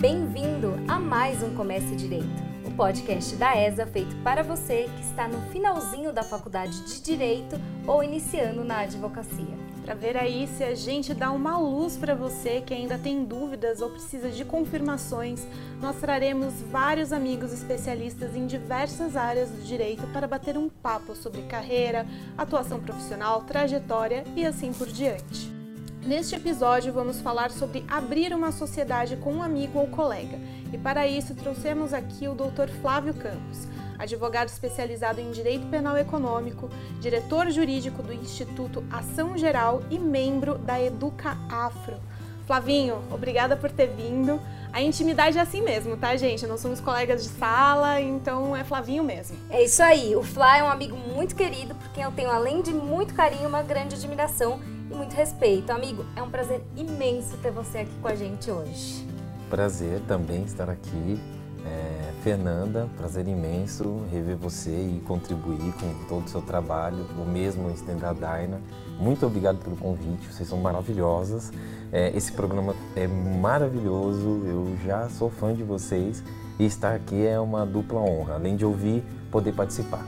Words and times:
Bem-vindo 0.00 0.76
a 0.88 0.98
mais 0.98 1.42
um 1.42 1.54
Comece 1.54 1.94
Direito, 1.94 2.24
o 2.66 2.70
podcast 2.70 3.36
da 3.36 3.54
ESA 3.54 3.84
feito 3.84 4.16
para 4.24 4.42
você 4.42 4.88
que 4.96 5.02
está 5.02 5.28
no 5.28 5.38
finalzinho 5.50 6.10
da 6.10 6.22
faculdade 6.22 6.86
de 6.86 7.02
Direito 7.02 7.56
ou 7.86 8.02
iniciando 8.02 8.64
na 8.64 8.78
advocacia. 8.78 9.60
Para 9.84 9.94
ver 9.94 10.16
aí 10.16 10.48
se 10.56 10.64
a 10.64 10.74
gente 10.74 11.12
dá 11.12 11.30
uma 11.30 11.58
luz 11.58 11.98
para 11.98 12.14
você 12.14 12.62
que 12.62 12.72
ainda 12.72 12.96
tem 12.96 13.26
dúvidas 13.26 13.82
ou 13.82 13.90
precisa 13.90 14.30
de 14.30 14.42
confirmações, 14.42 15.46
nós 15.82 15.96
traremos 15.96 16.54
vários 16.62 17.12
amigos 17.12 17.52
especialistas 17.52 18.34
em 18.34 18.46
diversas 18.46 19.16
áreas 19.16 19.50
do 19.50 19.62
direito 19.62 20.06
para 20.14 20.26
bater 20.26 20.56
um 20.56 20.70
papo 20.70 21.14
sobre 21.14 21.42
carreira, 21.42 22.06
atuação 22.38 22.80
profissional, 22.80 23.42
trajetória 23.42 24.24
e 24.34 24.46
assim 24.46 24.72
por 24.72 24.86
diante. 24.86 25.59
Neste 26.02 26.34
episódio, 26.34 26.94
vamos 26.94 27.20
falar 27.20 27.50
sobre 27.50 27.84
abrir 27.86 28.32
uma 28.32 28.50
sociedade 28.50 29.16
com 29.16 29.34
um 29.34 29.42
amigo 29.42 29.78
ou 29.78 29.86
colega. 29.86 30.38
E 30.72 30.78
para 30.78 31.06
isso, 31.06 31.34
trouxemos 31.34 31.92
aqui 31.92 32.26
o 32.26 32.34
Dr. 32.34 32.70
Flávio 32.80 33.12
Campos, 33.12 33.68
advogado 33.98 34.48
especializado 34.48 35.20
em 35.20 35.30
Direito 35.30 35.66
Penal 35.66 35.98
Econômico, 35.98 36.70
diretor 37.00 37.50
jurídico 37.50 38.02
do 38.02 38.14
Instituto 38.14 38.82
Ação 38.90 39.36
Geral 39.36 39.82
e 39.90 39.98
membro 39.98 40.56
da 40.56 40.82
Educa 40.82 41.36
Afro. 41.50 41.98
Flavinho, 42.46 43.04
obrigada 43.12 43.54
por 43.54 43.70
ter 43.70 43.88
vindo. 43.88 44.40
A 44.72 44.80
intimidade 44.80 45.36
é 45.36 45.40
assim 45.42 45.60
mesmo, 45.60 45.98
tá, 45.98 46.16
gente? 46.16 46.46
Nós 46.46 46.60
somos 46.60 46.80
colegas 46.80 47.22
de 47.22 47.28
sala, 47.28 48.00
então 48.00 48.56
é 48.56 48.64
Flavinho 48.64 49.04
mesmo. 49.04 49.36
É 49.50 49.62
isso 49.62 49.82
aí. 49.82 50.16
O 50.16 50.22
Flá 50.22 50.56
é 50.56 50.64
um 50.64 50.68
amigo 50.68 50.96
muito 50.96 51.36
querido, 51.36 51.74
por 51.74 51.90
quem 51.90 52.04
eu 52.04 52.10
tenho, 52.10 52.30
além 52.30 52.62
de 52.62 52.72
muito 52.72 53.12
carinho, 53.12 53.46
uma 53.46 53.62
grande 53.62 53.94
admiração 53.94 54.58
e 54.90 54.94
muito 54.94 55.14
respeito. 55.14 55.70
Amigo, 55.70 56.04
é 56.16 56.22
um 56.22 56.30
prazer 56.30 56.62
imenso 56.76 57.36
ter 57.38 57.50
você 57.50 57.78
aqui 57.78 57.92
com 58.02 58.08
a 58.08 58.14
gente 58.14 58.50
hoje. 58.50 59.06
Prazer 59.48 60.00
também 60.06 60.42
estar 60.44 60.68
aqui. 60.68 61.18
É, 61.64 62.12
Fernanda, 62.22 62.88
prazer 62.96 63.28
imenso 63.28 64.02
rever 64.10 64.36
você 64.36 64.70
e 64.70 65.02
contribuir 65.06 65.72
com 65.74 66.06
todo 66.08 66.26
o 66.26 66.28
seu 66.28 66.42
trabalho. 66.42 67.06
O 67.18 67.24
mesmo 67.24 67.70
estender 67.70 68.04
a 68.04 68.12
Daina. 68.12 68.60
Muito 68.98 69.26
obrigado 69.26 69.58
pelo 69.58 69.76
convite, 69.76 70.26
vocês 70.26 70.48
são 70.48 70.58
maravilhosas. 70.58 71.52
É, 71.92 72.14
esse 72.16 72.32
programa 72.32 72.74
é 72.94 73.06
maravilhoso, 73.06 74.42
eu 74.46 74.76
já 74.84 75.08
sou 75.08 75.30
fã 75.30 75.54
de 75.54 75.62
vocês 75.62 76.22
e 76.58 76.64
estar 76.64 76.94
aqui 76.94 77.26
é 77.26 77.40
uma 77.40 77.64
dupla 77.64 78.00
honra. 78.00 78.34
Além 78.34 78.56
de 78.56 78.64
ouvir, 78.64 79.02
poder 79.30 79.52
participar. 79.52 80.04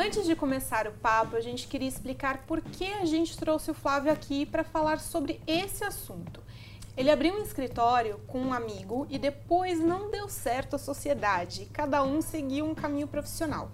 Antes 0.00 0.26
de 0.26 0.36
começar 0.36 0.86
o 0.86 0.92
papo, 0.92 1.34
a 1.34 1.40
gente 1.40 1.66
queria 1.66 1.88
explicar 1.88 2.44
por 2.46 2.60
que 2.60 2.84
a 2.84 3.04
gente 3.04 3.36
trouxe 3.36 3.72
o 3.72 3.74
Flávio 3.74 4.12
aqui 4.12 4.46
para 4.46 4.62
falar 4.62 5.00
sobre 5.00 5.40
esse 5.44 5.82
assunto. 5.82 6.40
Ele 6.96 7.10
abriu 7.10 7.34
um 7.34 7.42
escritório 7.42 8.20
com 8.28 8.38
um 8.38 8.52
amigo 8.52 9.08
e 9.10 9.18
depois 9.18 9.80
não 9.80 10.08
deu 10.08 10.28
certo 10.28 10.76
a 10.76 10.78
sociedade. 10.78 11.68
Cada 11.72 12.04
um 12.04 12.22
seguiu 12.22 12.64
um 12.64 12.76
caminho 12.76 13.08
profissional. 13.08 13.72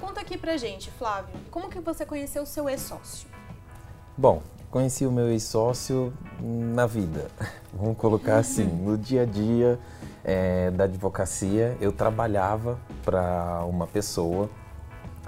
Conta 0.00 0.22
aqui 0.22 0.38
pra 0.38 0.56
gente, 0.56 0.90
Flávio, 0.92 1.34
como 1.50 1.68
que 1.68 1.80
você 1.80 2.06
conheceu 2.06 2.44
o 2.44 2.46
seu 2.46 2.66
ex-sócio? 2.66 3.28
Bom, 4.16 4.42
conheci 4.70 5.04
o 5.04 5.12
meu 5.12 5.28
ex-sócio 5.28 6.14
na 6.40 6.86
vida. 6.86 7.28
Vamos 7.74 7.98
colocar 7.98 8.38
assim, 8.38 8.64
no 8.82 8.96
dia 8.96 9.24
a 9.24 9.26
dia 9.26 9.78
é, 10.24 10.70
da 10.70 10.84
advocacia, 10.84 11.76
eu 11.78 11.92
trabalhava 11.92 12.80
para 13.04 13.66
uma 13.66 13.86
pessoa 13.86 14.48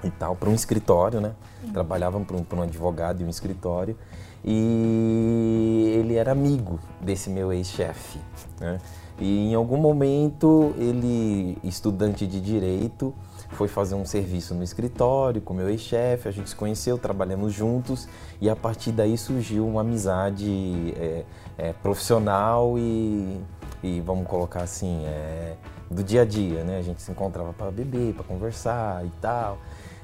e 0.03 0.09
tal, 0.09 0.35
para 0.35 0.49
um 0.49 0.53
escritório, 0.53 1.21
né? 1.21 1.33
Uhum. 1.63 1.73
Trabalhava 1.73 2.19
para 2.19 2.35
um, 2.35 2.45
um, 2.59 2.61
advogado 2.61 3.21
e 3.21 3.25
um 3.25 3.29
escritório. 3.29 3.97
E 4.43 5.93
ele 5.99 6.15
era 6.15 6.31
amigo 6.31 6.79
desse 6.99 7.29
meu 7.29 7.53
ex-chefe, 7.53 8.19
né? 8.59 8.79
E 9.19 9.51
em 9.51 9.53
algum 9.53 9.77
momento 9.77 10.73
ele, 10.77 11.57
estudante 11.63 12.25
de 12.25 12.41
direito, 12.41 13.13
foi 13.51 13.67
fazer 13.67 13.95
um 13.95 14.05
serviço 14.05 14.55
no 14.55 14.63
escritório 14.63 15.41
com 15.41 15.53
meu 15.53 15.69
ex-chefe, 15.69 16.27
a 16.27 16.31
gente 16.31 16.49
se 16.49 16.55
conheceu, 16.55 16.97
trabalhamos 16.97 17.53
juntos 17.53 18.07
e 18.39 18.49
a 18.49 18.55
partir 18.55 18.91
daí 18.91 19.17
surgiu 19.17 19.67
uma 19.67 19.81
amizade 19.81 20.93
é, 20.97 21.25
é, 21.57 21.73
profissional 21.73 22.77
e, 22.79 23.39
e, 23.83 24.01
vamos 24.01 24.27
colocar 24.27 24.61
assim, 24.61 25.03
é, 25.05 25.55
do 25.89 26.03
dia 26.03 26.21
a 26.21 26.25
dia, 26.25 26.63
né? 26.63 26.79
A 26.79 26.81
gente 26.81 27.01
se 27.01 27.11
encontrava 27.11 27.53
para 27.53 27.69
beber, 27.69 28.13
para 28.13 28.23
conversar 28.23 29.05
e 29.05 29.11
tal. 29.21 29.57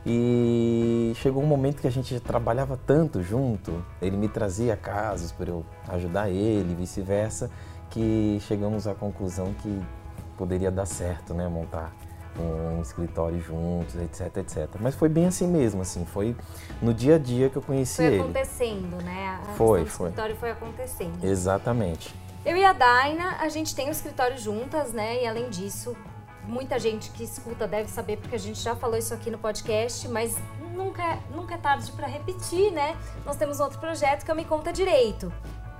E 0.05 1.11
chegou 1.15 1.43
um 1.43 1.45
momento 1.45 1.81
que 1.81 1.87
a 1.87 1.91
gente 1.91 2.19
trabalhava 2.19 2.79
tanto 2.85 3.21
junto, 3.21 3.83
ele 4.01 4.15
me 4.15 4.29
trazia 4.29 4.75
casos 4.77 5.31
para 5.31 5.49
eu 5.49 5.65
ajudar 5.89 6.29
ele, 6.29 6.75
vice-versa, 6.75 7.49
que 7.89 8.39
chegamos 8.41 8.87
à 8.87 8.95
conclusão 8.95 9.53
que 9.55 9.81
poderia 10.37 10.71
dar 10.71 10.85
certo, 10.85 11.33
né, 11.33 11.47
montar 11.47 11.93
um 12.39 12.81
escritório 12.81 13.39
juntos, 13.41 13.95
etc, 13.95 14.37
etc. 14.37 14.69
Mas 14.79 14.95
foi 14.95 15.09
bem 15.09 15.25
assim 15.25 15.47
mesmo, 15.47 15.81
assim, 15.81 16.05
foi 16.05 16.35
no 16.81 16.93
dia 16.93 17.15
a 17.15 17.19
dia 17.19 17.49
que 17.49 17.55
eu 17.55 17.61
conheci 17.61 18.03
ele. 18.03 18.17
Foi 18.17 18.25
acontecendo, 18.25 19.03
né? 19.03 19.39
A 19.41 19.45
foi, 19.53 19.85
foi. 19.85 20.07
O 20.07 20.09
escritório 20.09 20.35
foi 20.35 20.51
acontecendo. 20.51 21.23
Exatamente. 21.23 22.13
Eu 22.45 22.55
e 22.55 22.63
a 22.63 22.73
Daina, 22.73 23.37
a 23.41 23.49
gente 23.49 23.75
tem 23.75 23.89
o 23.89 23.91
escritório 23.91 24.37
juntas, 24.37 24.93
né? 24.93 25.23
E 25.23 25.27
além 25.27 25.49
disso, 25.49 25.97
muita 26.47 26.79
gente 26.79 27.11
que 27.11 27.23
escuta 27.23 27.67
deve 27.67 27.89
saber, 27.89 28.17
porque 28.17 28.35
a 28.35 28.39
gente 28.39 28.59
já 28.59 28.75
falou 28.75 28.97
isso 28.97 29.13
aqui 29.13 29.29
no 29.29 29.37
podcast, 29.37 30.07
mas 30.07 30.35
nunca, 30.73 31.03
é, 31.03 31.19
nunca 31.35 31.55
é 31.55 31.57
tarde 31.57 31.91
para 31.91 32.07
repetir, 32.07 32.71
né? 32.71 32.97
Nós 33.25 33.35
temos 33.35 33.59
outro 33.59 33.79
projeto 33.79 34.23
que 34.23 34.31
é 34.31 34.33
o 34.33 34.37
Me 34.37 34.45
Conta 34.45 34.71
Direito, 34.71 35.31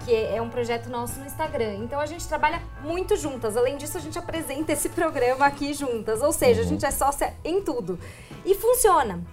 que 0.03 0.13
é 0.13 0.41
um 0.41 0.49
projeto 0.49 0.89
nosso 0.89 1.19
no 1.19 1.25
Instagram. 1.25 1.75
Então 1.75 1.99
a 1.99 2.05
gente 2.05 2.27
trabalha 2.27 2.61
muito 2.81 3.15
juntas. 3.15 3.55
Além 3.55 3.77
disso, 3.77 3.97
a 3.97 4.01
gente 4.01 4.19
apresenta 4.19 4.73
esse 4.73 4.89
programa 4.89 5.45
aqui 5.45 5.73
juntas. 5.73 6.21
Ou 6.21 6.33
seja, 6.33 6.61
a 6.61 6.65
gente 6.65 6.85
é 6.85 6.91
sócia 6.91 7.35
em 7.43 7.61
tudo. 7.61 7.99
E 8.45 8.53
funciona. 8.55 9.23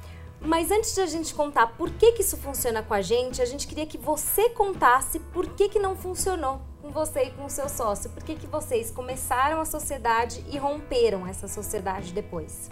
Mas 0.40 0.70
antes 0.70 0.94
de 0.94 1.00
a 1.00 1.06
gente 1.06 1.34
contar 1.34 1.68
por 1.68 1.90
que, 1.90 2.12
que 2.12 2.22
isso 2.22 2.36
funciona 2.36 2.82
com 2.82 2.92
a 2.92 3.00
gente, 3.00 3.40
a 3.40 3.46
gente 3.46 3.66
queria 3.66 3.86
que 3.86 3.96
você 3.96 4.50
contasse 4.50 5.18
por 5.18 5.46
que, 5.48 5.68
que 5.68 5.78
não 5.78 5.96
funcionou 5.96 6.60
com 6.84 6.90
você 6.90 7.24
e 7.24 7.30
com 7.30 7.46
o 7.46 7.50
seu 7.50 7.66
sócio. 7.66 8.10
Por 8.10 8.22
que, 8.22 8.34
que 8.34 8.46
vocês 8.46 8.90
começaram 8.90 9.58
a 9.58 9.64
sociedade 9.64 10.44
e 10.50 10.58
romperam 10.58 11.26
essa 11.26 11.48
sociedade 11.48 12.12
depois? 12.12 12.70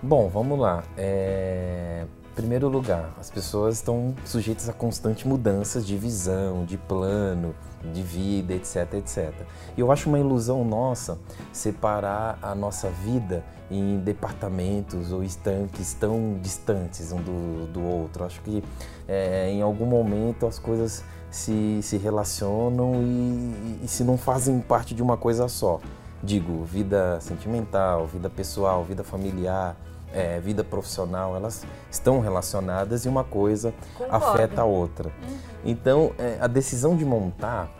Bom, 0.00 0.28
vamos 0.28 0.56
lá. 0.56 0.84
É... 0.96 2.06
Primeiro 2.36 2.68
lugar, 2.68 3.14
as 3.18 3.30
pessoas 3.30 3.76
estão 3.76 4.14
sujeitas 4.22 4.68
a 4.68 4.72
constantes 4.74 5.24
mudanças 5.24 5.86
de 5.86 5.96
visão, 5.96 6.66
de 6.66 6.76
plano, 6.76 7.54
de 7.94 8.02
vida, 8.02 8.52
etc, 8.52 8.92
etc. 8.92 9.32
E 9.74 9.80
eu 9.80 9.90
acho 9.90 10.10
uma 10.10 10.18
ilusão 10.18 10.62
nossa 10.62 11.18
separar 11.50 12.38
a 12.42 12.54
nossa 12.54 12.90
vida 12.90 13.42
em 13.70 14.00
departamentos 14.00 15.12
ou 15.12 15.24
estanques 15.24 15.94
tão 15.94 16.38
distantes 16.42 17.10
um 17.10 17.22
do, 17.22 17.72
do 17.72 17.82
outro. 17.82 18.22
Acho 18.22 18.42
que 18.42 18.62
é, 19.08 19.50
em 19.50 19.62
algum 19.62 19.86
momento 19.86 20.46
as 20.46 20.58
coisas 20.58 21.02
se, 21.30 21.80
se 21.80 21.96
relacionam 21.96 22.96
e, 23.02 23.80
e 23.84 23.88
se 23.88 24.04
não 24.04 24.18
fazem 24.18 24.60
parte 24.60 24.94
de 24.94 25.02
uma 25.02 25.16
coisa 25.16 25.48
só. 25.48 25.80
Digo, 26.22 26.64
vida 26.64 27.18
sentimental, 27.18 28.06
vida 28.06 28.28
pessoal, 28.28 28.84
vida 28.84 29.02
familiar, 29.02 29.74
é, 30.12 30.40
vida 30.40 30.64
profissional, 30.64 31.36
elas 31.36 31.64
estão 31.90 32.20
relacionadas 32.20 33.04
e 33.04 33.08
uma 33.08 33.24
coisa 33.24 33.74
Concordo. 33.96 34.26
afeta 34.26 34.62
a 34.62 34.64
outra. 34.64 35.08
Uhum. 35.08 35.36
Então, 35.64 36.12
é, 36.18 36.38
a 36.40 36.46
decisão 36.46 36.96
de 36.96 37.04
montar 37.04 37.70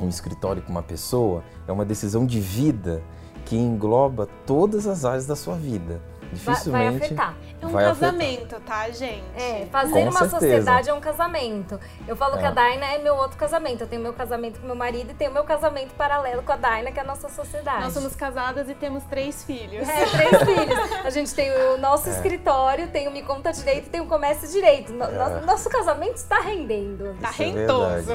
um 0.00 0.08
escritório 0.08 0.62
com 0.62 0.70
uma 0.70 0.82
pessoa 0.82 1.42
é 1.66 1.72
uma 1.72 1.84
decisão 1.84 2.24
de 2.24 2.40
vida 2.40 3.02
que 3.44 3.56
engloba 3.56 4.28
todas 4.46 4.86
as 4.86 5.04
áreas 5.04 5.26
da 5.26 5.34
sua 5.34 5.56
vida. 5.56 6.00
Dificilmente 6.32 6.70
vai, 6.70 6.98
vai 6.98 7.06
afetar. 7.06 7.36
É 7.60 7.66
um 7.66 7.70
vai 7.70 7.84
casamento, 7.86 8.54
afetar. 8.56 8.84
tá, 8.84 8.90
gente? 8.90 9.24
É, 9.36 9.66
fazer 9.70 9.92
com 9.92 10.00
uma 10.02 10.12
certeza. 10.12 10.30
sociedade 10.38 10.90
é 10.90 10.94
um 10.94 11.00
casamento. 11.00 11.80
Eu 12.06 12.14
falo 12.16 12.36
É. 12.36 12.38
que 12.38 12.46
a 12.46 12.50
Daina 12.52 12.86
é 12.86 12.98
meu 12.98 13.16
outro 13.16 13.36
casamento. 13.36 13.80
Eu 13.82 13.86
tenho 13.88 14.00
meu 14.00 14.12
casamento 14.12 14.60
com 14.60 14.66
meu 14.66 14.76
marido 14.76 15.10
e 15.10 15.14
tenho 15.14 15.32
meu 15.32 15.42
casamento 15.44 15.92
paralelo 15.94 16.42
com 16.42 16.52
a 16.52 16.56
Daina, 16.56 16.92
que 16.92 16.98
é 16.98 17.02
a 17.02 17.06
nossa 17.06 17.28
sociedade. 17.28 17.82
Nós 17.84 17.92
somos 17.92 18.14
casadas 18.14 18.68
e 18.68 18.74
temos 18.74 19.02
três 19.04 19.42
filhos. 19.42 19.88
É, 19.88 20.04
três 20.06 20.42
filhos. 20.44 21.04
A 21.04 21.10
gente 21.10 21.34
tem 21.34 21.50
o 21.50 21.78
nosso 21.78 22.08
escritório, 22.08 22.88
tem 22.88 23.08
o 23.08 23.10
Me 23.10 23.22
Conta 23.22 23.52
Direito 23.52 23.86
e 23.86 23.90
tem 23.90 24.00
o 24.00 24.06
Comércio 24.06 24.48
Direito. 24.48 24.92
No- 24.92 25.10
nosso, 25.10 25.46
nosso 25.46 25.68
casamento 25.68 26.16
está 26.16 26.40
rendendo. 26.40 27.16
Tá 27.20 27.30
Isso 27.30 27.42
é 27.42 27.44
rentoso. 27.46 28.12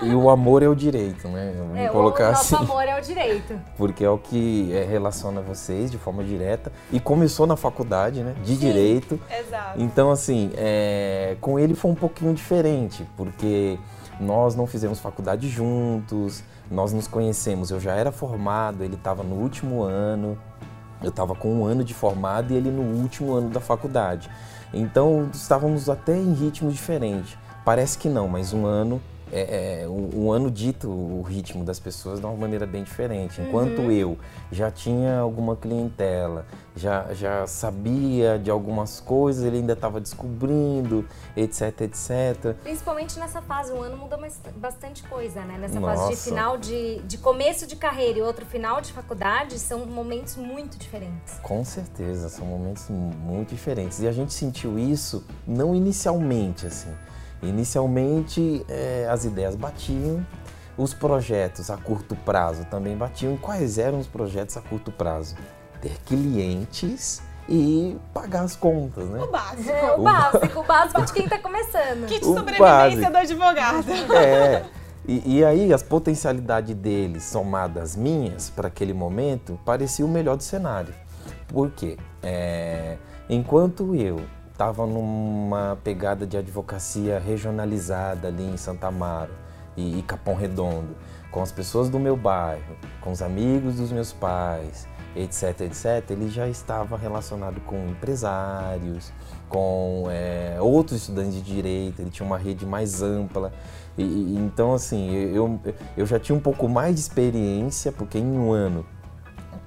E 0.00 0.04
o, 0.04 0.06
e 0.12 0.14
o 0.14 0.28
amor 0.30 0.62
é 0.62 0.68
o 0.68 0.74
direito, 0.74 1.28
né? 1.28 1.54
Vamos 1.56 1.76
É, 1.78 1.88
o 1.88 1.92
colocar 1.92 2.30
nosso 2.32 2.54
assim. 2.56 2.64
amor 2.64 2.82
é 2.82 2.98
o 2.98 3.02
direito. 3.02 3.60
Porque 3.76 4.04
é 4.04 4.10
o 4.10 4.18
que 4.18 4.74
é, 4.76 4.82
relaciona 4.84 5.40
vocês 5.40 5.90
de 5.90 5.98
forma 5.98 6.24
direta. 6.24 6.72
E 6.90 6.98
começou 6.98 7.46
na 7.46 7.56
faculdade, 7.56 8.22
né? 8.22 8.34
De 8.42 8.55
Sim. 8.56 8.66
direito. 8.66 9.20
Exato. 9.30 9.80
Então, 9.80 10.10
assim, 10.10 10.50
é, 10.56 11.36
com 11.40 11.58
ele 11.58 11.74
foi 11.74 11.90
um 11.90 11.94
pouquinho 11.94 12.34
diferente, 12.34 13.06
porque 13.16 13.78
nós 14.20 14.54
não 14.54 14.66
fizemos 14.66 14.98
faculdade 14.98 15.48
juntos, 15.48 16.42
nós 16.70 16.92
nos 16.92 17.06
conhecemos. 17.06 17.70
Eu 17.70 17.80
já 17.80 17.94
era 17.94 18.10
formado, 18.10 18.82
ele 18.82 18.94
estava 18.94 19.22
no 19.22 19.36
último 19.36 19.82
ano, 19.82 20.38
eu 21.02 21.10
estava 21.10 21.34
com 21.34 21.52
um 21.52 21.64
ano 21.64 21.84
de 21.84 21.94
formado 21.94 22.52
e 22.52 22.56
ele 22.56 22.70
no 22.70 22.82
último 22.82 23.34
ano 23.34 23.50
da 23.50 23.60
faculdade. 23.60 24.30
Então, 24.72 25.28
estávamos 25.32 25.88
até 25.88 26.16
em 26.16 26.32
ritmos 26.32 26.74
diferentes. 26.74 27.36
Parece 27.64 27.98
que 27.98 28.08
não, 28.08 28.28
mas 28.28 28.52
um 28.52 28.66
ano 28.66 29.00
é, 29.32 29.82
é, 29.82 29.88
um, 29.88 30.26
um, 30.26 30.32
ano 30.32 30.50
dito 30.50 30.88
o 30.88 31.22
ritmo 31.22 31.64
das 31.64 31.80
pessoas 31.80 32.20
de 32.20 32.26
uma 32.26 32.36
maneira 32.36 32.66
bem 32.66 32.84
diferente. 32.84 33.40
Enquanto 33.40 33.80
uhum. 33.80 33.90
eu 33.90 34.18
já 34.52 34.70
tinha 34.70 35.18
alguma 35.18 35.56
clientela, 35.56 36.46
já, 36.76 37.12
já 37.12 37.46
sabia 37.46 38.38
de 38.38 38.50
algumas 38.50 39.00
coisas, 39.00 39.44
ele 39.44 39.58
ainda 39.58 39.72
estava 39.72 40.00
descobrindo, 40.00 41.04
etc, 41.36 41.80
etc. 41.82 42.54
Principalmente 42.62 43.18
nessa 43.18 43.42
fase, 43.42 43.72
um 43.72 43.82
ano 43.82 43.96
muda 43.96 44.16
bastante 44.56 45.02
coisa, 45.04 45.42
né? 45.42 45.58
Nessa 45.58 45.80
Nossa. 45.80 46.02
fase 46.02 46.14
de 46.14 46.20
final 46.20 46.56
de, 46.56 47.02
de 47.02 47.18
começo 47.18 47.66
de 47.66 47.76
carreira 47.76 48.18
e 48.20 48.22
outro 48.22 48.46
final 48.46 48.80
de 48.80 48.92
faculdade, 48.92 49.58
são 49.58 49.86
momentos 49.86 50.36
muito 50.36 50.78
diferentes. 50.78 51.34
Com 51.42 51.64
certeza, 51.64 52.28
são 52.28 52.46
momentos 52.46 52.88
muito 52.88 53.50
diferentes. 53.50 54.00
E 54.00 54.06
a 54.06 54.12
gente 54.12 54.32
sentiu 54.32 54.78
isso 54.78 55.24
não 55.46 55.74
inicialmente, 55.74 56.66
assim 56.66 56.94
Inicialmente, 57.42 58.64
é, 58.68 59.06
as 59.10 59.24
ideias 59.24 59.54
batiam, 59.54 60.26
os 60.76 60.92
projetos 60.92 61.70
a 61.70 61.76
curto 61.76 62.14
prazo 62.16 62.64
também 62.66 62.96
batiam. 62.96 63.34
E 63.34 63.38
quais 63.38 63.78
eram 63.78 63.98
os 63.98 64.06
projetos 64.06 64.56
a 64.56 64.60
curto 64.60 64.90
prazo? 64.90 65.36
Ter 65.80 65.96
clientes 66.04 67.22
e 67.48 67.96
pagar 68.12 68.42
as 68.42 68.56
contas, 68.56 69.08
né? 69.08 69.22
O 69.22 69.30
básico. 69.30 69.70
É, 69.70 69.92
o, 69.92 70.00
o 70.00 70.02
básico, 70.02 70.60
o 70.60 70.64
básico 70.64 71.04
de 71.04 71.12
quem 71.12 71.24
está 71.24 71.38
começando. 71.40 72.06
Kit 72.06 72.20
de 72.20 72.26
sobrevivência 72.26 72.60
básico. 72.60 73.10
do 73.10 73.16
advogado. 73.16 73.92
É. 74.12 74.64
E, 75.08 75.38
e, 75.38 75.44
aí 75.44 75.72
as 75.72 75.84
potencialidades 75.84 76.74
deles 76.74 77.22
somadas 77.22 77.94
minhas 77.94 78.50
para 78.50 78.66
aquele 78.66 78.92
momento 78.92 79.58
parecia 79.64 80.04
o 80.04 80.08
melhor 80.08 80.36
do 80.36 80.42
cenário. 80.42 80.92
Por 81.46 81.70
quê? 81.70 81.96
É, 82.20 82.96
enquanto 83.28 83.94
eu 83.94 84.20
estava 84.56 84.86
numa 84.86 85.76
pegada 85.84 86.26
de 86.26 86.34
advocacia 86.34 87.18
regionalizada 87.18 88.28
ali 88.28 88.42
em 88.42 88.56
Santa 88.56 88.86
Amaro 88.86 89.34
e, 89.76 89.98
e 89.98 90.02
Capão 90.02 90.34
Redondo, 90.34 90.96
com 91.30 91.42
as 91.42 91.52
pessoas 91.52 91.90
do 91.90 92.00
meu 92.00 92.16
bairro, 92.16 92.74
com 93.02 93.12
os 93.12 93.20
amigos 93.20 93.74
dos 93.74 93.92
meus 93.92 94.14
pais, 94.14 94.88
etc, 95.14 95.60
etc, 95.60 96.10
ele 96.10 96.30
já 96.30 96.48
estava 96.48 96.96
relacionado 96.96 97.60
com 97.66 97.86
empresários, 97.86 99.12
com 99.46 100.06
é, 100.08 100.56
outros 100.58 101.02
estudantes 101.02 101.34
de 101.34 101.42
direito, 101.42 102.00
ele 102.00 102.10
tinha 102.10 102.26
uma 102.26 102.38
rede 102.38 102.64
mais 102.64 103.02
ampla. 103.02 103.52
E, 103.98 104.02
e, 104.02 104.36
então, 104.38 104.72
assim, 104.72 105.12
eu, 105.12 105.60
eu 105.98 106.06
já 106.06 106.18
tinha 106.18 106.34
um 106.34 106.40
pouco 106.40 106.66
mais 106.66 106.94
de 106.94 107.02
experiência, 107.02 107.92
porque 107.92 108.16
em 108.16 108.38
um 108.38 108.52
ano 108.52 108.86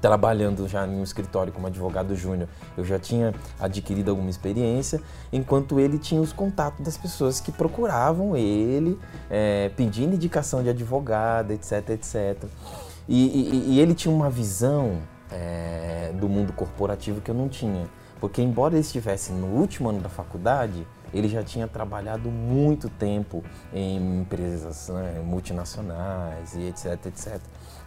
trabalhando 0.01 0.67
já 0.67 0.85
em 0.87 0.99
um 0.99 1.03
escritório 1.03 1.51
como 1.51 1.67
advogado 1.67 2.15
júnior, 2.15 2.47
eu 2.77 2.85
já 2.85 2.97
tinha 2.97 3.33
adquirido 3.59 4.09
alguma 4.09 4.29
experiência, 4.29 5.01
enquanto 5.31 5.79
ele 5.79 5.97
tinha 5.97 6.21
os 6.21 6.31
contatos 6.31 6.83
das 6.85 6.97
pessoas 6.97 7.39
que 7.39 7.51
procuravam 7.51 8.35
ele, 8.35 8.99
é, 9.29 9.69
pedindo 9.75 10.15
indicação 10.15 10.63
de 10.63 10.69
advogado, 10.69 11.51
etc, 11.51 11.89
etc. 11.89 12.43
E, 13.07 13.25
e, 13.25 13.73
e 13.73 13.79
ele 13.79 13.93
tinha 13.93 14.13
uma 14.13 14.29
visão 14.29 14.99
é, 15.31 16.11
do 16.19 16.29
mundo 16.29 16.53
corporativo 16.53 17.21
que 17.21 17.31
eu 17.31 17.35
não 17.35 17.49
tinha, 17.49 17.87
porque 18.19 18.41
embora 18.41 18.75
ele 18.75 18.81
estivesse 18.81 19.31
no 19.31 19.47
último 19.47 19.89
ano 19.89 19.99
da 19.99 20.09
faculdade, 20.09 20.85
ele 21.13 21.27
já 21.27 21.43
tinha 21.43 21.67
trabalhado 21.67 22.29
muito 22.29 22.89
tempo 22.89 23.43
em 23.73 24.21
empresas 24.21 24.89
né, 24.89 25.21
multinacionais 25.25 26.53
e 26.53 26.67
etc, 26.67 27.05
etc. 27.07 27.39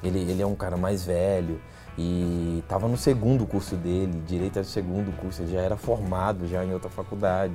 Ele, 0.02 0.18
ele 0.18 0.42
é 0.42 0.46
um 0.46 0.56
cara 0.56 0.76
mais 0.76 1.04
velho, 1.04 1.60
e 1.96 2.60
estava 2.62 2.88
no 2.88 2.96
segundo 2.96 3.46
curso 3.46 3.76
dele, 3.76 4.22
direito 4.26 4.58
era 4.58 4.66
o 4.66 4.68
segundo 4.68 5.14
curso, 5.18 5.42
ele 5.42 5.52
já 5.52 5.60
era 5.60 5.76
formado 5.76 6.46
já 6.46 6.64
em 6.64 6.72
outra 6.72 6.88
faculdade. 6.88 7.54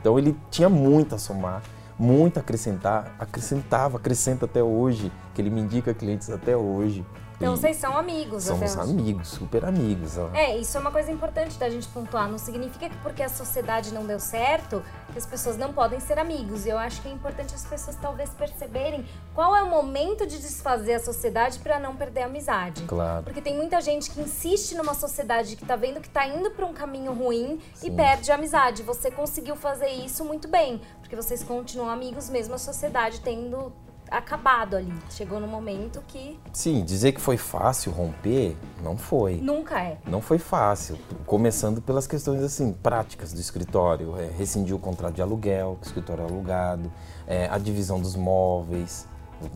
Então 0.00 0.18
ele 0.18 0.36
tinha 0.50 0.68
muito 0.68 1.14
a 1.14 1.18
somar, 1.18 1.62
muito 1.98 2.36
a 2.36 2.40
acrescentar, 2.40 3.14
acrescentava, 3.18 3.96
acrescenta 3.96 4.44
até 4.44 4.62
hoje, 4.62 5.10
que 5.34 5.40
ele 5.40 5.50
me 5.50 5.60
indica 5.60 5.94
clientes 5.94 6.30
até 6.30 6.56
hoje. 6.56 7.04
Então 7.38 7.54
vocês 7.56 7.76
são 7.76 7.96
amigos, 7.96 8.44
Somos 8.44 8.76
até 8.76 8.82
amigos, 8.82 9.28
super 9.28 9.64
amigos. 9.64 10.18
Ó. 10.18 10.28
É, 10.34 10.56
isso 10.58 10.76
é 10.76 10.80
uma 10.80 10.90
coisa 10.90 11.12
importante 11.12 11.56
da 11.56 11.70
gente 11.70 11.86
pontuar. 11.88 12.28
Não 12.28 12.36
significa 12.36 12.90
que 12.90 12.96
porque 12.96 13.22
a 13.22 13.28
sociedade 13.28 13.94
não 13.94 14.04
deu 14.04 14.18
certo, 14.18 14.82
que 15.12 15.18
as 15.18 15.24
pessoas 15.24 15.56
não 15.56 15.72
podem 15.72 16.00
ser 16.00 16.18
amigos. 16.18 16.66
E 16.66 16.70
eu 16.70 16.76
acho 16.76 17.00
que 17.00 17.06
é 17.06 17.12
importante 17.12 17.54
as 17.54 17.64
pessoas 17.64 17.96
talvez 17.96 18.30
perceberem 18.30 19.06
qual 19.34 19.54
é 19.54 19.62
o 19.62 19.70
momento 19.70 20.26
de 20.26 20.36
desfazer 20.38 20.94
a 20.94 21.00
sociedade 21.00 21.60
para 21.60 21.78
não 21.78 21.94
perder 21.94 22.22
a 22.22 22.26
amizade. 22.26 22.82
Claro. 22.82 23.22
Porque 23.22 23.40
tem 23.40 23.56
muita 23.56 23.80
gente 23.80 24.10
que 24.10 24.20
insiste 24.20 24.74
numa 24.74 24.94
sociedade 24.94 25.54
que 25.54 25.64
tá 25.64 25.76
vendo 25.76 26.00
que 26.00 26.10
tá 26.10 26.26
indo 26.26 26.50
para 26.50 26.66
um 26.66 26.72
caminho 26.72 27.12
ruim 27.12 27.60
Sim. 27.72 27.86
e 27.86 27.90
perde 27.92 28.32
a 28.32 28.34
amizade. 28.34 28.82
Você 28.82 29.12
conseguiu 29.12 29.54
fazer 29.54 29.88
isso 29.88 30.24
muito 30.24 30.48
bem, 30.48 30.80
porque 30.98 31.14
vocês 31.14 31.44
continuam 31.44 31.88
amigos 31.88 32.28
mesmo 32.28 32.54
a 32.54 32.58
sociedade 32.58 33.20
tendo 33.20 33.72
acabado 34.10 34.76
ali. 34.76 34.92
Chegou 35.10 35.40
no 35.40 35.46
momento 35.46 36.02
que. 36.06 36.38
Sim, 36.52 36.84
dizer 36.84 37.12
que 37.12 37.20
foi 37.20 37.36
fácil 37.36 37.92
romper, 37.92 38.56
não 38.82 38.96
foi. 38.96 39.36
Nunca 39.36 39.80
é. 39.80 39.98
Não 40.06 40.20
foi 40.20 40.38
fácil. 40.38 40.98
Começando 41.26 41.80
pelas 41.80 42.06
questões 42.06 42.42
assim, 42.42 42.72
práticas 42.72 43.32
do 43.32 43.40
escritório. 43.40 44.16
É, 44.18 44.28
rescindir 44.36 44.74
o 44.74 44.78
contrato 44.78 45.14
de 45.14 45.22
aluguel, 45.22 45.78
o 45.80 45.84
escritório 45.84 46.22
é 46.22 46.26
alugado, 46.26 46.92
é, 47.26 47.48
a 47.50 47.58
divisão 47.58 48.00
dos 48.00 48.16
móveis. 48.16 49.06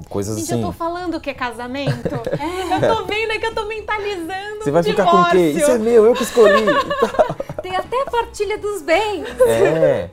Coisas 0.08 0.38
Gente, 0.38 0.52
assim. 0.52 0.60
eu 0.60 0.66
tô 0.68 0.72
falando 0.72 1.20
que 1.20 1.30
é 1.30 1.34
casamento. 1.34 2.14
é. 2.38 2.86
Eu 2.86 2.96
tô 2.96 3.04
vendo 3.04 3.40
que 3.40 3.46
eu 3.46 3.54
tô 3.54 3.64
mentalizando. 3.64 4.62
Você 4.62 4.70
vai 4.70 4.80
um 4.80 4.84
ficar 4.84 5.04
divórcio. 5.04 5.24
com 5.24 5.28
o 5.28 5.30
quê? 5.32 5.50
Isso 5.50 5.70
é 5.70 5.78
meu, 5.78 6.04
eu 6.04 6.14
que 6.14 6.22
escolhi. 6.22 6.64
Tem 7.62 7.74
até 7.74 8.02
a 8.02 8.06
partilha 8.06 8.58
dos 8.58 8.82
bens. 8.82 9.26
É. 9.46 10.10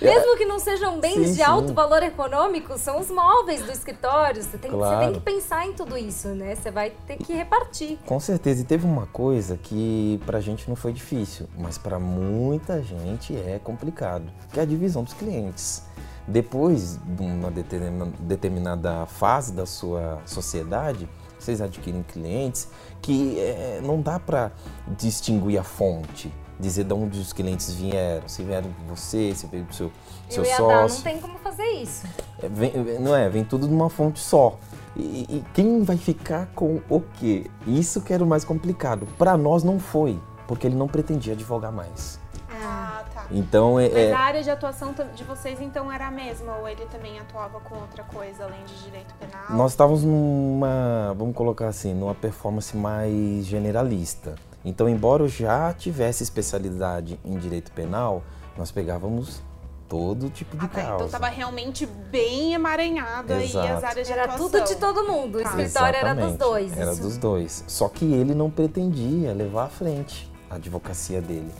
Mesmo 0.00 0.36
que 0.36 0.44
não 0.44 0.58
sejam 0.58 1.00
bens 1.00 1.28
sim, 1.28 1.34
de 1.34 1.42
alto 1.42 1.68
sim. 1.68 1.74
valor 1.74 2.02
econômico, 2.02 2.78
são 2.78 3.00
os 3.00 3.10
móveis 3.10 3.62
do 3.62 3.72
escritório. 3.72 4.42
Você 4.42 4.56
tem, 4.56 4.70
claro. 4.70 4.96
você 4.96 5.04
tem 5.04 5.14
que 5.14 5.20
pensar 5.20 5.66
em 5.66 5.72
tudo 5.72 5.96
isso, 5.96 6.28
né? 6.28 6.54
Você 6.54 6.70
vai 6.70 6.92
ter 7.06 7.16
que 7.16 7.32
repartir. 7.32 7.98
Com 8.06 8.20
certeza. 8.20 8.62
E 8.62 8.64
teve 8.64 8.86
uma 8.86 9.06
coisa 9.06 9.56
que 9.56 10.20
pra 10.24 10.40
gente 10.40 10.68
não 10.68 10.76
foi 10.76 10.92
difícil, 10.92 11.48
mas 11.56 11.76
para 11.76 11.98
muita 11.98 12.82
gente 12.82 13.34
é 13.36 13.60
complicado, 13.62 14.24
que 14.52 14.60
é 14.60 14.62
a 14.62 14.66
divisão 14.66 15.02
dos 15.02 15.14
clientes. 15.14 15.82
Depois 16.26 16.98
de 17.04 17.22
uma 17.22 17.50
determinada 17.50 19.06
fase 19.06 19.52
da 19.52 19.64
sua 19.64 20.20
sociedade, 20.26 21.08
vocês 21.38 21.60
adquirem 21.60 22.02
clientes 22.02 22.68
que 23.00 23.38
é, 23.40 23.80
não 23.82 24.00
dá 24.00 24.18
para 24.18 24.52
distinguir 24.86 25.58
a 25.58 25.64
fonte 25.64 26.32
dizer 26.58 26.84
de 26.84 26.92
onde 26.92 27.18
os 27.20 27.32
clientes 27.32 27.72
vieram, 27.72 28.28
se 28.28 28.42
vieram 28.42 28.70
de 28.70 28.84
você, 28.88 29.34
se 29.34 29.46
veio 29.46 29.64
do 29.64 29.74
seu, 29.74 29.92
seu 30.28 30.44
Eu 30.44 30.56
sócio. 30.56 30.68
Dar, 30.68 30.88
não 30.88 31.02
tem 31.02 31.20
como 31.20 31.38
fazer 31.38 31.66
isso. 31.72 32.06
É, 32.42 32.48
vem, 32.48 32.72
não 33.00 33.14
é, 33.14 33.28
vem 33.28 33.44
tudo 33.44 33.68
de 33.68 33.74
uma 33.74 33.88
fonte 33.88 34.18
só. 34.18 34.56
E, 34.96 35.26
e, 35.28 35.44
quem 35.54 35.84
vai 35.84 35.96
ficar 35.96 36.46
com 36.54 36.80
o 36.88 37.00
quê? 37.00 37.48
Isso 37.66 38.00
que 38.00 38.12
era 38.12 38.24
o 38.24 38.26
mais 38.26 38.44
complicado. 38.44 39.06
Para 39.16 39.36
nós 39.36 39.62
não 39.62 39.78
foi, 39.78 40.18
porque 40.46 40.66
ele 40.66 40.74
não 40.74 40.88
pretendia 40.88 41.34
advogar 41.34 41.70
mais. 41.70 42.18
Ah, 42.50 43.04
tá. 43.14 43.26
Então, 43.30 43.78
é, 43.78 43.88
Mas 43.88 43.96
é 43.96 44.12
a 44.12 44.18
área 44.18 44.42
de 44.42 44.50
atuação 44.50 44.92
de 45.14 45.22
vocês 45.22 45.60
então 45.60 45.92
era 45.92 46.08
a 46.08 46.10
mesma 46.10 46.56
ou 46.56 46.68
ele 46.68 46.84
também 46.86 47.20
atuava 47.20 47.60
com 47.60 47.76
outra 47.76 48.02
coisa 48.04 48.44
além 48.44 48.64
de 48.64 48.82
direito 48.82 49.14
penal? 49.14 49.44
Nós 49.50 49.72
estávamos 49.72 50.02
numa, 50.02 51.14
vamos 51.16 51.36
colocar 51.36 51.68
assim, 51.68 51.94
numa 51.94 52.14
performance 52.14 52.76
mais 52.76 53.46
generalista. 53.46 54.34
Então, 54.68 54.86
embora 54.86 55.22
eu 55.22 55.28
já 55.28 55.72
tivesse 55.72 56.22
especialidade 56.22 57.18
em 57.24 57.38
direito 57.38 57.72
penal, 57.72 58.22
nós 58.56 58.70
pegávamos 58.70 59.40
todo 59.88 60.28
tipo 60.28 60.58
de 60.58 60.66
ah, 60.66 60.68
tá, 60.68 60.82
causa. 60.82 60.94
Então 60.94 61.06
estava 61.06 61.28
realmente 61.28 61.86
bem 61.86 62.52
emaranhado 62.52 63.32
Exato. 63.32 63.66
aí 63.66 63.72
as 63.72 63.84
áreas 63.84 64.06
de 64.06 64.12
era 64.12 64.24
atuação. 64.24 64.46
Era 64.46 64.66
tudo 64.66 64.74
de 64.74 64.78
todo 64.78 65.04
mundo, 65.04 65.38
o 65.38 65.42
tá. 65.42 65.48
escritório 65.48 65.96
Exatamente. 65.96 66.20
era 66.20 66.28
dos 66.28 66.36
dois. 66.36 66.76
Era 66.76 66.94
dos 66.94 67.16
dois. 67.16 67.64
Só 67.66 67.88
que 67.88 68.04
ele 68.04 68.34
não 68.34 68.50
pretendia 68.50 69.32
levar 69.32 69.64
à 69.64 69.68
frente 69.68 70.30
a 70.50 70.56
advocacia 70.56 71.22
dele. 71.22 71.50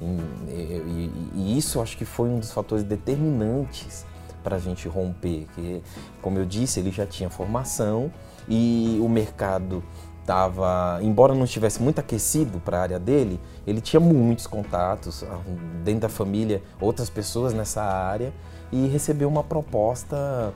E, 0.00 0.04
e, 0.04 1.12
e 1.34 1.58
isso 1.58 1.80
acho 1.80 1.96
que 1.96 2.04
foi 2.04 2.28
um 2.28 2.40
dos 2.40 2.50
fatores 2.50 2.82
determinantes 2.82 4.04
para 4.42 4.56
a 4.56 4.58
gente 4.58 4.88
romper. 4.88 5.46
Que, 5.54 5.80
como 6.20 6.38
eu 6.38 6.44
disse, 6.44 6.80
ele 6.80 6.90
já 6.90 7.06
tinha 7.06 7.30
formação 7.30 8.10
e 8.48 8.98
o 9.00 9.08
mercado 9.08 9.84
estava, 10.28 10.98
embora 11.00 11.34
não 11.34 11.44
estivesse 11.44 11.82
muito 11.82 11.98
aquecido 12.00 12.60
para 12.60 12.76
a 12.76 12.82
área 12.82 12.98
dele, 12.98 13.40
ele 13.66 13.80
tinha 13.80 13.98
muitos 13.98 14.46
contatos 14.46 15.24
ah, 15.24 15.38
dentro 15.82 16.02
da 16.02 16.08
família, 16.10 16.62
outras 16.78 17.08
pessoas 17.08 17.54
nessa 17.54 17.82
área 17.82 18.30
e 18.70 18.86
recebeu 18.88 19.26
uma 19.26 19.42
proposta, 19.42 20.52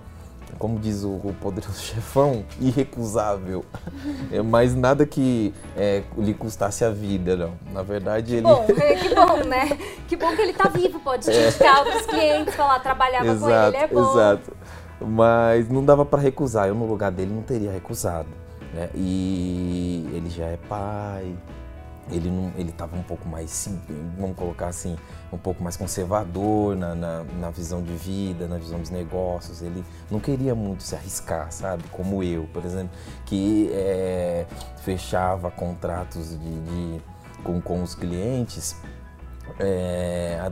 como 0.59 0.79
diz 0.79 1.05
o, 1.05 1.13
o 1.13 1.35
poderoso 1.41 1.81
chefão, 1.81 2.45
irrecusável. 2.61 3.65
é, 4.31 4.43
mas 4.43 4.75
nada 4.75 5.07
que 5.07 5.55
é, 5.75 6.03
lhe 6.19 6.35
custasse 6.35 6.85
a 6.85 6.91
vida, 6.91 7.35
não. 7.35 7.53
Na 7.73 7.83
verdade, 7.83 8.35
ele. 8.35 8.43
Bom, 8.43 8.67
é, 8.77 8.95
que 8.95 9.15
bom, 9.15 9.37
né? 9.49 9.79
Que 10.07 10.17
bom 10.17 10.37
que 10.37 10.43
ele 10.43 10.51
está 10.51 10.69
vivo, 10.69 11.01
pode 11.01 11.31
é. 11.31 11.49
indicar 11.49 11.79
outros 11.79 12.05
clientes, 12.05 12.55
falar, 12.55 12.79
trabalhava 12.81 13.27
exato, 13.27 13.73
com 13.73 13.79
ele, 13.79 13.85
é 13.85 13.89
bom. 13.89 14.13
Exato. 14.13 14.53
Mas 15.01 15.69
não 15.71 15.83
dava 15.83 16.05
para 16.05 16.21
recusar. 16.21 16.69
Eu, 16.69 16.75
no 16.75 16.87
lugar 16.87 17.11
dele, 17.11 17.33
não 17.35 17.43
teria 17.43 17.73
recusado. 17.73 18.42
Né? 18.73 18.91
E 18.95 20.09
ele 20.13 20.31
já 20.31 20.47
é 20.47 20.57
pai, 20.57 21.37
ele 22.11 22.31
não, 22.31 22.53
ele 22.57 22.71
estava 22.71 22.97
um 22.97 23.03
pouco 23.03 23.29
mais, 23.29 23.69
vamos 24.19 24.37
colocar 24.37 24.69
assim, 24.69 24.97
um 25.33 25.39
pouco 25.39 25.63
mais 25.63 25.77
conservador 25.77 26.77
na, 26.77 26.95
na, 26.95 27.25
na, 27.25 27.51
visão 27.51 27.83
de 27.83 27.95
vida, 27.95 28.49
na 28.49 28.59
visão 28.59 28.81
dos 28.81 28.91
negócios. 28.91 29.63
Ele 29.63 29.85
não 30.11 30.19
queria 30.19 30.55
muito 30.55 30.83
se 30.83 30.95
arriscar, 30.95 31.53
sabe? 31.53 31.85
Como 31.93 32.23
eu, 32.23 32.49
por 32.53 32.65
exemplo, 32.65 32.91
que 33.27 33.71
é, 33.73 34.47
fechava 34.79 35.51
contratos 35.51 36.31
de, 36.31 36.61
de 36.61 37.01
com, 37.45 37.61
com 37.61 37.83
os 37.83 37.95
clientes 37.95 38.77
é, 39.59 40.51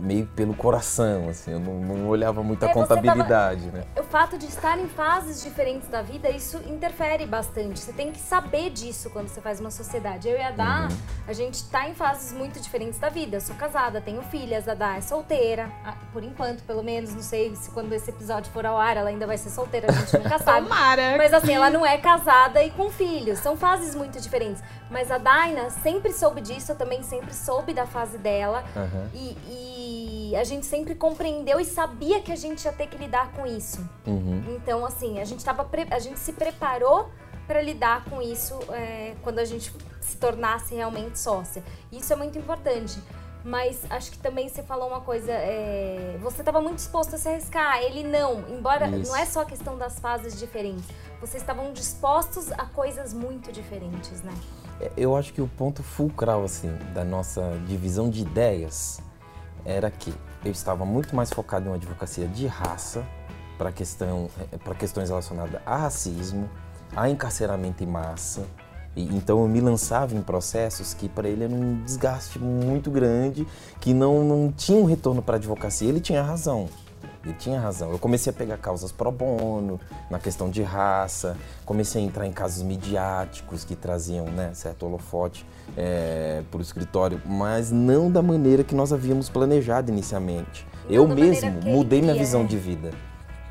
meio 0.00 0.26
pelo 0.26 0.54
coração, 0.54 1.28
assim, 1.28 1.52
eu 1.52 1.60
não, 1.60 1.80
não 1.80 2.08
olhava 2.08 2.42
muito 2.42 2.64
é, 2.64 2.70
a 2.70 2.72
contabilidade, 2.72 3.66
tava, 3.66 3.78
né? 3.78 3.84
O 3.98 4.02
fato 4.02 4.36
de 4.36 4.46
estar 4.46 4.78
em 4.78 4.88
fases 4.88 5.42
diferentes 5.42 5.88
da 5.88 6.02
vida, 6.02 6.28
isso 6.30 6.58
interfere 6.66 7.26
bastante. 7.26 7.78
Você 7.80 7.92
tem 7.92 8.10
que 8.10 8.18
saber 8.18 8.70
disso 8.70 9.10
quando 9.10 9.28
você 9.28 9.40
faz 9.40 9.60
uma 9.60 9.70
sociedade. 9.70 10.28
Eu 10.28 10.36
e 10.36 10.42
a 10.42 10.50
Dá, 10.50 10.88
uhum. 10.90 10.96
a 11.28 11.32
gente 11.32 11.54
está 11.54 11.88
em 11.88 11.94
fases 11.94 12.32
muito 12.32 12.60
diferentes 12.60 12.98
da 12.98 13.08
vida. 13.08 13.36
Eu 13.36 13.40
sou 13.40 13.54
casada, 13.54 14.00
tenho 14.00 14.22
filhas, 14.22 14.68
a 14.68 14.74
Dá 14.74 14.96
é 14.96 15.00
solteira, 15.00 15.70
por 16.12 16.24
enquanto, 16.24 16.62
pelo 16.64 16.82
menos. 16.82 17.14
Não 17.14 17.22
sei 17.22 17.54
se 17.54 17.70
quando 17.70 17.92
esse 17.92 18.10
episódio 18.10 18.50
for 18.52 18.66
ao 18.66 18.78
ar, 18.78 18.96
ela 18.96 19.10
ainda 19.10 19.26
vai 19.26 19.38
ser 19.38 19.50
solteira, 19.50 19.88
a 19.88 19.92
gente 19.92 20.18
nunca 20.18 20.38
sabe. 20.42 20.66
Tomara! 20.66 21.16
Mas 21.16 21.32
assim, 21.32 21.52
ela 21.52 21.70
não 21.70 21.84
é 21.84 21.98
casada 21.98 22.62
e 22.62 22.70
com 22.70 22.90
filhos. 22.90 23.38
São 23.38 23.56
fases 23.56 23.94
muito 23.94 24.20
diferentes. 24.20 24.62
Mas 24.90 25.10
a 25.10 25.18
Daina 25.18 25.70
sempre 25.70 26.12
soube 26.12 26.40
disso, 26.40 26.72
eu 26.72 26.76
também 26.76 27.02
sempre 27.02 27.32
soube 27.32 27.72
da 27.72 27.86
fase 27.86 28.18
dela. 28.20 28.64
Uhum. 28.76 29.08
E, 29.14 30.30
e, 30.30 30.36
a 30.36 30.44
gente 30.44 30.64
sempre 30.64 30.94
compreendeu 30.94 31.58
e 31.58 31.64
sabia 31.64 32.20
que 32.20 32.30
a 32.30 32.36
gente 32.36 32.64
ia 32.64 32.72
ter 32.72 32.86
que 32.86 32.96
lidar 32.96 33.32
com 33.32 33.44
isso. 33.46 33.84
Uhum. 34.06 34.44
Então, 34.56 34.86
assim, 34.86 35.18
a 35.18 35.24
gente, 35.24 35.44
tava 35.44 35.68
a 35.90 35.98
gente 35.98 36.20
se 36.20 36.32
preparou 36.32 37.10
para 37.48 37.60
lidar 37.60 38.04
com 38.04 38.22
isso 38.22 38.56
é, 38.70 39.14
quando 39.22 39.40
a 39.40 39.44
gente 39.44 39.72
se 40.00 40.16
tornasse 40.16 40.74
realmente 40.74 41.18
sócia. 41.18 41.64
Isso 41.90 42.12
é 42.12 42.16
muito 42.16 42.38
importante. 42.38 43.02
Mas 43.44 43.80
acho 43.90 44.10
que 44.10 44.18
também 44.18 44.48
você 44.48 44.62
falou 44.62 44.88
uma 44.88 45.00
coisa, 45.00 45.32
é, 45.32 46.18
você 46.20 46.42
estava 46.42 46.60
muito 46.60 46.76
disposto 46.76 47.14
a 47.14 47.18
se 47.18 47.28
arriscar, 47.28 47.82
ele 47.82 48.04
não. 48.04 48.44
Embora 48.50 48.86
Isso. 48.88 49.10
não 49.10 49.16
é 49.16 49.24
só 49.24 49.40
a 49.40 49.44
questão 49.46 49.78
das 49.78 49.98
fases 49.98 50.38
diferentes, 50.38 50.84
vocês 51.20 51.42
estavam 51.42 51.72
dispostos 51.72 52.52
a 52.52 52.66
coisas 52.66 53.14
muito 53.14 53.50
diferentes, 53.50 54.22
né? 54.22 54.32
Eu 54.96 55.16
acho 55.16 55.32
que 55.32 55.42
o 55.42 55.46
ponto 55.46 55.82
fulcral 55.82 56.44
assim 56.44 56.72
da 56.94 57.04
nossa 57.04 57.58
divisão 57.66 58.08
de 58.08 58.22
ideias 58.22 59.00
era 59.64 59.90
que 59.90 60.12
eu 60.44 60.50
estava 60.50 60.84
muito 60.84 61.14
mais 61.14 61.30
focado 61.30 61.66
em 61.66 61.68
uma 61.68 61.76
advocacia 61.76 62.26
de 62.26 62.46
raça 62.46 63.04
para 63.58 63.70
questão 63.70 64.30
é, 64.52 64.56
para 64.56 64.74
questões 64.74 65.10
relacionadas 65.10 65.60
a 65.66 65.76
racismo, 65.76 66.48
a 66.96 67.10
encarceramento 67.10 67.84
em 67.84 67.86
massa. 67.86 68.42
E, 68.96 69.02
então 69.14 69.40
eu 69.42 69.48
me 69.48 69.60
lançava 69.60 70.14
em 70.14 70.22
processos 70.22 70.94
que 70.94 71.08
para 71.08 71.28
ele 71.28 71.44
era 71.44 71.52
um 71.52 71.82
desgaste 71.84 72.38
muito 72.38 72.90
grande, 72.90 73.46
que 73.78 73.92
não, 73.92 74.24
não 74.24 74.50
tinha 74.50 74.78
um 74.78 74.84
retorno 74.84 75.22
para 75.22 75.36
a 75.36 75.38
advocacia. 75.38 75.88
Ele 75.88 76.00
tinha 76.00 76.22
razão. 76.22 76.68
Ele 77.24 77.34
tinha 77.34 77.60
razão. 77.60 77.90
Eu 77.90 77.98
comecei 77.98 78.30
a 78.30 78.34
pegar 78.34 78.56
causas 78.56 78.90
pro 78.90 79.10
bono, 79.12 79.78
na 80.10 80.18
questão 80.18 80.48
de 80.48 80.62
raça, 80.62 81.36
comecei 81.66 82.02
a 82.02 82.04
entrar 82.04 82.26
em 82.26 82.32
casos 82.32 82.62
midiáticos 82.62 83.62
que 83.62 83.76
traziam 83.76 84.26
né, 84.26 84.52
certo 84.54 84.86
holofote 84.86 85.44
é, 85.76 86.42
para 86.50 86.58
o 86.58 86.62
escritório, 86.62 87.20
mas 87.26 87.70
não 87.70 88.10
da 88.10 88.22
maneira 88.22 88.64
que 88.64 88.74
nós 88.74 88.92
havíamos 88.92 89.28
planejado 89.28 89.90
inicialmente. 89.90 90.66
Não 90.88 90.94
eu 90.94 91.08
mesmo 91.08 91.50
mudei 91.62 92.00
minha 92.00 92.14
visão 92.14 92.42
né? 92.42 92.48
de 92.48 92.56
vida. 92.56 92.90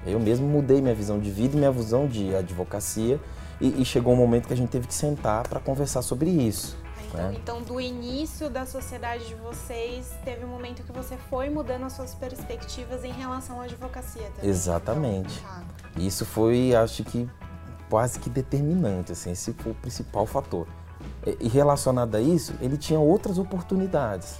Eu 0.05 0.19
mesmo 0.19 0.47
mudei 0.47 0.81
minha 0.81 0.95
visão 0.95 1.19
de 1.19 1.29
vida 1.29 1.55
e 1.55 1.59
minha 1.59 1.71
visão 1.71 2.07
de 2.07 2.35
advocacia 2.35 3.19
e, 3.61 3.81
e 3.81 3.85
chegou 3.85 4.13
um 4.13 4.17
momento 4.17 4.47
que 4.47 4.53
a 4.53 4.57
gente 4.57 4.69
teve 4.69 4.87
que 4.87 4.93
sentar 4.93 5.47
para 5.47 5.59
conversar 5.59 6.01
sobre 6.01 6.29
isso. 6.29 6.75
Então, 7.09 7.29
é. 7.29 7.33
então, 7.33 7.61
do 7.61 7.81
início 7.81 8.49
da 8.49 8.65
sociedade 8.65 9.27
de 9.27 9.35
vocês, 9.35 10.11
teve 10.23 10.45
um 10.45 10.47
momento 10.47 10.83
que 10.83 10.91
você 10.91 11.17
foi 11.29 11.49
mudando 11.49 11.85
as 11.85 11.93
suas 11.93 12.13
perspectivas 12.13 13.03
em 13.03 13.11
relação 13.11 13.59
à 13.61 13.65
advocacia 13.65 14.29
também. 14.35 14.49
Exatamente. 14.49 15.39
Então, 15.39 15.49
tá. 15.49 15.99
Isso 15.99 16.25
foi, 16.25 16.75
acho 16.75 17.03
que, 17.03 17.29
quase 17.89 18.19
que 18.19 18.29
determinante, 18.29 19.11
assim, 19.11 19.31
esse 19.31 19.53
foi 19.53 19.71
o 19.71 19.75
principal 19.75 20.25
fator. 20.25 20.67
E 21.39 21.47
relacionado 21.47 22.15
a 22.15 22.21
isso, 22.21 22.53
ele 22.61 22.77
tinha 22.77 22.99
outras 22.99 23.37
oportunidades 23.37 24.39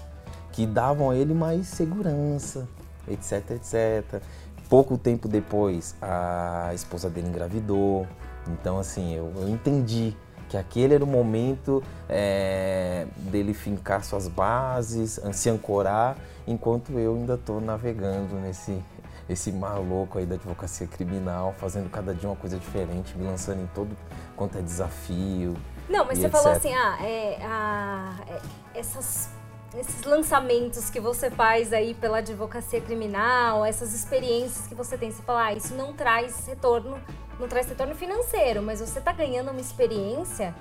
que 0.51 0.65
davam 0.65 1.09
a 1.09 1.15
ele 1.15 1.33
mais 1.33 1.67
segurança, 1.67 2.67
etc, 3.07 3.51
etc. 3.51 4.21
Pouco 4.69 4.97
tempo 4.97 5.27
depois, 5.27 5.95
a 6.01 6.71
esposa 6.73 7.09
dele 7.09 7.27
engravidou. 7.29 8.07
Então, 8.47 8.77
assim, 8.77 9.13
eu, 9.15 9.31
eu 9.37 9.49
entendi 9.49 10.15
que 10.49 10.57
aquele 10.57 10.95
era 10.95 11.03
o 11.03 11.07
momento 11.07 11.81
é, 12.09 13.05
dele 13.15 13.53
fincar 13.53 14.03
suas 14.03 14.27
bases, 14.27 15.19
se 15.31 15.49
ancorar, 15.49 16.17
enquanto 16.47 16.91
eu 16.93 17.13
ainda 17.13 17.35
estou 17.35 17.61
navegando 17.61 18.35
nesse 18.35 18.81
esse 19.29 19.51
mar 19.51 19.77
louco 19.77 20.17
aí 20.17 20.25
da 20.25 20.33
advocacia 20.33 20.87
criminal, 20.87 21.53
fazendo 21.59 21.87
cada 21.87 22.15
dia 22.15 22.27
uma 22.27 22.35
coisa 22.35 22.57
diferente, 22.57 23.15
me 23.15 23.23
lançando 23.25 23.61
em 23.61 23.67
todo 23.67 23.95
quanto 24.35 24.57
é 24.57 24.61
desafio. 24.61 25.55
Não, 25.87 26.03
mas 26.03 26.17
você 26.17 26.25
etc. 26.25 26.31
falou 26.35 26.57
assim, 26.57 26.73
ah, 26.73 26.97
é, 26.99 27.37
ah, 27.43 28.15
é, 28.27 28.79
essas 28.79 29.29
esses 29.77 30.03
lançamentos 30.03 30.89
que 30.89 30.99
você 30.99 31.29
faz 31.29 31.71
aí 31.71 31.93
pela 31.93 32.17
advocacia 32.17 32.81
criminal, 32.81 33.63
essas 33.63 33.93
experiências 33.93 34.65
que 34.65 34.73
você 34.73 34.97
tem, 34.97 35.11
você 35.11 35.21
fala, 35.21 35.45
ah, 35.45 35.53
isso 35.53 35.75
não 35.75 35.93
traz 35.93 36.47
retorno 36.47 36.97
não 37.39 37.47
traz 37.47 37.67
retorno 37.67 37.95
financeiro, 37.95 38.61
mas 38.61 38.81
você 38.81 38.99
está 38.99 39.11
ganhando 39.11 39.49
uma 39.51 39.61
experiência 39.61 40.53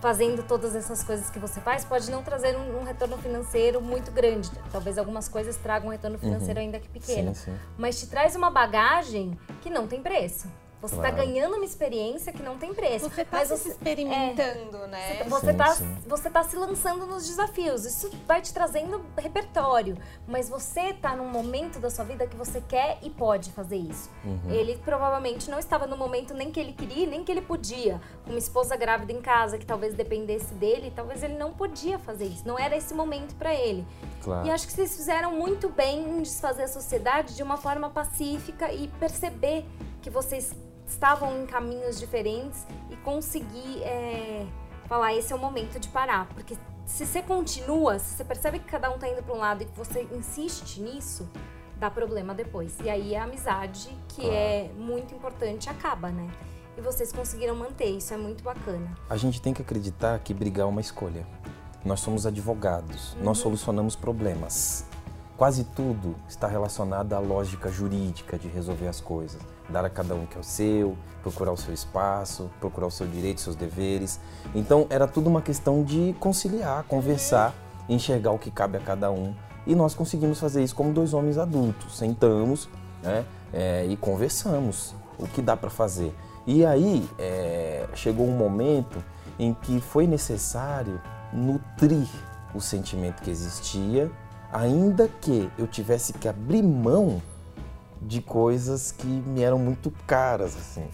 fazendo 0.00 0.42
todas 0.42 0.74
essas 0.74 1.02
coisas 1.02 1.30
que 1.30 1.38
você 1.38 1.60
faz, 1.60 1.84
pode 1.84 2.10
não 2.10 2.22
trazer 2.22 2.56
um, 2.56 2.80
um 2.80 2.84
retorno 2.84 3.16
financeiro 3.18 3.80
muito 3.80 4.10
grande. 4.10 4.50
Talvez 4.70 4.98
algumas 4.98 5.28
coisas 5.28 5.56
tragam 5.56 5.88
um 5.88 5.90
retorno 5.90 6.18
financeiro 6.18 6.60
uhum. 6.60 6.66
ainda 6.66 6.78
que 6.78 6.88
pequeno. 6.88 7.34
Sim, 7.34 7.52
sim. 7.52 7.58
Mas 7.78 7.98
te 7.98 8.06
traz 8.06 8.36
uma 8.36 8.50
bagagem 8.50 9.38
que 9.62 9.70
não 9.70 9.86
tem 9.86 10.02
preço. 10.02 10.48
Você 10.80 10.94
está 10.94 11.10
claro. 11.10 11.26
ganhando 11.26 11.56
uma 11.56 11.64
experiência 11.64 12.32
que 12.32 12.42
não 12.42 12.58
tem 12.58 12.74
preço. 12.74 13.08
Você 13.08 13.22
está 13.22 13.44
se 13.44 13.56
você, 13.56 13.68
experimentando, 13.70 14.76
é, 14.84 14.86
né? 14.86 15.24
Você 15.24 15.50
está 15.50 15.76
você 16.06 16.30
tá 16.30 16.44
se 16.44 16.56
lançando 16.56 17.06
nos 17.06 17.26
desafios. 17.26 17.84
Isso 17.84 18.10
vai 18.26 18.42
te 18.42 18.52
trazendo 18.52 19.04
repertório. 19.16 19.96
Mas 20.26 20.48
você 20.48 20.90
está 20.90 21.16
num 21.16 21.28
momento 21.28 21.78
da 21.78 21.88
sua 21.88 22.04
vida 22.04 22.26
que 22.26 22.36
você 22.36 22.60
quer 22.60 22.98
e 23.02 23.08
pode 23.08 23.50
fazer 23.52 23.76
isso. 23.76 24.10
Uhum. 24.24 24.50
Ele 24.50 24.76
provavelmente 24.84 25.50
não 25.50 25.58
estava 25.58 25.86
no 25.86 25.96
momento 25.96 26.34
nem 26.34 26.50
que 26.50 26.60
ele 26.60 26.72
queria, 26.72 27.06
nem 27.06 27.24
que 27.24 27.32
ele 27.32 27.42
podia. 27.42 28.00
Uma 28.26 28.38
esposa 28.38 28.76
grávida 28.76 29.12
em 29.12 29.22
casa 29.22 29.56
que 29.56 29.64
talvez 29.64 29.94
dependesse 29.94 30.52
dele, 30.54 30.92
talvez 30.94 31.22
ele 31.22 31.38
não 31.38 31.52
podia 31.52 31.98
fazer 31.98 32.26
isso. 32.26 32.46
Não 32.46 32.58
era 32.58 32.76
esse 32.76 32.92
momento 32.92 33.34
para 33.36 33.54
ele. 33.54 33.86
Claro. 34.22 34.46
E 34.46 34.50
acho 34.50 34.66
que 34.66 34.72
vocês 34.72 34.94
fizeram 34.94 35.32
muito 35.32 35.70
bem 35.70 36.18
em 36.18 36.22
desfazer 36.22 36.64
a 36.64 36.68
sociedade 36.68 37.34
de 37.34 37.42
uma 37.42 37.56
forma 37.56 37.88
pacífica 37.88 38.72
e 38.72 38.88
perceber 39.00 39.64
que 40.06 40.10
vocês 40.10 40.54
estavam 40.86 41.42
em 41.42 41.46
caminhos 41.46 41.98
diferentes 41.98 42.64
e 42.88 42.96
conseguir 42.98 43.82
é, 43.82 44.46
falar 44.86 45.12
esse 45.12 45.32
é 45.32 45.36
o 45.36 45.38
momento 45.38 45.80
de 45.80 45.88
parar, 45.88 46.28
porque 46.28 46.56
se 46.84 47.04
você 47.04 47.20
continua, 47.20 47.98
se 47.98 48.14
você 48.14 48.24
percebe 48.24 48.60
que 48.60 48.66
cada 48.66 48.88
um 48.88 48.98
tá 49.00 49.08
indo 49.08 49.20
para 49.20 49.34
um 49.34 49.38
lado 49.38 49.64
e 49.64 49.66
que 49.66 49.76
você 49.76 50.06
insiste 50.12 50.80
nisso, 50.80 51.28
dá 51.76 51.90
problema 51.90 52.32
depois. 52.36 52.78
E 52.84 52.88
aí 52.88 53.16
a 53.16 53.24
amizade, 53.24 53.88
que 54.06 54.20
claro. 54.20 54.32
é 54.32 54.70
muito 54.78 55.12
importante, 55.12 55.68
acaba, 55.68 56.10
né? 56.10 56.30
E 56.78 56.80
vocês 56.80 57.10
conseguiram 57.10 57.56
manter, 57.56 57.86
isso 57.86 58.14
é 58.14 58.16
muito 58.16 58.44
bacana. 58.44 58.96
A 59.10 59.16
gente 59.16 59.42
tem 59.42 59.52
que 59.52 59.60
acreditar 59.60 60.20
que 60.20 60.32
brigar 60.32 60.66
é 60.66 60.70
uma 60.70 60.80
escolha. 60.80 61.26
Nós 61.84 61.98
somos 61.98 62.26
advogados, 62.26 63.14
uhum. 63.14 63.24
nós 63.24 63.38
solucionamos 63.38 63.96
problemas. 63.96 64.85
Quase 65.36 65.64
tudo 65.64 66.16
está 66.28 66.46
relacionado 66.46 67.12
à 67.12 67.18
lógica 67.18 67.70
jurídica 67.70 68.38
de 68.38 68.48
resolver 68.48 68.88
as 68.88 69.00
coisas 69.00 69.40
dar 69.68 69.84
a 69.84 69.90
cada 69.90 70.14
um 70.14 70.26
que 70.26 70.36
é 70.36 70.40
o 70.40 70.44
seu, 70.44 70.96
procurar 71.22 71.52
o 71.52 71.56
seu 71.56 71.74
espaço, 71.74 72.50
procurar 72.60 72.86
o 72.86 72.90
seu 72.90 73.06
direito, 73.06 73.40
seus 73.40 73.56
deveres. 73.56 74.20
Então 74.54 74.86
era 74.88 75.06
tudo 75.06 75.28
uma 75.28 75.42
questão 75.42 75.82
de 75.82 76.14
conciliar, 76.20 76.84
conversar, 76.84 77.54
enxergar 77.88 78.30
o 78.32 78.38
que 78.38 78.50
cabe 78.50 78.78
a 78.78 78.80
cada 78.80 79.10
um. 79.10 79.34
E 79.66 79.74
nós 79.74 79.94
conseguimos 79.94 80.38
fazer 80.38 80.62
isso 80.62 80.74
como 80.74 80.92
dois 80.92 81.12
homens 81.12 81.38
adultos. 81.38 81.98
Sentamos 81.98 82.68
né, 83.02 83.24
é, 83.52 83.84
e 83.86 83.96
conversamos 83.96 84.94
o 85.18 85.26
que 85.26 85.42
dá 85.42 85.56
para 85.56 85.70
fazer. 85.70 86.14
E 86.46 86.64
aí 86.64 87.08
é, 87.18 87.86
chegou 87.94 88.26
um 88.26 88.36
momento 88.36 89.02
em 89.38 89.52
que 89.52 89.80
foi 89.80 90.06
necessário 90.06 91.00
nutrir 91.32 92.08
o 92.54 92.60
sentimento 92.60 93.20
que 93.22 93.30
existia, 93.30 94.10
ainda 94.52 95.08
que 95.08 95.50
eu 95.58 95.66
tivesse 95.66 96.12
que 96.12 96.28
abrir 96.28 96.62
mão 96.62 97.20
de 98.00 98.20
coisas 98.20 98.92
que 98.92 99.06
me 99.06 99.42
eram 99.42 99.58
muito 99.58 99.90
caras, 100.06 100.56
assim. 100.56 100.86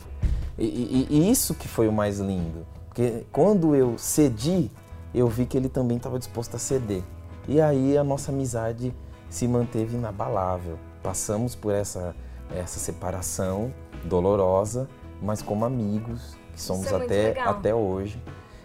E, 0.59 0.65
e, 0.65 1.07
e, 1.11 1.31
isso 1.31 1.55
que 1.55 1.67
foi 1.67 1.89
o 1.89 1.93
mais 1.93 2.19
lindo, 2.19 2.67
porque 2.87 3.25
quando 3.33 3.75
eu 3.75 3.97
cedi, 3.99 4.71
eu 5.15 5.27
vi 5.27 5.47
que 5.47 5.57
ele 5.57 5.69
também 5.69 5.97
estava 5.97 6.19
disposto 6.19 6.55
a 6.55 6.59
ceder. 6.59 7.03
E 7.49 7.61
aí 7.61 7.97
a 7.97 8.05
nossa 8.05 8.31
amizade 8.31 8.95
se 9.29 9.49
manteve 9.49 9.97
inabalável. 9.97 10.79
Passamos 11.03 11.55
por 11.55 11.73
essa, 11.73 12.15
essa 12.55 12.79
separação 12.79 13.73
dolorosa, 14.05 14.89
mas 15.21 15.43
como 15.43 15.65
amigos, 15.65 16.37
que 16.53 16.61
somos 16.61 16.87
é 16.87 16.97
até, 16.97 17.41
até 17.41 17.75
hoje. 17.75 18.23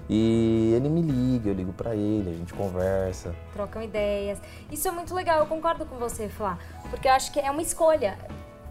E 0.09 0.73
ele 0.73 0.87
me 0.89 1.01
liga, 1.01 1.49
eu 1.49 1.53
ligo 1.53 1.73
para 1.73 1.95
ele, 1.95 2.29
a 2.29 2.33
gente 2.33 2.53
conversa. 2.53 3.35
Trocam 3.53 3.81
ideias. 3.81 4.39
Isso 4.71 4.87
é 4.87 4.91
muito 4.91 5.13
legal, 5.13 5.39
eu 5.39 5.45
concordo 5.45 5.85
com 5.85 5.97
você, 5.97 6.29
Flá. 6.29 6.57
Porque 6.89 7.07
eu 7.07 7.11
acho 7.11 7.31
que 7.31 7.39
é 7.39 7.51
uma 7.51 7.61
escolha. 7.61 8.17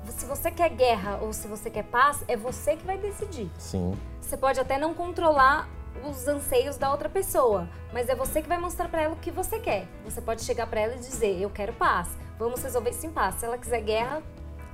Se 0.08 0.24
você 0.24 0.50
quer 0.50 0.70
guerra 0.70 1.18
ou 1.20 1.32
se 1.32 1.46
você 1.48 1.68
quer 1.68 1.84
paz, 1.84 2.24
é 2.28 2.36
você 2.36 2.76
que 2.76 2.86
vai 2.86 2.96
decidir. 2.96 3.50
Sim. 3.58 3.94
Você 4.20 4.36
pode 4.36 4.58
até 4.58 4.78
não 4.78 4.94
controlar 4.94 5.68
os 6.04 6.28
anseios 6.28 6.76
da 6.76 6.90
outra 6.90 7.08
pessoa, 7.08 7.68
mas 7.92 8.08
é 8.08 8.14
você 8.14 8.40
que 8.40 8.48
vai 8.48 8.58
mostrar 8.58 8.88
para 8.88 9.02
ela 9.02 9.14
o 9.14 9.18
que 9.18 9.30
você 9.30 9.58
quer. 9.58 9.86
Você 10.04 10.20
pode 10.20 10.42
chegar 10.42 10.66
para 10.66 10.80
ela 10.80 10.94
e 10.94 10.98
dizer: 10.98 11.40
"Eu 11.40 11.50
quero 11.50 11.72
paz. 11.72 12.08
Vamos 12.38 12.62
resolver 12.62 12.90
isso 12.90 13.06
em 13.06 13.10
paz". 13.10 13.36
Se 13.36 13.46
ela 13.46 13.58
quiser 13.58 13.80
guerra, 13.80 14.22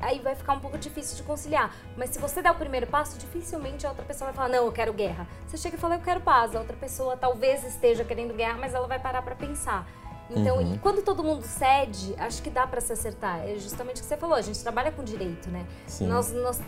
aí 0.03 0.19
vai 0.19 0.35
ficar 0.35 0.53
um 0.53 0.61
pouco 0.61 0.77
difícil 0.77 1.17
de 1.17 1.23
conciliar. 1.23 1.75
Mas 1.97 2.11
se 2.11 2.19
você 2.19 2.43
der 2.43 2.51
o 2.51 2.55
primeiro 2.57 2.87
passo, 2.87 3.17
dificilmente 3.19 3.87
a 3.87 3.91
outra 3.91 4.05
pessoa 4.05 4.27
vai 4.31 4.35
falar: 4.35 4.49
"Não, 4.49 4.67
eu 4.67 4.73
quero 4.73 4.93
guerra". 4.93 5.27
Você 5.47 5.57
chega 5.57 5.77
e 5.77 5.79
fala: 5.79 5.95
"Eu 5.95 6.01
quero 6.01 6.21
paz". 6.21 6.55
A 6.55 6.59
outra 6.59 6.77
pessoa 6.77 7.17
talvez 7.17 7.65
esteja 7.65 8.05
querendo 8.05 8.35
guerra, 8.35 8.59
mas 8.59 8.75
ela 8.75 8.87
vai 8.87 8.99
parar 8.99 9.23
para 9.23 9.35
pensar. 9.35 9.87
Então, 10.31 10.57
Uhum. 10.59 10.75
e 10.75 10.79
quando 10.79 11.03
todo 11.03 11.23
mundo 11.23 11.43
cede, 11.43 12.15
acho 12.19 12.43
que 12.43 12.49
dá 12.51 12.67
para 12.67 12.81
se 12.81 12.93
acertar. 12.93 13.41
É 13.47 13.55
justamente 13.57 13.97
o 13.99 14.01
que 14.01 14.07
você 14.07 14.17
falou, 14.17 14.37
a 14.37 14.41
gente 14.43 14.61
trabalha 14.63 14.91
com 14.91 15.03
direito, 15.05 15.49
né? 15.51 15.67
Sim. 15.87 16.07
Nós, 16.07 16.31
nós 16.33 16.61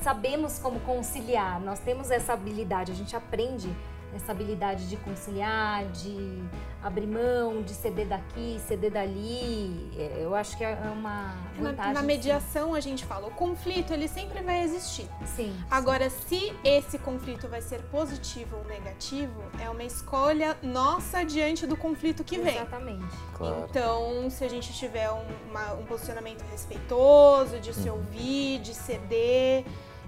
sabemos 0.00 0.58
como 0.58 0.80
conciliar, 0.80 1.60
nós 1.60 1.78
temos 1.80 2.10
essa 2.10 2.32
habilidade, 2.32 2.92
a 2.92 2.94
gente 2.94 3.14
aprende 3.16 3.74
essa 4.14 4.32
habilidade 4.32 4.88
de 4.88 4.96
conciliar, 4.98 5.84
de 5.86 6.42
abrir 6.82 7.06
mão, 7.06 7.62
de 7.62 7.72
ceder 7.72 8.06
daqui, 8.08 8.60
ceder 8.66 8.90
dali. 8.90 9.90
É, 9.96 10.18
Eu 10.22 10.34
acho 10.34 10.56
que 10.56 10.64
é 10.64 10.74
uma 10.92 11.34
vantagem. 11.58 11.76
Na, 11.76 11.92
na 11.94 12.00
sim. 12.00 12.06
mediação 12.06 12.74
a 12.74 12.80
gente 12.80 13.04
fala, 13.04 13.28
o 13.28 13.30
conflito 13.30 13.92
ele 13.92 14.08
sempre 14.08 14.42
vai 14.42 14.62
existir. 14.62 15.08
Sim. 15.24 15.54
Agora, 15.70 16.10
se 16.10 16.52
esse 16.64 16.98
conflito 16.98 17.48
vai 17.48 17.62
ser 17.62 17.80
positivo 17.84 18.56
ou 18.58 18.64
negativo, 18.64 19.42
é 19.60 19.70
uma 19.70 19.84
escolha 19.84 20.56
nossa 20.62 21.24
diante 21.24 21.66
do 21.66 21.76
conflito 21.76 22.22
que 22.24 22.38
vem. 22.38 22.56
Exatamente. 22.56 23.16
Claro. 23.34 23.66
Então, 23.70 24.28
se 24.30 24.44
a 24.44 24.48
gente 24.48 24.72
tiver 24.74 25.10
um, 25.10 25.24
uma- 25.50 25.74
um 25.74 25.84
posicionamento 25.84 26.42
respeitoso, 26.50 27.58
de 27.60 27.72
se 27.72 27.88
Uhum. 27.88 27.96
ouvir, 27.96 28.58
de 28.60 28.74
ceder, 28.74 29.64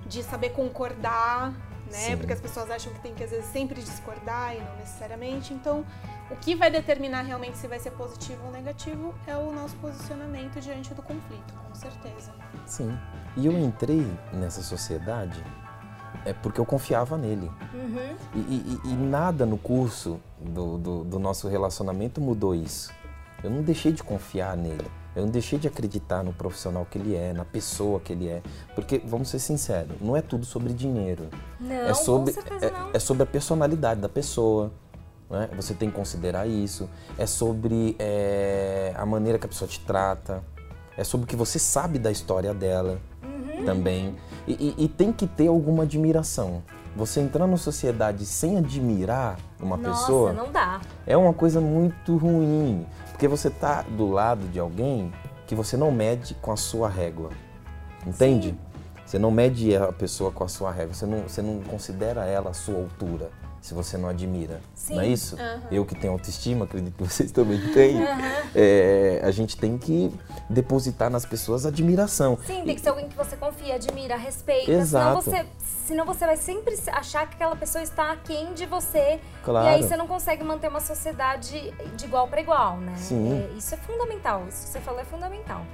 de 0.06 0.22
saber 0.22 0.50
concordar, 0.50 1.52
né? 1.90 1.98
Sim. 1.98 2.16
Porque 2.16 2.32
as 2.32 2.40
pessoas 2.40 2.70
acham 2.70 2.92
que 2.92 3.00
tem 3.00 3.14
que, 3.14 3.22
às 3.24 3.30
vezes, 3.30 3.46
sempre 3.46 3.80
discordar 3.80 4.54
e 4.54 4.60
não 4.60 4.76
necessariamente. 4.76 5.52
Então, 5.54 5.84
o 6.30 6.36
que 6.36 6.54
vai 6.54 6.70
determinar 6.70 7.22
realmente 7.22 7.56
se 7.58 7.66
vai 7.66 7.78
ser 7.78 7.90
positivo 7.92 8.46
ou 8.46 8.52
negativo 8.52 9.14
é 9.26 9.36
o 9.36 9.52
nosso 9.52 9.76
posicionamento 9.76 10.60
diante 10.60 10.92
do 10.94 11.02
conflito, 11.02 11.54
com 11.68 11.74
certeza. 11.74 12.32
Sim. 12.66 12.96
E 13.36 13.46
eu 13.46 13.58
entrei 13.58 14.06
nessa 14.32 14.62
sociedade 14.62 15.42
é 16.24 16.32
porque 16.32 16.58
eu 16.58 16.64
confiava 16.64 17.18
nele. 17.18 17.50
Uhum. 17.74 18.16
E, 18.34 18.38
e- 18.38 18.80
e 18.84 18.94
nada 18.94 19.44
no 19.44 19.58
curso 19.58 20.18
do, 20.40 20.78
do- 20.78 21.04
do 21.04 21.18
nosso 21.18 21.48
relacionamento 21.48 22.18
mudou 22.20 22.54
isso. 22.54 22.90
Eu 23.42 23.50
não 23.50 23.62
deixei 23.62 23.92
de 23.92 24.02
confiar 24.02 24.56
nele. 24.56 24.90
Eu 25.14 25.22
não 25.24 25.30
deixei 25.30 25.58
de 25.58 25.68
acreditar 25.68 26.22
no 26.24 26.32
profissional 26.32 26.84
que 26.90 26.98
ele 26.98 27.14
é, 27.14 27.32
na 27.32 27.44
pessoa 27.44 28.00
que 28.00 28.12
ele 28.12 28.28
é. 28.28 28.42
Porque, 28.74 29.00
vamos 29.04 29.28
ser 29.28 29.38
sinceros, 29.38 29.96
não 30.00 30.16
é 30.16 30.20
tudo 30.22 30.44
sobre 30.44 30.72
dinheiro. 30.72 31.28
Não, 31.60 31.74
é 31.74 31.94
sobre, 31.94 32.32
com 32.32 32.40
certeza 32.42 32.66
é, 32.66 32.70
não. 32.70 32.90
é 32.92 32.98
sobre 32.98 33.22
a 33.22 33.26
personalidade 33.26 34.00
da 34.00 34.08
pessoa. 34.08 34.72
né? 35.30 35.48
Você 35.56 35.72
tem 35.74 35.88
que 35.90 35.94
considerar 35.96 36.46
isso. 36.48 36.88
É 37.16 37.26
sobre 37.26 37.94
é, 37.98 38.92
a 38.96 39.06
maneira 39.06 39.38
que 39.38 39.46
a 39.46 39.48
pessoa 39.48 39.68
te 39.68 39.78
trata. 39.80 40.42
É 40.96 41.04
sobre 41.04 41.24
o 41.24 41.26
que 41.28 41.36
você 41.36 41.58
sabe 41.58 41.98
da 41.98 42.10
história 42.10 42.52
dela 42.54 42.98
Uhum. 43.22 43.64
também. 43.64 44.14
E, 44.46 44.74
e- 44.78 44.84
e 44.84 44.88
tem 44.88 45.12
que 45.12 45.26
ter 45.26 45.46
alguma 45.48 45.84
admiração. 45.84 46.62
Você 46.96 47.20
entrar 47.20 47.46
na 47.48 47.56
sociedade 47.56 48.24
sem 48.26 48.56
admirar 48.58 49.36
uma 49.60 49.76
Nossa, 49.76 50.00
pessoa 50.02 50.32
não 50.32 50.52
dá. 50.52 50.80
é 51.06 51.16
uma 51.16 51.32
coisa 51.32 51.60
muito 51.60 52.16
ruim. 52.16 52.86
Porque 53.14 53.28
você 53.28 53.48
tá 53.48 53.82
do 53.82 54.10
lado 54.10 54.48
de 54.48 54.58
alguém 54.58 55.12
que 55.46 55.54
você 55.54 55.76
não 55.76 55.92
mede 55.92 56.34
com 56.34 56.50
a 56.50 56.56
sua 56.56 56.88
régua. 56.88 57.30
Entende? 58.04 58.58
Você 59.06 59.20
não 59.20 59.30
mede 59.30 59.76
a 59.76 59.92
pessoa 59.92 60.32
com 60.32 60.42
a 60.42 60.48
sua 60.48 60.72
régua. 60.72 60.94
Você 60.94 61.06
não, 61.06 61.22
você 61.22 61.40
não 61.40 61.60
considera 61.62 62.24
ela 62.24 62.50
a 62.50 62.52
sua 62.52 62.74
altura. 62.74 63.30
Se 63.64 63.72
você 63.72 63.96
não 63.96 64.10
admira. 64.10 64.60
Sim. 64.74 64.96
Não 64.96 65.00
é 65.00 65.06
isso? 65.06 65.36
Aham. 65.36 65.62
Eu 65.70 65.86
que 65.86 65.94
tenho 65.94 66.12
autoestima, 66.12 66.66
acredito 66.66 66.98
que 66.98 67.02
vocês 67.02 67.32
também 67.32 67.58
têm. 67.72 67.96
É, 68.54 69.22
a 69.24 69.30
gente 69.30 69.56
tem 69.56 69.78
que 69.78 70.12
depositar 70.50 71.08
nas 71.08 71.24
pessoas 71.24 71.64
admiração. 71.64 72.38
Sim, 72.46 72.62
tem 72.62 72.74
que 72.74 72.82
ser 72.82 72.90
alguém 72.90 73.08
que 73.08 73.16
você 73.16 73.36
confia, 73.36 73.76
admira, 73.76 74.16
respeita. 74.16 74.70
Exato. 74.70 75.22
Senão 75.22 75.38
você, 75.38 75.46
senão 75.86 76.04
você 76.04 76.26
vai 76.26 76.36
sempre 76.36 76.78
achar 76.92 77.26
que 77.26 77.36
aquela 77.36 77.56
pessoa 77.56 77.82
está 77.82 78.12
aquém 78.12 78.52
de 78.52 78.66
você. 78.66 79.18
Claro. 79.42 79.66
E 79.66 79.70
aí 79.70 79.82
você 79.82 79.96
não 79.96 80.06
consegue 80.06 80.44
manter 80.44 80.68
uma 80.68 80.80
sociedade 80.80 81.72
de 81.96 82.04
igual 82.04 82.28
para 82.28 82.42
igual, 82.42 82.76
né? 82.76 82.94
Sim. 82.98 83.32
É, 83.32 83.56
isso 83.56 83.74
é 83.74 83.78
fundamental. 83.78 84.44
Isso 84.46 84.66
que 84.66 84.72
você 84.72 84.80
falou 84.80 85.00
é 85.00 85.04
fundamental 85.04 85.64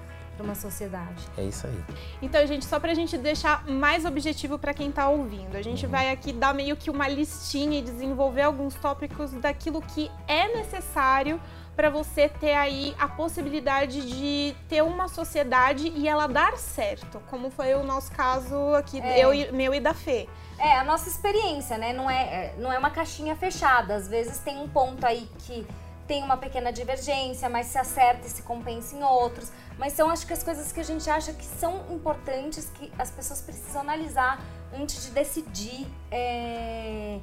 para 0.40 0.44
uma 0.44 0.54
sociedade. 0.54 1.22
É 1.36 1.42
isso 1.42 1.66
aí. 1.66 1.84
Então, 2.22 2.44
gente, 2.46 2.64
só 2.64 2.80
pra 2.80 2.94
gente 2.94 3.16
deixar 3.18 3.66
mais 3.66 4.04
objetivo 4.06 4.58
pra 4.58 4.72
quem 4.72 4.90
tá 4.90 5.08
ouvindo, 5.08 5.54
a 5.56 5.62
gente 5.62 5.84
Uhum. 5.84 5.92
vai 5.92 6.10
aqui 6.10 6.32
dar 6.32 6.54
meio 6.54 6.76
que 6.76 6.90
uma 6.90 7.06
listinha 7.06 7.78
e 7.78 7.82
desenvolver 7.82 8.42
alguns 8.42 8.74
tópicos 8.74 9.32
daquilo 9.32 9.82
que 9.82 10.10
é 10.26 10.48
necessário 10.56 11.40
pra 11.76 11.88
você 11.90 12.28
ter 12.28 12.54
aí 12.54 12.94
a 12.98 13.06
possibilidade 13.08 14.00
de 14.02 14.54
ter 14.68 14.82
uma 14.82 15.08
sociedade 15.08 15.92
e 15.94 16.08
ela 16.08 16.26
dar 16.26 16.56
certo, 16.58 17.20
como 17.30 17.50
foi 17.50 17.74
o 17.74 17.82
nosso 17.84 18.10
caso 18.12 18.74
aqui, 18.74 19.00
É. 19.00 19.18
eu 19.24 19.32
e, 19.32 19.50
meu 19.52 19.74
e 19.74 19.80
da 19.80 19.94
Fê. 19.94 20.28
É, 20.58 20.76
a 20.76 20.84
nossa 20.84 21.08
experiência, 21.08 21.78
né? 21.78 21.92
Não 21.92 22.10
é, 22.10 22.22
é- 22.22 22.54
não 22.58 22.70
é 22.72 22.78
uma 22.78 22.90
caixinha 22.90 23.34
fechada. 23.36 23.94
Às 23.94 24.08
vezes 24.08 24.38
tem 24.38 24.58
um 24.58 24.68
ponto 24.68 25.04
aí 25.06 25.26
que 25.38 25.66
tem 26.10 26.24
uma 26.24 26.36
pequena 26.36 26.72
divergência, 26.72 27.48
mas 27.48 27.68
se 27.68 27.78
acerta 27.78 28.26
e 28.26 28.30
se 28.30 28.42
compensa 28.42 28.96
em 28.96 29.02
outros. 29.04 29.52
Mas 29.78 29.92
são, 29.92 30.10
acho 30.10 30.26
que, 30.26 30.32
as 30.32 30.42
coisas 30.42 30.72
que 30.72 30.80
a 30.80 30.82
gente 30.82 31.08
acha 31.08 31.32
que 31.32 31.44
são 31.44 31.84
importantes, 31.88 32.68
que 32.74 32.92
as 32.98 33.12
pessoas 33.12 33.40
precisam 33.40 33.82
analisar 33.82 34.40
antes 34.76 35.04
de 35.04 35.12
decidir 35.12 35.86
é, 36.10 37.20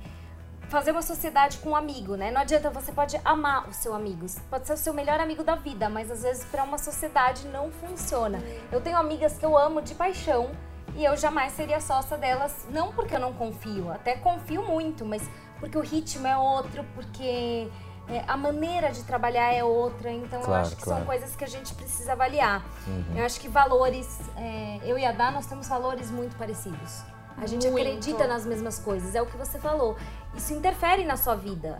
fazer 0.69 0.91
uma 0.91 1.01
sociedade 1.01 1.57
com 1.57 1.71
um 1.71 1.75
amigo, 1.75 2.15
né? 2.15 2.31
Não 2.31 2.39
adianta, 2.39 2.69
você 2.69 2.93
pode 2.93 3.19
amar 3.25 3.67
o 3.67 3.73
seu 3.73 3.93
amigo, 3.93 4.25
pode 4.49 4.65
ser 4.65 4.73
o 4.75 4.77
seu 4.77 4.93
melhor 4.93 5.19
amigo 5.19 5.43
da 5.43 5.55
vida, 5.55 5.89
mas 5.89 6.09
às 6.09 6.23
vezes 6.23 6.45
para 6.45 6.63
uma 6.63 6.77
sociedade 6.77 7.45
não 7.49 7.69
funciona. 7.69 8.41
Eu 8.71 8.79
tenho 8.79 8.95
amigas 8.95 9.37
que 9.37 9.45
eu 9.45 9.57
amo 9.57 9.81
de 9.81 9.95
paixão, 9.95 10.49
e 10.95 11.03
eu 11.03 11.17
jamais 11.17 11.51
seria 11.51 11.81
sócia 11.81 12.17
delas, 12.17 12.65
não 12.69 12.93
porque 12.93 13.13
eu 13.13 13.19
não 13.19 13.33
confio, 13.33 13.91
até 13.91 14.15
confio 14.15 14.63
muito, 14.63 15.03
mas 15.03 15.29
porque 15.59 15.77
o 15.77 15.81
ritmo 15.81 16.25
é 16.25 16.37
outro, 16.37 16.85
porque 16.95 17.69
é, 18.09 18.23
a 18.27 18.37
maneira 18.37 18.91
de 18.91 19.03
trabalhar 19.03 19.53
é 19.53 19.63
outra. 19.63 20.11
Então 20.11 20.39
eu 20.39 20.45
Claro, 20.45 20.65
acho 20.67 20.75
que 20.75 20.83
claro. 20.83 20.99
são 20.99 21.05
coisas 21.07 21.35
que 21.35 21.43
a 21.43 21.47
gente 21.47 21.73
precisa 21.73 22.13
avaliar. 22.13 22.65
Uhum. 22.87 23.17
Eu 23.17 23.25
acho 23.25 23.39
que 23.39 23.47
valores, 23.47 24.19
é, 24.37 24.79
eu 24.83 24.97
e 24.97 25.05
a 25.05 25.11
Dá, 25.11 25.31
nós 25.31 25.45
temos 25.45 25.67
valores 25.67 26.09
muito 26.11 26.35
parecidos. 26.37 27.01
A 27.39 27.45
gente 27.45 27.67
Muito. 27.69 27.87
acredita 27.87 28.25
nas 28.25 28.47
mesmas 28.47 28.79
coisas, 28.79 29.13
é 29.13 29.21
o 29.21 29.25
que 29.27 29.37
você 29.37 29.59
falou. 29.59 29.95
Isso 30.35 30.53
interfere 30.53 31.05
na 31.05 31.15
sua 31.15 31.35
vida. 31.35 31.79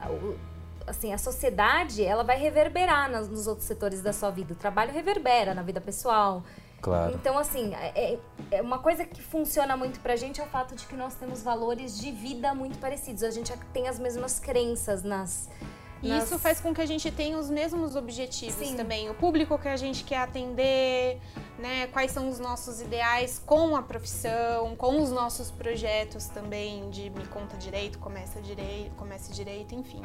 Assim, 0.85 1.11
a 1.13 1.17
sociedade, 1.17 2.03
ela 2.05 2.23
vai 2.23 2.37
reverberar 2.37 3.09
nas- 3.09 3.27
nos 3.27 3.47
outros 3.47 3.65
setores 3.67 4.01
da 4.01 4.13
sua 4.13 4.29
vida. 4.29 4.53
O 4.53 4.55
trabalho 4.55 4.93
reverbera 4.93 5.55
na 5.55 5.63
vida 5.63 5.81
pessoal. 5.81 6.43
Claro. 6.79 7.11
Então, 7.15 7.39
assim, 7.39 7.73
é, 7.73 8.19
é 8.51 8.61
uma 8.61 8.77
coisa 8.77 9.03
que 9.03 9.19
funciona 9.21 9.75
muito 9.75 9.99
pra 9.99 10.15
gente 10.15 10.39
é 10.39 10.43
o 10.43 10.47
fato 10.47 10.75
de 10.75 10.85
que 10.85 10.95
nós 10.95 11.15
temos 11.15 11.41
valores 11.41 11.99
de 11.99 12.11
vida 12.11 12.53
muito 12.53 12.77
parecidos. 12.77 13.23
A 13.23 13.31
gente 13.31 13.51
tem 13.73 13.87
as 13.87 13.97
mesmas 13.97 14.39
crenças 14.39 15.01
nas. 15.01 15.49
E 16.03 16.09
nas- 16.09 16.25
isso 16.25 16.37
faz 16.37 16.59
com 16.59 16.73
que 16.73 16.81
a 16.81 16.85
gente 16.85 17.09
tenha 17.11 17.37
os 17.37 17.49
mesmos 17.49 17.95
objetivos 17.95 18.67
Sim. 18.67 18.75
também. 18.75 19.09
O 19.09 19.13
público 19.15 19.57
que 19.57 19.67
a 19.67 19.75
gente 19.77 20.03
quer 20.03 20.19
atender, 20.19 21.19
né? 21.57 21.87
Quais 21.87 22.11
são 22.11 22.29
os 22.29 22.37
nossos 22.39 22.79
ideais 22.81 23.41
com 23.43 23.75
a 23.75 23.81
profissão, 23.81 24.75
com 24.75 25.01
os 25.01 25.09
nossos 25.11 25.49
projetos 25.51 26.25
também 26.27 26.89
de 26.89 27.09
Me 27.09 27.25
Conta 27.27 27.57
Direito, 27.57 27.97
Começa 27.99 28.39
Direito, 28.41 28.95
Comece 28.95 29.31
Direito, 29.33 29.73
enfim. 29.73 30.01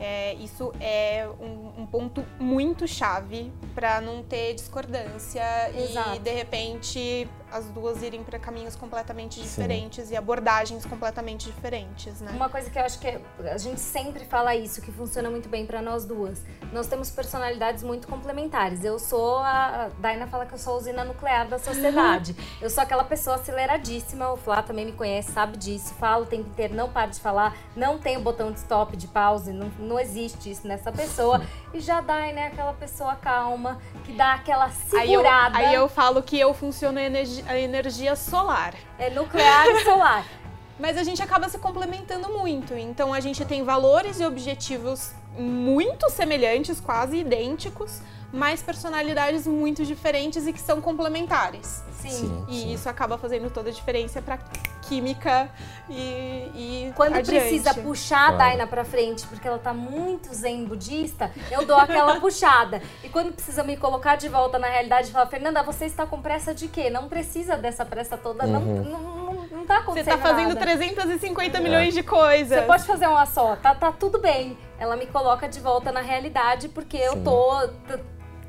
É, 0.00 0.34
isso 0.34 0.72
é 0.80 1.28
um, 1.40 1.82
um 1.82 1.86
ponto 1.86 2.24
muito 2.40 2.88
chave 2.88 3.52
para 3.74 4.00
não 4.00 4.22
ter 4.24 4.54
discordância 4.54 5.42
Exato. 5.76 6.16
e 6.16 6.18
de 6.18 6.30
repente 6.32 7.28
as 7.52 7.66
duas 7.66 8.02
irem 8.02 8.22
para 8.24 8.38
caminhos 8.38 8.74
completamente 8.74 9.34
Sim. 9.36 9.42
diferentes 9.42 10.10
e 10.10 10.16
abordagens 10.16 10.84
completamente 10.86 11.46
diferentes, 11.50 12.20
né? 12.20 12.32
Uma 12.32 12.48
coisa 12.48 12.70
que 12.70 12.78
eu 12.78 12.82
acho 12.82 12.98
que 12.98 13.06
é- 13.06 13.20
a 13.52 13.58
gente 13.58 13.80
sempre 13.80 14.24
fala 14.24 14.54
isso, 14.56 14.80
que 14.80 14.90
funciona 14.90 15.30
muito 15.30 15.48
bem 15.48 15.66
pra 15.66 15.82
nós 15.82 16.04
duas. 16.04 16.42
Nós 16.72 16.86
temos 16.86 17.10
personalidades 17.10 17.82
muito 17.82 18.08
complementares. 18.08 18.84
Eu 18.84 18.98
sou 18.98 19.38
a. 19.38 19.84
a 19.84 19.88
Daina 20.00 20.26
fala 20.26 20.46
que 20.46 20.54
eu 20.54 20.58
sou 20.58 20.74
a 20.74 20.76
usina 20.78 21.04
nuclear 21.04 21.46
da 21.46 21.58
sociedade. 21.58 22.34
eu 22.60 22.70
sou 22.70 22.82
aquela 22.82 23.04
pessoa 23.04 23.36
aceleradíssima. 23.36 24.32
O 24.32 24.36
Flá 24.36 24.62
também 24.62 24.86
me 24.86 24.92
conhece, 24.92 25.32
sabe 25.32 25.56
disso. 25.56 25.94
Falo 25.94 26.24
o 26.24 26.26
tempo 26.26 26.48
inteiro, 26.48 26.74
não 26.74 26.88
paro 26.90 27.10
de 27.10 27.20
falar. 27.20 27.56
Não 27.76 27.98
tem 27.98 28.16
o 28.16 28.20
botão 28.20 28.50
de 28.50 28.58
stop, 28.58 28.96
de 28.96 29.06
pause. 29.08 29.52
Não, 29.52 29.70
não 29.78 30.00
existe 30.00 30.50
isso 30.50 30.66
nessa 30.66 30.90
pessoa. 30.90 31.42
E 31.74 31.80
já 31.80 31.98
a 31.98 32.00
Daina 32.00 32.40
é 32.40 32.46
aquela 32.48 32.72
pessoa 32.74 33.14
calma, 33.16 33.80
que 34.04 34.12
dá 34.12 34.34
aquela 34.34 34.66
Aí 34.66 35.12
eu, 35.12 35.20
segurada. 35.20 35.58
aí 35.58 35.74
eu 35.74 35.88
falo 35.88 36.22
que 36.22 36.38
eu 36.38 36.52
funciono 36.52 36.98
a 36.98 37.02
energia, 37.02 37.44
a 37.48 37.58
energia 37.58 38.14
solar. 38.14 38.74
É 38.98 39.08
nuclear 39.10 39.66
e 39.66 39.84
solar. 39.84 40.26
Mas 40.78 40.98
a 40.98 41.04
gente 41.04 41.22
acaba 41.22 41.48
se 41.48 41.58
complementando 41.58 42.28
muito. 42.28 42.74
Então 42.74 43.14
a 43.14 43.20
gente 43.20 43.44
tem 43.44 43.62
valores 43.64 44.20
e 44.20 44.24
objetivos 44.24 45.12
muito 45.38 46.10
semelhantes, 46.10 46.80
quase 46.80 47.18
idênticos, 47.18 48.00
mas 48.32 48.62
personalidades 48.62 49.46
muito 49.46 49.84
diferentes 49.84 50.46
e 50.46 50.52
que 50.52 50.60
são 50.60 50.80
complementares. 50.80 51.82
Sim. 52.00 52.10
Sim. 52.10 52.44
E 52.48 52.72
isso 52.74 52.88
acaba 52.88 53.16
fazendo 53.18 53.50
toda 53.50 53.68
a 53.70 53.72
diferença 53.72 54.20
para 54.22 54.38
química 54.82 55.48
e, 55.88 56.50
e 56.88 56.92
Quando 56.96 57.16
adiante. 57.16 57.40
precisa 57.40 57.74
puxar 57.74 58.30
a. 58.30 58.36
Daina 58.36 58.66
pra 58.66 58.84
frente, 58.84 59.26
porque 59.28 59.46
ela 59.46 59.58
tá 59.58 59.72
muito 59.72 60.34
zen 60.34 60.64
budista, 60.64 61.30
eu 61.50 61.64
dou 61.64 61.76
aquela 61.76 62.18
puxada. 62.20 62.82
E 63.04 63.08
quando 63.08 63.32
precisa 63.32 63.62
me 63.62 63.76
colocar 63.76 64.16
de 64.16 64.28
volta 64.28 64.58
na 64.58 64.66
realidade, 64.66 65.12
fala, 65.12 65.26
Fernanda, 65.26 65.62
você 65.62 65.84
está 65.84 66.04
com 66.06 66.20
pressa 66.20 66.52
de 66.54 66.66
quê? 66.68 66.90
Não 66.90 67.08
precisa 67.08 67.56
dessa 67.56 67.84
pressa 67.84 68.16
toda, 68.16 68.46
não, 68.46 68.60
Uhum. 68.62 68.82
não, 68.84 69.00
não, 69.00 69.46
não 69.58 69.66
tá 69.66 69.76
Você 69.76 69.82
acontecendo 69.82 70.16
tá 70.16 70.22
fazendo 70.28 70.48
nada. 70.48 70.60
350 70.60 71.60
milhões 71.60 71.94
de 71.94 72.02
coisas. 72.02 72.58
Você 72.58 72.66
pode 72.66 72.84
fazer 72.84 73.06
uma 73.06 73.26
só, 73.26 73.54
tá, 73.56 73.74
tá 73.74 73.92
tudo 73.92 74.18
bem. 74.18 74.58
Ela 74.78 74.96
me 74.96 75.06
coloca 75.06 75.48
de 75.48 75.60
volta 75.60 75.92
na 75.92 76.00
realidade, 76.00 76.68
porque 76.68 76.96
eu 76.96 77.12
Sim. 77.14 77.22
tô 77.24 77.68
t- 77.86 78.00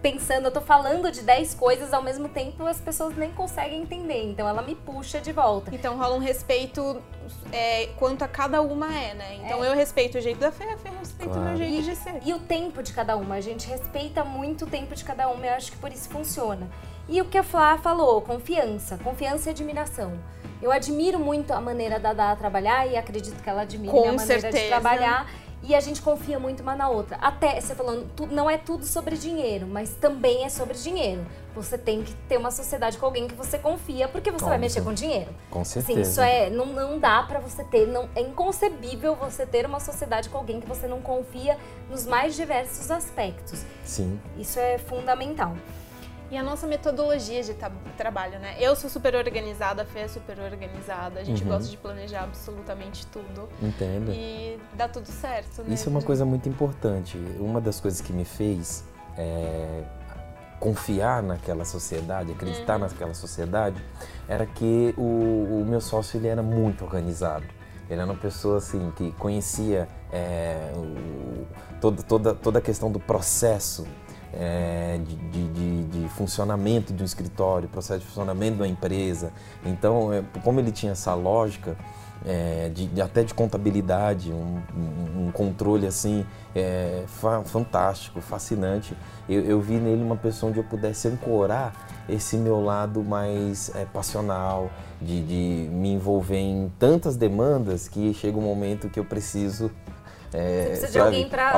pensando, 0.03 0.45
eu 0.47 0.51
tô 0.51 0.59
falando 0.59 1.09
de 1.09 1.21
10 1.21 1.53
coisas 1.53 1.93
ao 1.93 2.03
mesmo 2.03 2.27
tempo, 2.27 2.67
as 2.67 2.79
pessoas 2.81 3.15
nem 3.15 3.31
conseguem 3.31 3.81
entender. 3.81 4.21
Então 4.25 4.47
ela 4.47 4.61
me 4.61 4.75
puxa 4.75 5.21
de 5.21 5.31
volta. 5.31 5.73
Então 5.73 5.97
rola 5.97 6.15
um 6.15 6.19
respeito 6.19 7.01
é, 7.53 7.87
quanto 7.97 8.21
a 8.21 8.27
cada 8.27 8.61
uma 8.61 8.93
é, 8.93 9.13
né? 9.13 9.35
Então 9.45 9.63
É. 9.63 9.69
eu 9.69 9.73
respeito 9.73 10.17
o 10.17 10.21
jeito 10.21 10.39
da 10.39 10.51
Fê, 10.51 10.65
a 10.65 10.77
Fê 10.77 10.89
respeita 10.99 11.31
o 11.31 11.35
meu 11.37 11.43
Claro. 11.55 11.57
jeito 11.57 11.83
de 11.83 11.95
ser. 11.95 12.19
E 12.25 12.33
o 12.33 12.39
tempo 12.39 12.83
de 12.83 12.91
cada 12.91 13.15
uma, 13.15 13.35
a 13.35 13.41
gente 13.41 13.65
respeita 13.65 14.25
muito 14.25 14.65
o 14.65 14.67
tempo 14.67 14.93
de 14.93 15.05
cada 15.05 15.29
uma, 15.29 15.45
eu 15.47 15.53
acho 15.53 15.71
que 15.71 15.77
por 15.77 15.91
isso 15.91 16.09
funciona. 16.09 16.69
E 17.07 17.21
o 17.21 17.25
que 17.25 17.37
a 17.37 17.43
Flá 17.43 17.77
falou, 17.77 18.21
confiança, 18.21 18.97
confiança 18.97 19.49
e 19.49 19.51
admiração. 19.51 20.19
Eu 20.61 20.71
admiro 20.71 21.19
muito 21.19 21.51
a 21.53 21.59
maneira 21.59 21.99
da 21.99 22.13
Dá 22.13 22.33
trabalhar 22.37 22.87
e 22.87 22.95
acredito 22.97 23.41
que 23.43 23.49
ela 23.49 23.61
admira 23.63 23.91
Com 23.91 23.99
a 23.99 24.01
minha 24.03 24.13
maneira 24.13 24.41
certeza. 24.41 24.63
de 24.63 24.69
trabalhar. 24.69 25.29
E 25.65 25.73
a 25.73 25.79
gente 25.79 26.01
confia 26.01 26.37
muito 26.37 26.61
uma 26.61 26.75
na 26.75 26.89
outra. 26.89 27.15
Até, 27.21 27.59
você 27.61 27.73
falando, 27.73 28.05
tu- 28.17 28.27
não 28.27 28.49
é 28.49 28.57
tudo 28.57 28.85
sobre 28.85 29.15
dinheiro, 29.15 29.65
mas 29.65 29.91
também 29.91 30.43
é 30.43 30.49
sobre 30.49 30.73
dinheiro. 30.73 31.25
Você 31.55 31.77
tem 31.77 32.03
que 32.03 32.13
ter 32.27 32.35
uma 32.35 32.51
sociedade 32.51 32.97
com 32.97 33.05
alguém 33.05 33.27
que 33.29 33.33
você 33.35 33.57
confia, 33.57 34.07
porque 34.09 34.29
você 34.29 34.43
vai 34.43 34.57
mexer 34.57 34.81
com 34.81 34.93
dinheiro. 34.93 35.29
Com 35.49 35.61
Assim, 35.61 35.81
certeza. 35.81 36.01
isso 36.11 36.21
é, 36.21 36.49
não, 36.49 36.65
não 36.65 36.99
dá 36.99 37.23
pra 37.23 37.39
você 37.39 37.63
ter, 37.63 37.87
não, 37.87 38.09
é 38.13 38.21
inconcebível 38.21 39.15
você 39.15 39.45
ter 39.45 39.65
uma 39.65 39.79
sociedade 39.79 40.27
com 40.27 40.37
alguém 40.37 40.59
que 40.59 40.67
você 40.67 40.85
não 40.85 40.99
confia 40.99 41.57
nos 41.89 42.05
mais 42.05 42.35
diversos 42.35 42.91
aspectos. 42.91 43.63
Sim. 43.85 44.19
Isso 44.37 44.59
é 44.59 44.77
fundamental. 44.77 45.55
E 46.33 46.37
a 46.37 46.41
nossa 46.41 46.65
metodologia 46.65 47.43
de 47.43 47.53
tra- 47.53 47.71
trabalho, 47.95 48.39
né? 48.39 48.55
Eu 48.59 48.75
sou 48.75 48.89
super 48.89 49.13
organizada, 49.13 49.83
a 49.83 49.85
Fê 49.85 49.99
é 49.99 50.07
super 50.07 50.39
organizada, 50.39 51.19
a 51.19 51.23
gente 51.23 51.43
Uhum. 51.43 51.49
gosta 51.49 51.69
de 51.69 51.77
planejar 51.77 52.23
absolutamente 52.23 53.05
tudo. 53.05 53.47
Entendo. 53.61 54.11
E 54.11 54.59
dá 54.73 54.87
tudo 54.87 55.05
certo, 55.05 55.61
né? 55.61 55.75
Isso 55.75 55.87
é 55.87 55.91
uma 55.91 56.01
coisa 56.01 56.25
muito 56.25 56.49
importante. 56.49 57.19
Uma 57.39 57.61
das 57.61 57.79
coisas 57.79 58.01
que 58.01 58.11
me 58.11 58.25
fez 58.25 58.83
é, 59.15 59.83
confiar 60.59 61.21
naquela 61.21 61.65
sociedade, 61.65 62.31
acreditar 62.31 62.79
naquela 62.79 63.13
sociedade, 63.13 63.79
era 64.27 64.43
que 64.47 64.91
o, 64.97 65.61
o 65.61 65.65
meu 65.67 65.79
sócio 65.81 66.17
ele 66.17 66.29
era 66.29 66.41
muito 66.41 66.83
organizado. 66.83 67.45
Ele 67.87 68.01
era 68.01 68.05
uma 68.09 68.17
pessoa 68.19 68.57
assim 68.57 68.91
que 68.95 69.11
conhecia 69.19 69.87
é, 70.11 70.71
o- 70.75 71.45
toda, 71.79 72.01
toda, 72.01 72.33
toda 72.33 72.57
a 72.57 72.61
questão 72.61 72.91
do 72.91 72.99
processo 72.99 73.85
é, 74.33 74.99
de, 75.05 75.15
de- 75.47 75.83
de- 75.83 76.09
funcionamento 76.09 76.93
de 76.93 77.01
um 77.01 77.05
escritório, 77.05 77.67
processo 77.69 78.01
de 78.01 78.05
funcionamento 78.05 78.55
de 78.57 78.61
uma 78.61 78.67
empresa. 78.67 79.31
Então, 79.65 80.11
é, 80.13 80.23
como 80.43 80.59
ele 80.59 80.71
tinha 80.71 80.91
essa 80.91 81.13
lógica, 81.15 81.75
é, 82.25 82.69
de, 82.73 82.87
de- 82.87 83.01
até 83.01 83.23
de 83.23 83.33
contabilidade, 83.33 84.31
um, 84.31 84.61
um- 84.77 85.27
um 85.27 85.31
controle 85.31 85.85
assim 85.87 86.25
é, 86.55 87.03
fa- 87.07 87.41
fantástico, 87.43 88.21
fascinante. 88.21 88.95
Eu, 89.27 89.41
eu 89.41 89.59
vi 89.61 89.75
nele 89.75 90.03
uma 90.03 90.15
pessoa 90.15 90.49
onde 90.49 90.59
eu 90.59 90.63
pudesse 90.63 91.07
ancorar 91.07 91.73
esse 92.07 92.37
meu 92.37 92.61
lado 92.63 93.03
mais 93.03 93.71
é, 93.75 93.85
passional, 93.85 94.69
de 95.01 95.67
me 95.71 95.93
envolver 95.93 96.37
em 96.37 96.71
tantas 96.79 97.15
demandas 97.17 97.87
que 97.89 98.13
chega 98.13 98.37
um 98.37 98.41
momento 98.41 98.87
que 98.89 98.99
eu 98.99 99.05
preciso 99.05 99.69
é, 100.33 100.63
Você 100.63 100.69
precisa 100.69 100.91
de 100.91 100.99
alguém 100.99 101.29
pra- 101.29 101.53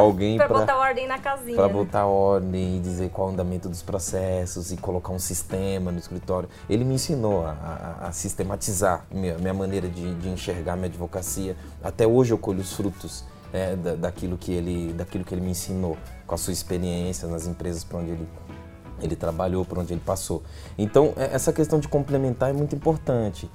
botar 0.47 0.77
ordem 0.77 1.07
na 1.07 1.17
casinha. 1.17 1.55
para 1.55 1.67
né? 1.67 1.73
botar 1.73 2.05
ordem 2.05 2.77
e 2.77 2.79
dizer 2.79 3.09
qual 3.09 3.27
é 3.27 3.31
o 3.31 3.33
andamento 3.33 3.69
dos 3.69 3.81
processos 3.81 4.71
e 4.71 4.77
colocar 4.77 5.11
um 5.13 5.19
sistema 5.19 5.91
no 5.91 5.97
escritório. 5.97 6.49
Ele 6.69 6.83
me 6.83 6.95
ensinou 6.95 7.45
a, 7.45 7.51
a- 7.51 8.07
a 8.07 8.11
sistematizar 8.11 9.05
minha, 9.09 9.37
minha 9.37 9.53
maneira 9.53 9.87
de, 9.87 10.13
de 10.15 10.29
enxergar 10.29 10.75
minha 10.75 10.87
advocacia. 10.87 11.55
Até 11.83 12.05
hoje 12.05 12.31
eu 12.33 12.37
colho 12.37 12.59
os 12.59 12.73
frutos 12.73 13.23
é, 13.53 13.75
da- 13.75 13.95
daquilo, 13.95 14.37
que 14.37 14.51
ele, 14.51 14.91
daquilo 14.93 15.23
que 15.23 15.33
ele 15.33 15.41
me 15.41 15.51
ensinou, 15.51 15.97
com 16.27 16.35
a 16.35 16.37
sua 16.37 16.51
experiência 16.51 17.27
nas 17.27 17.47
empresas 17.47 17.83
para 17.85 17.99
onde 17.99 18.11
ele, 18.11 18.27
ele 19.01 19.15
trabalhou, 19.15 19.63
por 19.63 19.79
onde 19.79 19.93
ele 19.93 20.01
passou. 20.05 20.43
Então, 20.77 21.13
é- 21.15 21.33
essa 21.33 21.53
questão 21.53 21.79
de 21.79 21.87
complementar 21.87 22.49
é 22.49 22.53
muito 22.53 22.75
importante. 22.75 23.49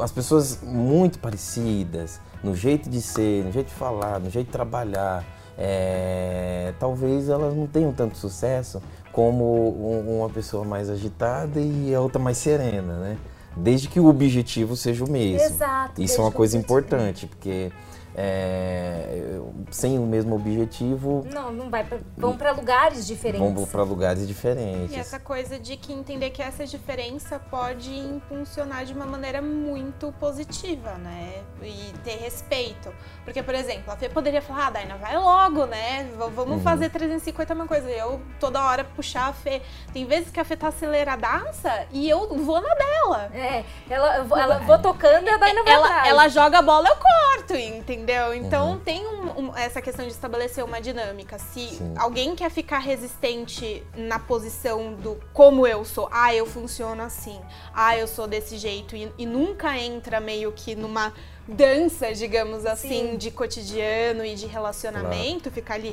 As 0.00 0.10
pessoas 0.10 0.58
muito 0.62 1.20
parecidas, 1.20 2.18
no 2.46 2.54
jeito 2.54 2.88
de 2.88 3.02
ser, 3.02 3.44
no 3.44 3.50
jeito 3.52 3.66
de 3.68 3.74
falar, 3.74 4.20
no 4.20 4.30
jeito 4.30 4.46
de 4.46 4.52
trabalhar, 4.52 5.24
é, 5.58 6.72
talvez 6.78 7.28
elas 7.28 7.54
não 7.54 7.66
tenham 7.66 7.92
tanto 7.92 8.16
sucesso 8.16 8.80
como 9.12 9.44
um- 9.44 10.18
uma 10.20 10.28
pessoa 10.30 10.64
mais 10.64 10.88
agitada 10.88 11.58
e 11.60 11.94
a 11.94 12.00
outra 12.00 12.20
mais 12.20 12.38
serena, 12.38 12.94
né? 12.98 13.16
Desde 13.56 13.88
que 13.88 13.98
o 13.98 14.06
objetivo 14.06 14.76
seja 14.76 15.02
o 15.04 15.10
mesmo. 15.10 15.40
Exato, 15.40 16.00
Isso 16.02 16.20
é 16.20 16.24
uma 16.24 16.30
coisa 16.30 16.56
importante, 16.58 17.26
porque 17.26 17.72
é, 18.18 19.38
sem 19.70 19.98
o 19.98 20.02
mesmo 20.02 20.34
objetivo, 20.34 21.26
Não, 21.32 21.52
não 21.52 21.68
vai 21.68 21.84
pra, 21.84 21.98
vão 22.16 22.36
pra 22.36 22.50
lugares 22.52 23.06
diferentes. 23.06 23.40
vão 23.54 23.66
para 23.66 23.82
lugares 23.82 24.26
diferentes. 24.26 24.92
E 24.96 24.98
essa 24.98 25.20
coisa 25.20 25.58
de 25.58 25.76
que 25.76 25.92
entender 25.92 26.30
que 26.30 26.42
essa 26.42 26.64
diferença 26.66 27.38
pode 27.38 27.90
impulsionar 27.94 28.84
de 28.84 28.94
uma 28.94 29.04
maneira 29.06 29.42
muito 29.42 30.12
positiva, 30.18 30.92
né? 30.94 31.42
E 31.62 31.92
ter 32.04 32.16
respeito. 32.16 32.92
Porque, 33.24 33.42
por 33.42 33.54
exemplo, 33.54 33.92
a 33.92 33.96
Fê 33.96 34.08
poderia 34.08 34.40
falar, 34.40 34.68
ah, 34.68 34.70
Daina, 34.70 34.96
vai 34.96 35.16
logo, 35.16 35.66
né? 35.66 36.04
V- 36.16 36.30
vamos 36.30 36.56
Uhum. 36.56 36.60
fazer 36.60 36.88
350 36.90 37.52
uma 37.54 37.66
coisa. 37.66 37.90
Eu 37.90 38.20
toda 38.40 38.62
hora 38.64 38.84
puxar 38.84 39.28
a 39.28 39.32
Fê. 39.32 39.60
Tem 39.92 40.06
vezes 40.06 40.30
que 40.30 40.40
a 40.40 40.44
Fê 40.44 40.56
tá 40.56 40.68
aceleradaça 40.68 41.86
e 41.92 42.08
eu 42.08 42.28
vou 42.38 42.60
na 42.60 42.74
dela. 42.74 43.30
É, 43.34 43.64
ela, 43.90 44.16
eu 44.18 44.24
vou- 44.24 44.38
ela 44.38 44.58
vou 44.60 44.78
tocando 44.78 45.26
e 45.26 45.30
a 45.30 45.36
Daina 45.36 45.62
vai 45.62 45.72
Ela, 45.74 45.86
atrás. 45.86 46.08
ela 46.08 46.28
joga 46.28 46.58
a 46.58 46.62
bola, 46.62 46.88
eu 46.88 46.96
corto, 46.96 47.54
entendeu? 47.56 48.05
Então 48.34 48.72
Uhum. 48.72 48.78
tem 48.80 49.06
um- 49.06 49.40
um- 49.48 49.56
essa 49.56 49.80
questão 49.82 50.04
de 50.06 50.12
estabelecer 50.12 50.64
uma 50.64 50.80
dinâmica. 50.80 51.38
Se 51.38 51.68
Sim. 51.76 51.94
alguém 51.96 52.34
quer 52.36 52.50
ficar 52.50 52.78
resistente 52.78 53.82
na 53.96 54.18
posição 54.18 54.94
do 54.94 55.18
como 55.32 55.66
eu 55.66 55.84
sou, 55.84 56.08
ah, 56.12 56.34
eu 56.34 56.46
funciono 56.46 57.02
assim, 57.02 57.40
ah, 57.74 57.96
eu 57.96 58.06
sou 58.06 58.26
desse 58.26 58.56
jeito, 58.58 58.94
e, 58.96 59.12
e 59.18 59.26
nunca 59.26 59.76
entra 59.78 60.20
meio 60.20 60.52
que 60.52 60.74
numa 60.74 61.12
dança, 61.48 62.12
digamos 62.12 62.66
assim, 62.66 63.10
Sim. 63.12 63.16
de 63.16 63.30
cotidiano 63.30 64.24
e 64.24 64.34
de 64.34 64.46
relacionamento, 64.46 65.50
ficar 65.50 65.74
ali 65.74 65.90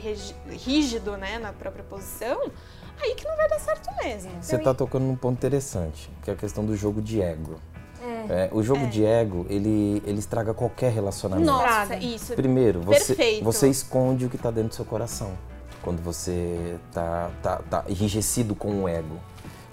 rígido, 0.49 1.15
né, 1.17 1.37
na 1.39 1.53
própria 1.53 1.83
posição, 1.83 2.39
aí 3.01 3.13
que 3.15 3.23
não 3.25 3.35
vai 3.35 3.47
dar 3.47 3.59
certo 3.59 3.89
mesmo. 4.03 4.31
Você 4.41 4.55
está 4.55 4.73
tocando 4.73 5.03
num 5.03 5.15
ponto 5.15 5.35
interessante, 5.37 6.09
que 6.23 6.29
é 6.29 6.33
a 6.33 6.37
questão 6.37 6.65
do 6.65 6.75
jogo 6.75 7.01
de 7.01 7.21
ego. 7.21 7.59
É. 8.29 8.33
É, 8.45 8.49
o 8.51 8.61
jogo 8.61 8.87
de 8.87 9.05
ego, 9.05 9.45
ele, 9.49 10.01
ele 10.05 10.19
estraga 10.19 10.53
qualquer 10.53 10.91
relacionamento. 10.91 11.45
Nossa, 11.47 11.63
Traga. 11.87 11.97
isso. 11.97 12.33
Primeiro, 12.33 12.81
você, 12.81 13.15
Perfeito. 13.15 13.43
você 13.43 13.67
esconde 13.69 14.25
o 14.25 14.29
que 14.29 14.35
está 14.35 14.51
dentro 14.51 14.69
do 14.69 14.75
seu 14.75 14.85
coração. 14.85 15.31
Quando 15.81 16.01
você 16.01 16.77
tá, 16.91 17.29
tá, 17.41 17.57
tá 17.69 17.83
enrijecido 17.87 18.55
com 18.55 18.83
o 18.83 18.87
ego. 18.87 19.15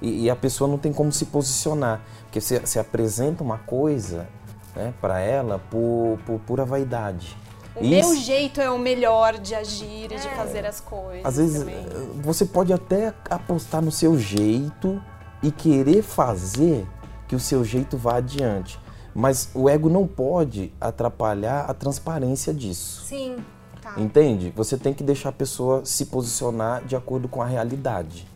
E, 0.02 0.24
e 0.24 0.30
a 0.30 0.34
pessoa 0.36 0.68
não 0.68 0.78
tem 0.78 0.92
como 0.92 1.12
se 1.12 1.26
posicionar. 1.26 2.00
Porque 2.24 2.40
você, 2.40 2.58
você 2.60 2.78
apresenta 2.78 3.42
uma 3.44 3.58
coisa 3.58 4.26
né, 4.74 4.92
para 5.00 5.20
ela 5.20 5.60
por, 5.70 6.18
por 6.26 6.40
pura 6.40 6.64
vaidade. 6.64 7.36
O 7.76 7.84
E 7.84 7.90
meu 7.90 8.00
isso- 8.00 8.16
jeito 8.22 8.60
é 8.60 8.68
o 8.70 8.78
melhor 8.78 9.38
de 9.38 9.54
agir 9.54 10.06
e 10.06 10.08
de 10.08 10.26
É. 10.26 10.30
fazer 10.34 10.66
as 10.66 10.80
coisas. 10.80 11.24
Às 11.24 11.36
vezes 11.36 11.60
também. 11.60 11.76
eh, 11.76 12.06
você 12.22 12.44
pode 12.44 12.72
até 12.72 13.14
apostar 13.30 13.80
no 13.80 13.92
seu 13.92 14.18
jeito 14.18 15.00
e 15.42 15.52
querer 15.52 16.02
fazer 16.02 16.84
que 17.30 17.36
o 17.36 17.38
seu 17.38 17.64
jeito 17.64 17.96
vá 17.96 18.16
adiante. 18.16 18.76
Mas 19.14 19.50
o 19.54 19.68
ego 19.68 19.88
não 19.88 20.04
pode 20.04 20.72
atrapalhar 20.80 21.60
a 21.70 21.72
transparência 21.72 22.52
disso. 22.52 23.04
Sim. 23.06 23.36
Tá. 23.80 23.94
Entende? 23.96 24.52
Você 24.56 24.76
tem 24.76 24.92
que 24.92 25.04
deixar 25.04 25.28
a 25.28 25.32
pessoa 25.32 25.84
se 25.84 26.06
posicionar 26.06 26.84
de 26.84 26.96
acordo 26.96 27.28
com 27.28 27.40
a 27.40 27.46
realidade. 27.46 28.26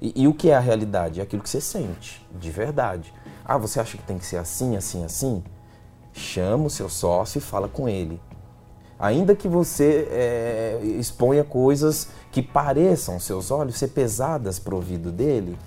E, 0.00 0.22
e 0.22 0.28
o 0.28 0.32
que 0.32 0.50
é 0.50 0.54
a 0.54 0.60
realidade? 0.60 1.18
É 1.18 1.24
aquilo 1.24 1.42
que 1.42 1.50
você 1.50 1.60
sente, 1.60 2.24
de 2.32 2.48
verdade. 2.48 3.12
Ah, 3.44 3.58
você 3.58 3.80
acha 3.80 3.98
que 3.98 4.04
tem 4.04 4.18
que 4.18 4.26
ser 4.26 4.36
assim, 4.36 4.76
assim, 4.76 5.04
assim? 5.04 5.42
Chama 6.12 6.66
o 6.66 6.70
seu 6.70 6.88
sócio 6.88 7.38
e 7.38 7.42
fala 7.42 7.66
com 7.68 7.88
ele. 7.88 8.20
Ainda 8.96 9.34
que 9.34 9.48
você 9.48 10.06
é, 10.12 10.80
exponha 10.96 11.42
coisas 11.42 12.06
que 12.30 12.40
pareçam, 12.40 13.14
aos 13.14 13.24
seus 13.24 13.50
olhos, 13.50 13.76
ser 13.76 13.88
pesadas 13.88 14.60
para 14.60 14.74
o 14.74 14.76
ouvido 14.76 15.10
dele, 15.10 15.58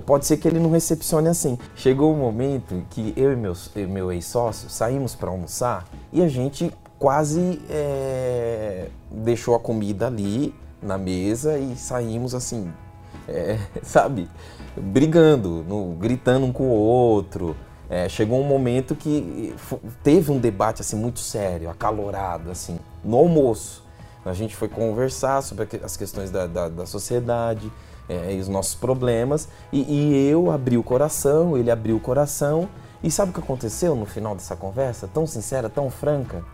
pode 0.00 0.26
ser 0.26 0.36
que 0.36 0.48
ele 0.48 0.58
não 0.58 0.70
recepcione 0.70 1.28
assim. 1.28 1.58
Chegou 1.74 2.12
um 2.12 2.16
momento 2.16 2.84
que 2.90 3.12
eu 3.16 3.32
e 3.32 3.36
meu, 3.36 3.54
meu 3.88 4.12
ex-sócio 4.12 4.70
saímos 4.70 5.14
para 5.14 5.30
almoçar 5.30 5.86
e 6.12 6.22
a 6.22 6.28
gente 6.28 6.72
quase 6.98 7.60
é, 7.68 8.88
deixou 9.10 9.54
a 9.54 9.60
comida 9.60 10.06
ali 10.06 10.54
na 10.80 10.96
mesa 10.96 11.58
e 11.58 11.76
saímos 11.76 12.34
assim, 12.34 12.72
é, 13.28 13.58
sabe, 13.82 14.28
brigando, 14.76 15.64
no, 15.68 15.94
gritando 15.94 16.46
um 16.46 16.52
com 16.52 16.64
o 16.64 16.72
outro. 16.72 17.56
É, 17.90 18.08
chegou 18.08 18.40
um 18.40 18.44
momento 18.44 18.94
que 18.94 19.54
teve 20.02 20.32
um 20.32 20.38
debate 20.38 20.80
assim 20.80 20.96
muito 20.96 21.20
sério, 21.20 21.68
acalorado, 21.68 22.50
assim, 22.50 22.78
no 23.04 23.18
almoço. 23.18 23.84
A 24.24 24.32
gente 24.32 24.56
foi 24.56 24.68
conversar 24.68 25.42
sobre 25.42 25.68
as 25.82 25.96
questões 25.96 26.30
da, 26.30 26.46
da, 26.46 26.68
da 26.68 26.86
sociedade 26.86 27.70
é, 28.08 28.34
e 28.34 28.40
os 28.40 28.48
nossos 28.48 28.74
problemas. 28.74 29.48
E, 29.72 29.80
e, 29.80 30.28
eu 30.28 30.50
abri 30.50 30.76
o 30.76 30.82
coração, 30.82 31.56
ele 31.56 31.70
abriu 31.70 31.96
o 31.96 32.00
coração. 32.00 32.68
E 33.02 33.10
sabe 33.10 33.30
o 33.30 33.34
que 33.34 33.40
aconteceu 33.40 33.96
no 33.96 34.06
final 34.06 34.34
dessa 34.34 34.54
conversa? 34.54 35.08
Tão 35.12 35.26
sincera, 35.26 35.68
tão 35.68 35.90
franca? 35.90 36.44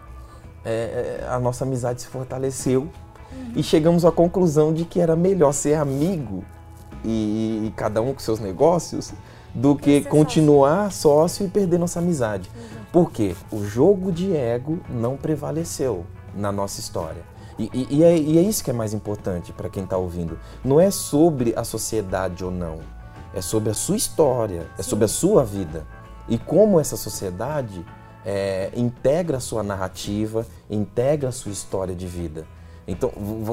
É, 0.64 1.20
é 1.22 1.28
a 1.28 1.38
nossa 1.38 1.64
amizade 1.64 2.02
se 2.02 2.08
fortaleceu 2.08 2.82
uhum. 2.82 3.52
e 3.54 3.62
chegamos 3.62 4.04
à 4.04 4.10
conclusão 4.10 4.72
de 4.72 4.84
que 4.84 5.00
era 5.00 5.14
melhor 5.14 5.52
ser 5.52 5.74
amigo 5.74 6.42
e, 7.04 7.66
e 7.66 7.72
cada 7.76 8.02
um 8.02 8.12
com 8.12 8.18
seus 8.18 8.40
negócios 8.40 9.12
do 9.54 9.76
que 9.76 10.02
continuar 10.02 10.90
sócio. 10.90 11.00
sócio 11.00 11.46
e 11.46 11.48
perder 11.48 11.78
nossa 11.78 12.00
amizade. 12.00 12.50
Uhum. 12.54 12.78
Por 12.92 13.10
quê? 13.12 13.36
O 13.52 13.64
jogo 13.64 14.10
de 14.10 14.34
ego 14.34 14.80
não 14.88 15.16
prevaleceu 15.16 16.04
na 16.34 16.50
nossa 16.50 16.80
história. 16.80 17.22
E, 17.58 17.70
e, 17.74 17.96
e, 17.96 18.04
é, 18.04 18.16
e 18.16 18.38
é, 18.38 18.42
isso 18.42 18.62
que 18.62 18.70
é 18.70 18.72
mais 18.72 18.94
importante 18.94 19.52
para 19.52 19.68
quem 19.68 19.84
está 19.84 19.96
ouvindo. 19.96 20.38
Não 20.64 20.78
é 20.78 20.90
sobre 20.90 21.52
a 21.56 21.64
sociedade 21.64 22.44
ou 22.44 22.50
não. 22.50 22.78
É 23.34 23.40
sobre 23.40 23.70
a 23.70 23.74
sua 23.74 23.96
história, 23.96 24.66
é 24.78 24.82
sobre 24.82 25.04
a 25.04 25.08
sua 25.08 25.44
vida. 25.44 25.86
E 26.28 26.38
como 26.38 26.78
essa 26.78 26.96
sociedade 26.96 27.84
é, 28.24 28.70
integra 28.76 29.38
a 29.38 29.40
sua 29.40 29.62
narrativa, 29.62 30.46
integra 30.70 31.30
a 31.30 31.32
sua 31.32 31.52
história 31.52 31.94
de 31.94 32.06
vida. 32.06 32.46
Então 32.86 33.10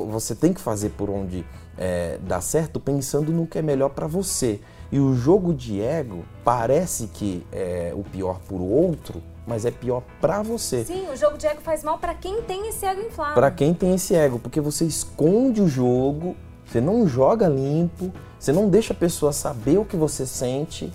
você 0.09 0.33
tem 0.33 0.53
que 0.53 0.61
fazer 0.61 0.91
por 0.91 1.09
onde 1.09 1.45
é, 1.77 2.17
dá 2.23 2.39
certo 2.39 2.79
pensando 2.79 3.33
no 3.33 3.45
que 3.45 3.59
é 3.59 3.61
melhor 3.61 3.89
para 3.89 4.07
você. 4.07 4.61
E 4.91 4.99
o 4.99 5.13
jogo 5.13 5.53
de 5.53 5.81
ego 5.81 6.23
parece 6.43 7.07
que 7.07 7.45
é 7.51 7.91
o 7.93 8.03
pior 8.03 8.39
por 8.47 8.61
outro, 8.61 9.21
mas 9.45 9.65
é 9.65 9.71
pior 9.71 10.03
para 10.19 10.41
você. 10.41 10.83
Sim, 10.83 11.07
o 11.11 11.15
jogo 11.15 11.37
de 11.37 11.47
ego 11.47 11.61
faz 11.61 11.83
mal 11.83 11.97
para 11.97 12.13
quem 12.13 12.41
tem 12.41 12.67
esse 12.69 12.85
ego 12.85 13.01
inflado. 13.01 13.33
Para 13.33 13.51
quem 13.51 13.73
tem 13.73 13.93
esse 13.93 14.15
ego, 14.15 14.39
porque 14.39 14.59
você 14.59 14.85
esconde 14.85 15.61
o 15.61 15.67
jogo, 15.67 16.35
você 16.65 16.81
não 16.81 17.07
joga 17.07 17.47
limpo, 17.47 18.11
você 18.39 18.51
não 18.51 18.69
deixa 18.69 18.93
a 18.93 18.95
pessoa 18.95 19.31
saber 19.31 19.77
o 19.77 19.85
que 19.85 19.95
você 19.95 20.25
sente, 20.25 20.91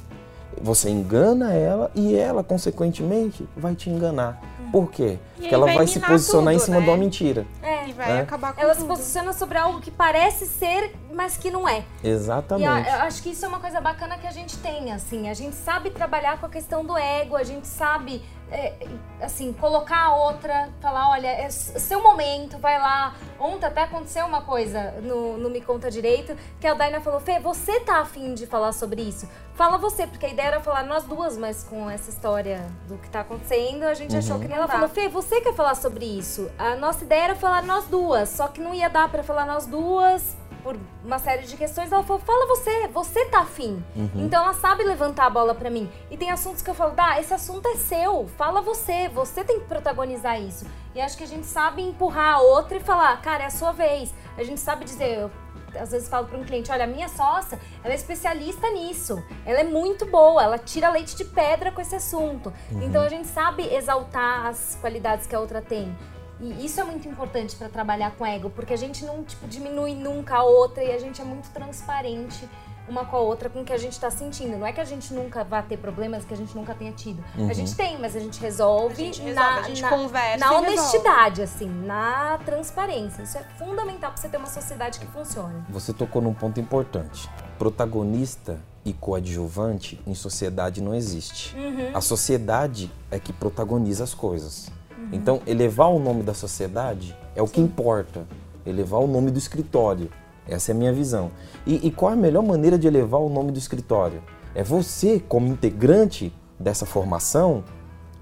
você 0.60 0.90
engana 0.90 1.52
ela 1.52 1.90
e 1.94 2.14
ela, 2.14 2.42
consequentemente, 2.44 3.48
vai 3.56 3.74
te 3.74 3.88
enganar. 3.88 4.40
Hum. 4.60 4.70
Por 4.70 4.90
quê? 4.90 5.18
Porque 5.36 5.54
ela 5.54 5.66
vai, 5.66 5.76
vai 5.76 5.86
se 5.86 5.98
posicionar 5.98 6.52
tudo, 6.52 6.62
em 6.62 6.64
cima 6.64 6.76
né? 6.78 6.82
de 6.84 6.90
uma 6.90 6.96
mentira. 6.96 7.46
É, 7.62 7.88
e 7.88 7.92
vai 7.92 8.18
é? 8.18 8.20
acabar 8.20 8.52
com 8.52 8.60
Ela 8.60 8.74
tudo. 8.74 8.82
se 8.82 8.88
posiciona 8.88 9.32
sobre 9.32 9.58
algo 9.58 9.80
que 9.80 9.90
parece 9.90 10.46
ser, 10.46 10.94
mas 11.12 11.36
que 11.36 11.50
não 11.50 11.68
é. 11.68 11.84
Exatamente. 12.04 12.88
E 12.88 12.92
eu 12.92 13.00
acho 13.00 13.22
que 13.22 13.30
isso 13.30 13.44
é 13.44 13.48
uma 13.48 13.58
coisa 13.58 13.80
bacana 13.80 14.18
que 14.18 14.26
a 14.26 14.30
gente 14.30 14.56
tem, 14.58 14.92
assim. 14.92 15.28
A 15.28 15.34
gente 15.34 15.56
sabe 15.56 15.90
trabalhar 15.90 16.38
com 16.38 16.46
a 16.46 16.48
questão 16.48 16.84
do 16.84 16.96
ego, 16.96 17.36
a 17.36 17.42
gente 17.42 17.66
sabe 17.66 18.22
é, 18.50 18.74
assim, 19.20 19.52
colocar 19.52 19.98
a 20.06 20.14
outra, 20.14 20.68
falar, 20.80 21.10
olha, 21.10 21.28
é 21.28 21.48
seu 21.50 22.02
momento, 22.02 22.58
vai 22.58 22.78
lá. 22.78 23.14
Ontem 23.38 23.66
até 23.66 23.82
aconteceu 23.82 24.26
uma 24.26 24.42
coisa 24.42 24.92
no, 25.02 25.38
no 25.38 25.48
Me 25.48 25.60
Conta 25.60 25.90
Direito, 25.90 26.36
que 26.60 26.66
a 26.66 26.74
Daina 26.74 27.00
falou, 27.00 27.20
Fê, 27.20 27.38
você 27.38 27.80
tá 27.80 28.00
afim 28.00 28.34
de 28.34 28.46
falar 28.46 28.72
sobre 28.72 29.02
isso? 29.02 29.28
Fala 29.54 29.78
você, 29.78 30.06
porque 30.06 30.26
a 30.26 30.28
ideia 30.28 30.48
era 30.48 30.60
falar 30.60 30.84
nós 30.84 31.04
duas, 31.04 31.36
mas 31.36 31.62
com 31.64 31.88
essa 31.88 32.10
história 32.10 32.66
do 32.88 32.96
que 32.98 33.08
tá 33.08 33.20
acontecendo, 33.20 33.84
a 33.84 33.94
gente 33.94 34.12
uhum. 34.12 34.18
achou 34.18 34.38
que 34.40 34.48
não 34.48 34.56
Ela 34.56 34.68
falou, 34.68 34.88
Fê, 34.88 35.08
você 35.08 35.40
quer 35.40 35.54
falar 35.54 35.74
sobre 35.74 36.04
isso? 36.04 36.50
A 36.58 36.74
nossa 36.76 37.04
ideia 37.04 37.24
era 37.24 37.36
falar 37.36 37.62
nós 37.62 37.84
duas, 37.86 38.28
só 38.30 38.48
que 38.48 38.60
não 38.60 38.74
ia 38.74 38.88
dar 38.88 39.08
para 39.10 39.22
falar 39.22 39.46
nós 39.46 39.66
duas 39.66 40.39
por 40.61 40.77
uma 41.05 41.18
série 41.18 41.46
de 41.46 41.57
questões, 41.57 41.90
ela 41.90 42.03
falou, 42.03 42.23
fala 42.23 42.46
você, 42.46 42.88
você 42.88 43.25
tá 43.27 43.40
afim. 43.40 43.83
Uhum. 43.96 44.11
Então 44.27 44.42
ela 44.42 44.55
sabe 44.55 44.85
levantar 44.85 45.27
a 45.27 45.31
bola 45.31 45.55
para 45.55 45.70
mim. 45.70 45.90
E 46.11 46.16
tem 46.16 46.31
assuntos 46.31 46.62
que 46.62 46.70
eu 46.70 46.75
falo, 46.75 46.92
dá, 46.92 47.18
esse 47.18 47.33
assunto 47.33 47.66
é 47.68 47.77
seu, 47.77 48.29
fala 48.37 48.61
você, 48.61 49.09
você 49.09 49.42
tem 49.42 49.61
que 49.61 49.66
protagonizar 49.66 50.40
isso. 50.40 50.66
E 50.94 51.01
acho 51.01 51.16
que 51.16 51.25
a 51.25 51.27
gente 51.27 51.46
sabe 51.46 51.83
empurrar 51.83 52.37
a 52.37 52.40
outra 52.40 52.77
e 52.77 52.81
falar, 52.81 53.20
cara, 53.23 53.44
é 53.44 53.46
a 53.46 53.51
sua 53.51 53.73
vez. 53.73 54.12
A 54.37 54.42
gente 54.42 54.61
sabe 54.61 54.85
dizer, 54.85 55.18
eu 55.18 55.31
às 55.79 55.92
vezes 55.92 56.09
falo 56.09 56.27
para 56.27 56.38
um 56.38 56.44
cliente, 56.44 56.70
olha, 56.73 56.85
a 56.85 56.87
minha 56.87 57.09
sócia, 57.09 57.59
ela 57.85 57.92
é 57.92 57.96
especialista 57.96 58.68
nisso. 58.70 59.23
Ela 59.44 59.61
é 59.61 59.64
muito 59.64 60.07
boa, 60.07 60.42
ela 60.42 60.59
tira 60.59 60.90
leite 60.90 61.16
de 61.16 61.25
pedra 61.25 61.70
com 61.70 61.81
esse 61.81 61.94
assunto. 61.94 62.53
Uhum. 62.73 62.83
Então 62.83 63.03
a 63.03 63.09
gente 63.09 63.29
sabe 63.29 63.62
exaltar 63.73 64.46
as 64.46 64.77
qualidades 64.81 65.27
que 65.27 65.35
a 65.35 65.40
outra 65.40 65.61
tem. 65.62 65.94
E 66.40 66.64
isso 66.64 66.81
é 66.81 66.85
muito 66.85 67.09
importante 67.09 67.55
para 67.57 67.68
trabalhar 67.68 68.12
com 68.12 68.24
ego, 68.24 68.50
porque 68.50 68.72
a 68.72 68.76
gente 68.76 69.05
não 69.05 69.22
tipo, 69.22 69.46
diminui 69.46 69.94
nunca 69.94 70.37
a 70.37 70.44
outra 70.44 70.83
e 70.83 70.92
a 70.92 70.98
gente 70.98 71.20
é 71.20 71.24
muito 71.24 71.50
transparente 71.50 72.48
uma 72.90 73.05
com 73.05 73.16
a 73.16 73.20
outra 73.20 73.48
com 73.48 73.61
o 73.61 73.64
que 73.64 73.72
a 73.72 73.79
gente 73.79 73.92
está 73.92 74.11
sentindo. 74.11 74.59
Não 74.59 74.66
é 74.66 74.72
que 74.72 74.81
a 74.81 74.85
gente 74.85 75.14
nunca 75.14 75.44
vá 75.44 75.62
ter 75.62 75.76
problemas 75.79 76.24
que 76.24 76.35
a 76.35 76.37
gente 76.37 76.55
nunca 76.55 76.74
tenha 76.74 76.92
tido. 76.92 77.22
Uhum. 77.38 77.48
A 77.48 77.53
gente 77.53 77.74
tem, 77.74 77.98
mas 77.98 78.16
a 78.16 78.20
gente 78.20 78.40
resolve, 78.40 78.94
a 78.94 79.07
gente 79.07 79.22
resolve, 79.22 79.50
na, 79.50 79.61
a 79.61 79.62
gente 79.62 79.83
na, 79.83 79.88
conversa 79.88 80.44
na 80.44 80.59
honestidade, 80.59 81.42
assim, 81.42 81.68
na 81.68 82.38
transparência. 82.44 83.22
Isso 83.22 83.38
é 83.38 83.44
fundamental 83.59 84.11
para 84.11 84.20
você 84.20 84.29
ter 84.29 84.37
uma 84.37 84.48
sociedade 84.48 84.98
que 84.98 85.07
funcione. 85.07 85.62
Você 85.70 85.92
tocou 85.92 86.20
num 86.20 86.35
ponto 86.35 86.59
importante. 86.59 87.31
Protagonista 87.59 88.61
e 88.85 88.92
coadjuvante 88.92 90.00
em 90.07 90.14
sociedade 90.14 90.83
não 90.83 90.94
existe. 90.94 91.55
Uhum. 91.57 91.90
A 91.94 92.00
sociedade 92.00 92.90
é 93.11 93.18
que 93.18 93.33
protagoniza 93.33 94.03
as 94.03 94.14
coisas. 94.14 94.70
Então, 95.12 95.40
elevar 95.46 95.88
o 95.88 95.99
nome 95.99 96.23
da 96.23 96.35
sociedade 96.35 97.16
é 97.35 97.42
o 97.42 97.49
que 97.49 97.61
importa. 97.61 98.27
Elevar 98.64 99.01
o 99.01 99.07
nome 99.07 99.31
do 99.31 99.38
escritório. 99.38 100.11
Essa 100.46 100.73
é 100.73 100.75
a 100.75 100.77
minha 100.77 100.92
visão. 100.92 101.31
E, 101.66 101.87
e 101.87 101.90
qual 101.90 102.11
é 102.11 102.14
a 102.14 102.16
melhor 102.16 102.42
maneira 102.42 102.79
de 102.79 102.87
elevar 102.87 103.20
o 103.20 103.29
nome 103.29 103.53
do 103.53 103.59
escritório? 103.59 104.23
É 104.55 104.62
você, 104.62 105.23
como 105.29 105.46
integrante 105.46 106.33
dessa 106.59 106.85
formação, 106.85 107.64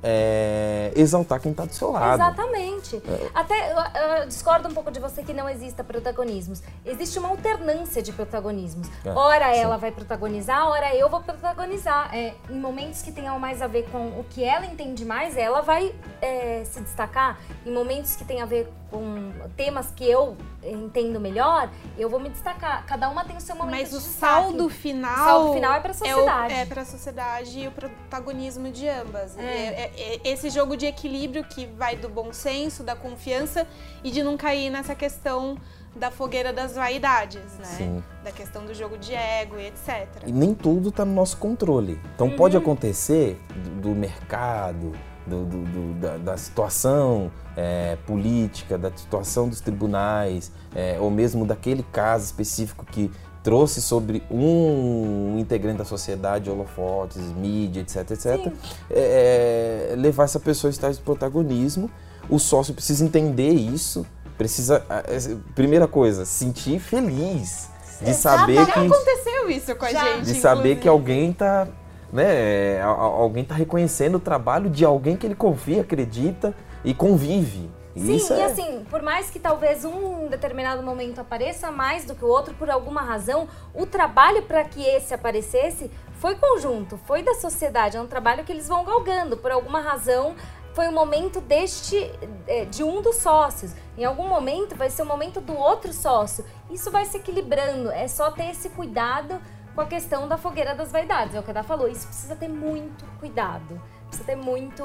é, 0.02 0.92
exaltar 0.94 1.40
quem 1.40 1.50
está 1.50 1.64
do 1.64 1.74
seu 1.74 1.90
lado. 1.90 2.14
Exatamente. 2.14 2.96
É. 2.96 3.30
Até 3.34 3.72
eu, 3.72 4.20
eu, 4.20 4.26
discordo 4.26 4.68
um 4.68 4.74
pouco 4.74 4.90
de 4.90 5.00
você 5.00 5.22
que 5.22 5.32
não 5.32 5.48
exista 5.48 5.82
protagonismos. 5.82 6.62
Existe 6.84 7.18
uma 7.18 7.28
alternância 7.28 8.02
de 8.02 8.12
protagonismos. 8.12 8.88
É, 9.04 9.10
ora 9.10 9.52
sim. 9.52 9.60
ela 9.60 9.76
vai 9.76 9.90
protagonizar, 9.90 10.66
ora 10.68 10.94
eu 10.94 11.08
vou 11.08 11.20
protagonizar. 11.20 12.14
É, 12.14 12.34
em 12.50 12.58
momentos 12.58 13.02
que 13.02 13.12
tenham 13.12 13.38
mais 13.38 13.62
a 13.62 13.66
ver 13.66 13.88
com 13.90 14.08
o 14.18 14.24
que 14.30 14.44
ela 14.44 14.66
entende 14.66 15.04
mais, 15.04 15.36
ela 15.36 15.60
vai 15.60 15.94
é, 16.20 16.62
se 16.64 16.80
destacar. 16.80 17.38
Em 17.66 17.72
momentos 17.72 18.16
que 18.16 18.24
tem 18.24 18.40
a 18.40 18.46
ver 18.46 18.70
com 18.90 19.32
temas 19.56 19.90
que 19.90 20.04
eu 20.04 20.36
entendo 20.62 21.20
melhor, 21.20 21.70
eu 21.96 22.08
vou 22.08 22.18
me 22.18 22.28
destacar. 22.28 22.84
Cada 22.86 23.08
uma 23.08 23.24
tem 23.24 23.36
o 23.36 23.40
seu 23.40 23.54
momento 23.54 23.78
Mas 23.78 23.90
de 23.90 23.96
o 23.96 24.00
saldo 24.00 24.68
final, 24.68 25.12
o 25.12 25.24
saldo 25.24 25.54
final 25.54 25.74
é 25.74 25.80
para 25.80 25.90
a 25.90 25.94
sociedade. 25.94 26.54
É, 26.54 26.60
é 26.60 26.66
para 26.66 26.82
a 26.82 26.84
sociedade 26.84 27.60
e 27.60 27.68
o 27.68 27.70
protagonismo 27.70 28.70
de 28.70 28.88
ambas. 28.88 29.36
É. 29.38 29.42
É, 29.42 29.92
é. 29.96 30.14
é. 30.14 30.20
esse 30.24 30.50
jogo 30.50 30.76
de 30.76 30.86
equilíbrio 30.86 31.44
que 31.44 31.66
vai 31.66 31.96
do 31.96 32.08
bom 32.08 32.32
senso, 32.32 32.82
da 32.82 32.96
confiança 32.96 33.66
e 34.02 34.10
de 34.10 34.22
não 34.22 34.36
cair 34.36 34.70
nessa 34.70 34.94
questão 34.94 35.58
da 35.94 36.10
fogueira 36.10 36.52
das 36.52 36.74
vaidades, 36.74 37.58
né? 37.58 37.64
Sim. 37.64 38.04
Da 38.22 38.30
questão 38.30 38.64
do 38.64 38.72
jogo 38.72 38.96
de 38.96 39.14
ego 39.14 39.58
e 39.58 39.66
etc. 39.66 40.06
E 40.26 40.32
nem 40.32 40.54
tudo 40.54 40.90
está 40.90 41.04
no 41.04 41.12
nosso 41.12 41.36
controle. 41.36 42.00
Então 42.14 42.28
uhum. 42.28 42.36
pode 42.36 42.56
acontecer 42.56 43.40
do, 43.64 43.80
do 43.80 43.88
mercado, 43.90 44.92
do, 45.28 45.44
do, 45.44 45.64
do, 45.64 46.00
da, 46.00 46.16
da, 46.16 46.36
situação 46.36 47.30
é, 47.56 47.96
política, 48.06 48.78
da 48.78 48.90
situação 48.94 49.48
dos 49.48 49.60
tribunais, 49.60 50.50
é, 50.74 50.96
ou 51.00 51.10
mesmo 51.10 51.44
daquele 51.44 51.84
caso 51.92 52.24
específico 52.24 52.84
que 52.86 53.10
trouxe 53.42 53.80
sobre 53.80 54.22
um 54.30 55.36
integrante 55.38 55.78
da 55.78 55.84
sociedade, 55.84 56.50
holofotes, 56.50 57.22
mídia, 57.32 57.80
etc, 57.80 58.10
etc, 58.10 58.52
é, 58.90 59.92
é, 59.92 59.96
levar 59.96 60.24
essa 60.24 60.40
pessoa 60.40 60.68
a 60.68 60.72
estar 60.72 60.90
de 60.90 61.00
protagonismo. 61.00 61.90
O 62.28 62.38
sócio 62.38 62.74
precisa 62.74 63.04
entender 63.04 63.52
isso, 63.52 64.06
precisa, 64.36 64.84
é, 64.90 65.36
primeira 65.54 65.86
coisa, 65.86 66.24
sentir 66.24 66.78
feliz 66.78 67.70
de 68.02 68.14
saber 68.14 68.64
que 68.64 68.70
aconteceu 68.70 69.50
isso 69.50 69.74
com 69.74 69.84
a 69.84 69.92
Já. 69.92 70.04
gente, 70.04 70.26
de 70.26 70.34
saber 70.34 70.58
inclusive. 70.58 70.80
que 70.80 70.88
alguém 70.88 71.30
está 71.30 71.66
né? 72.12 72.80
Alguém 72.82 73.42
está 73.42 73.54
reconhecendo 73.54 74.16
o 74.16 74.20
trabalho 74.20 74.70
de 74.70 74.84
alguém 74.84 75.16
que 75.16 75.26
ele 75.26 75.34
confia, 75.34 75.82
acredita 75.82 76.54
e 76.84 76.94
convive. 76.94 77.70
Sim, 77.96 78.14
Isso 78.14 78.32
e 78.32 78.40
é... 78.40 78.44
assim, 78.44 78.84
por 78.88 79.02
mais 79.02 79.28
que 79.30 79.38
talvez 79.38 79.84
um 79.84 80.28
determinado 80.28 80.82
momento 80.82 81.20
apareça 81.20 81.70
mais 81.70 82.04
do 82.04 82.14
que 82.14 82.24
o 82.24 82.28
outro 82.28 82.54
por 82.54 82.70
alguma 82.70 83.02
razão, 83.02 83.48
o 83.74 83.84
trabalho 83.86 84.42
para 84.42 84.64
que 84.64 84.84
esse 84.84 85.12
aparecesse 85.12 85.90
foi 86.12 86.36
conjunto, 86.36 86.98
foi 87.06 87.22
da 87.22 87.34
sociedade, 87.34 87.96
é 87.96 88.00
um 88.00 88.06
trabalho 88.06 88.44
que 88.44 88.52
eles 88.52 88.68
vão 88.68 88.84
galgando. 88.84 89.36
Por 89.36 89.50
alguma 89.50 89.80
razão, 89.80 90.34
foi 90.74 90.88
o 90.88 90.92
momento 90.92 91.40
deste 91.40 92.10
é, 92.46 92.64
de 92.64 92.84
um 92.84 93.02
dos 93.02 93.16
sócios. 93.16 93.72
Em 93.96 94.04
algum 94.04 94.28
momento 94.28 94.76
vai 94.76 94.90
ser 94.90 95.02
o 95.02 95.06
momento 95.06 95.40
do 95.40 95.56
outro 95.56 95.92
sócio. 95.92 96.44
Isso 96.70 96.90
vai 96.90 97.04
se 97.04 97.16
equilibrando. 97.16 97.90
É 97.90 98.06
só 98.06 98.30
ter 98.30 98.50
esse 98.50 98.68
cuidado 98.68 99.40
com 99.78 99.82
a 99.82 99.86
questão 99.86 100.26
da 100.26 100.36
fogueira 100.36 100.74
das 100.74 100.90
vaidades. 100.90 101.36
É 101.36 101.38
o 101.38 101.42
que 101.44 101.52
a 101.52 101.54
Dá 101.54 101.62
falou. 101.62 101.86
Isso 101.86 102.04
precisa 102.08 102.34
ter 102.34 102.48
muito 102.48 103.04
cuidado. 103.20 103.80
Precisa 104.08 104.26
ter 104.26 104.34
muito. 104.34 104.84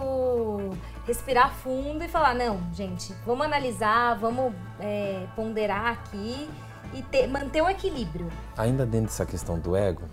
respirar 1.08 1.52
fundo 1.52 2.04
e 2.04 2.08
falar: 2.08 2.36
não, 2.36 2.60
gente, 2.74 3.12
vamos 3.26 3.44
analisar, 3.44 4.14
vamos 4.20 4.54
é, 4.80 5.26
ponderar 5.36 5.88
aqui 5.88 6.48
e 6.94 7.02
ter, 7.02 7.26
manter 7.26 7.64
o 7.64 7.70
equilíbrio. 7.72 8.28
Ainda 8.56 8.86
dentro 8.86 9.08
dessa 9.08 9.26
questão 9.26 9.58
do 9.58 9.76
ego, 9.76 10.04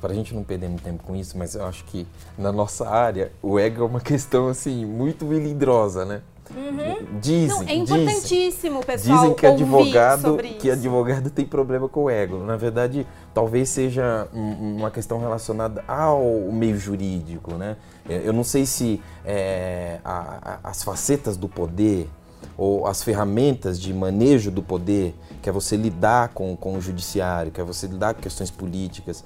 para 0.00 0.12
a 0.12 0.14
gente 0.14 0.34
não 0.34 0.42
perder 0.42 0.68
muito 0.68 0.82
tempo 0.82 1.02
com 1.02 1.14
isso, 1.14 1.36
mas 1.36 1.54
eu 1.54 1.66
acho 1.66 1.84
que 1.84 2.08
na 2.38 2.50
nossa 2.50 2.88
área 2.88 3.32
o 3.42 3.58
ego 3.58 3.82
é 3.82 3.86
uma 3.86 4.00
questão 4.02 4.48
assim 4.48 4.86
muito 4.86 5.26
melindrosa, 5.26 6.06
né? 6.06 6.22
Uhum. 6.56 7.18
Dizem, 7.20 7.48
Não, 7.48 7.62
é 7.68 7.74
importantíssimo, 7.74 8.80
dizem, 8.80 8.82
pessoal. 8.82 9.20
Dizem 9.20 9.34
que 9.34 9.46
advogado, 9.46 10.36
que 10.58 10.70
advogado 10.70 11.30
tem 11.30 11.46
problema 11.46 11.88
com 11.88 12.04
o 12.04 12.10
ego. 12.10 12.38
Na 12.38 12.56
verdade, 12.56 13.06
talvez 13.32 13.68
seja 13.68 14.28
uma 14.32 14.90
questão 14.90 15.18
relacionada 15.18 15.82
ao 15.88 16.22
meio 16.52 16.78
jurídico, 16.78 17.54
né? 17.54 17.76
Eu 18.08 18.32
não 18.32 18.44
sei 18.44 18.66
se 18.66 19.00
é, 19.24 19.98
a, 20.04 20.58
a, 20.64 20.70
as 20.70 20.82
facetas 20.82 21.36
do 21.36 21.48
poder 21.48 22.08
ou 22.56 22.86
as 22.86 23.02
ferramentas 23.02 23.80
de 23.80 23.92
manejo 23.94 24.50
do 24.50 24.62
poder, 24.62 25.14
que 25.40 25.48
é 25.48 25.52
você 25.52 25.76
lidar 25.76 26.28
com, 26.28 26.56
com 26.56 26.74
o 26.76 26.80
judiciário, 26.80 27.50
que 27.50 27.60
é 27.60 27.64
você 27.64 27.86
lidar 27.86 28.14
com 28.14 28.20
questões 28.20 28.50
políticas, 28.50 29.24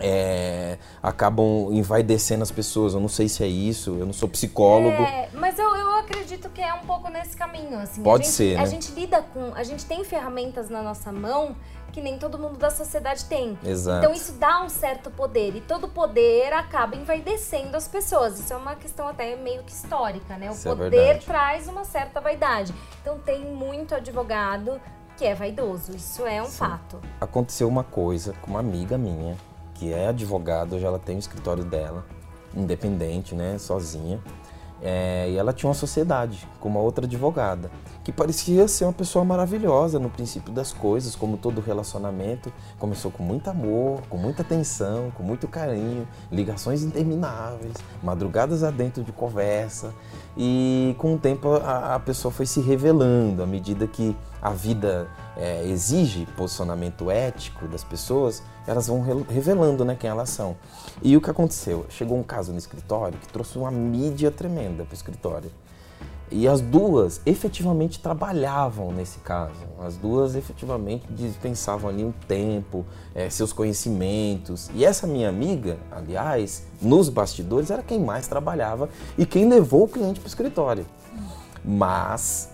é, 0.00 0.78
acabam 1.02 1.68
envaidecendo 1.72 2.42
as 2.42 2.50
pessoas. 2.50 2.94
Eu 2.94 3.00
não 3.00 3.08
sei 3.08 3.28
se 3.28 3.44
é 3.44 3.46
isso, 3.46 3.96
eu 3.98 4.06
não 4.06 4.12
sou 4.12 4.28
psicólogo. 4.28 5.02
É, 5.02 5.28
mas 5.34 5.58
eu, 5.58 5.74
eu 5.76 5.94
acredito 5.96 6.48
que 6.50 6.60
é 6.60 6.72
um 6.74 6.80
pouco 6.80 7.08
nesse 7.10 7.36
caminho. 7.36 7.78
Assim. 7.78 8.02
Pode 8.02 8.24
gente, 8.24 8.34
ser. 8.34 8.56
Né? 8.56 8.62
A 8.62 8.66
gente 8.66 8.92
lida 8.92 9.22
com. 9.22 9.52
A 9.54 9.62
gente 9.62 9.84
tem 9.84 10.02
ferramentas 10.04 10.68
na 10.68 10.82
nossa 10.82 11.12
mão 11.12 11.54
que 11.90 12.00
nem 12.00 12.18
todo 12.18 12.38
mundo 12.38 12.56
da 12.56 12.70
sociedade 12.70 13.24
tem. 13.24 13.58
Exato. 13.64 13.98
Então 13.98 14.14
isso 14.14 14.32
dá 14.34 14.62
um 14.62 14.68
certo 14.68 15.10
poder 15.10 15.56
e 15.56 15.60
todo 15.60 15.88
poder 15.88 16.52
acaba 16.52 16.96
envaidecendo 16.96 17.76
as 17.76 17.88
pessoas. 17.88 18.38
Isso 18.38 18.52
é 18.52 18.56
uma 18.56 18.76
questão 18.76 19.08
até 19.08 19.36
meio 19.36 19.62
que 19.64 19.72
histórica, 19.72 20.36
né? 20.36 20.50
O 20.50 20.54
isso 20.54 20.68
é 20.68 20.74
poder 20.74 20.96
é 20.96 21.14
traz 21.14 21.68
uma 21.68 21.84
certa 21.84 22.20
vaidade. 22.20 22.72
Então 23.02 23.18
tem 23.18 23.44
muito 23.44 23.94
advogado 23.94 24.80
que 25.16 25.24
é 25.24 25.34
vaidoso. 25.34 25.94
Isso 25.94 26.26
é 26.26 26.40
um 26.40 26.46
Sim. 26.46 26.58
fato. 26.58 27.00
Aconteceu 27.20 27.68
uma 27.68 27.84
coisa 27.84 28.32
com 28.40 28.52
uma 28.52 28.60
amiga 28.60 28.96
minha 28.96 29.36
que 29.80 29.94
é 29.94 30.08
advogada, 30.08 30.76
hoje 30.76 30.84
ela 30.84 30.98
tem 30.98 31.16
o 31.16 31.18
escritório 31.18 31.64
dela, 31.64 32.04
independente, 32.54 33.34
né, 33.34 33.56
sozinha. 33.56 34.20
É, 34.82 35.28
e 35.30 35.36
ela 35.36 35.52
tinha 35.52 35.68
uma 35.68 35.74
sociedade 35.74 36.46
com 36.58 36.68
uma 36.68 36.80
outra 36.80 37.04
advogada, 37.04 37.70
que 38.02 38.10
parecia 38.10 38.66
ser 38.66 38.84
uma 38.84 38.94
pessoa 38.94 39.24
maravilhosa 39.24 39.98
no 39.98 40.08
princípio 40.08 40.52
das 40.52 40.72
coisas, 40.72 41.14
como 41.16 41.38
todo 41.38 41.62
relacionamento. 41.62 42.52
Começou 42.78 43.10
com 43.10 43.22
muito 43.22 43.48
amor, 43.48 44.00
com 44.08 44.18
muita 44.18 44.42
atenção, 44.42 45.10
com 45.14 45.22
muito 45.22 45.48
carinho, 45.48 46.06
ligações 46.30 46.82
intermináveis, 46.82 47.74
madrugadas 48.02 48.62
adentro 48.62 49.02
de 49.02 49.12
conversa. 49.12 49.94
E 50.36 50.94
com 50.98 51.14
o 51.14 51.18
tempo 51.18 51.56
a, 51.56 51.94
a 51.94 52.00
pessoa 52.00 52.32
foi 52.32 52.46
se 52.46 52.60
revelando, 52.60 53.42
à 53.42 53.46
medida 53.46 53.86
que 53.86 54.16
a 54.42 54.50
vida 54.50 55.08
é, 55.36 55.64
exige 55.66 56.26
posicionamento 56.36 57.10
ético 57.10 57.66
das 57.68 57.84
pessoas, 57.84 58.42
elas 58.66 58.86
vão 58.86 59.02
revelando 59.28 59.84
né, 59.84 59.96
quem 59.98 60.08
elas 60.08 60.30
são. 60.30 60.56
E 61.02 61.16
o 61.16 61.20
que 61.20 61.30
aconteceu? 61.30 61.86
Chegou 61.88 62.18
um 62.18 62.22
caso 62.22 62.52
no 62.52 62.58
escritório 62.58 63.18
que 63.18 63.28
trouxe 63.28 63.58
uma 63.58 63.70
mídia 63.70 64.30
tremenda 64.30 64.84
para 64.84 64.92
o 64.92 64.94
escritório. 64.94 65.50
E 66.32 66.46
as 66.46 66.60
duas 66.60 67.20
efetivamente 67.26 67.98
trabalhavam 67.98 68.92
nesse 68.92 69.18
caso. 69.18 69.66
As 69.80 69.96
duas 69.96 70.36
efetivamente 70.36 71.04
dispensavam 71.10 71.90
ali 71.90 72.04
um 72.04 72.12
tempo, 72.12 72.86
é, 73.12 73.28
seus 73.28 73.52
conhecimentos. 73.52 74.70
E 74.72 74.84
essa 74.84 75.08
minha 75.08 75.28
amiga, 75.28 75.76
aliás, 75.90 76.66
nos 76.80 77.08
bastidores, 77.08 77.68
era 77.68 77.82
quem 77.82 77.98
mais 77.98 78.28
trabalhava 78.28 78.88
e 79.18 79.26
quem 79.26 79.48
levou 79.48 79.84
o 79.84 79.88
cliente 79.88 80.20
para 80.20 80.26
o 80.26 80.28
escritório. 80.28 80.86
Mas 81.64 82.48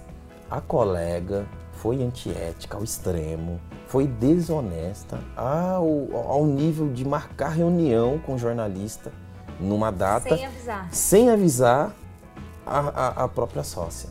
a 0.51 0.59
colega 0.59 1.47
foi 1.87 2.03
antiética 2.03 2.77
ao 2.77 2.83
extremo, 2.83 3.61
foi 3.87 4.09
desonesta 4.09 5.21
ao, 5.37 5.87
ao 6.33 6.45
nível 6.45 6.93
de 6.93 7.05
marcar 7.05 7.51
reunião 7.51 8.19
com 8.19 8.35
o 8.35 8.39
jornalista 8.39 9.13
numa 9.61 9.93
data 9.93 10.37
sem 10.37 10.47
avisar, 10.47 10.89
sem 10.91 11.31
avisar 11.31 11.93
a, 12.67 12.79
a, 12.79 13.09
a 13.25 13.29
própria 13.29 13.63
sócia. 13.63 14.11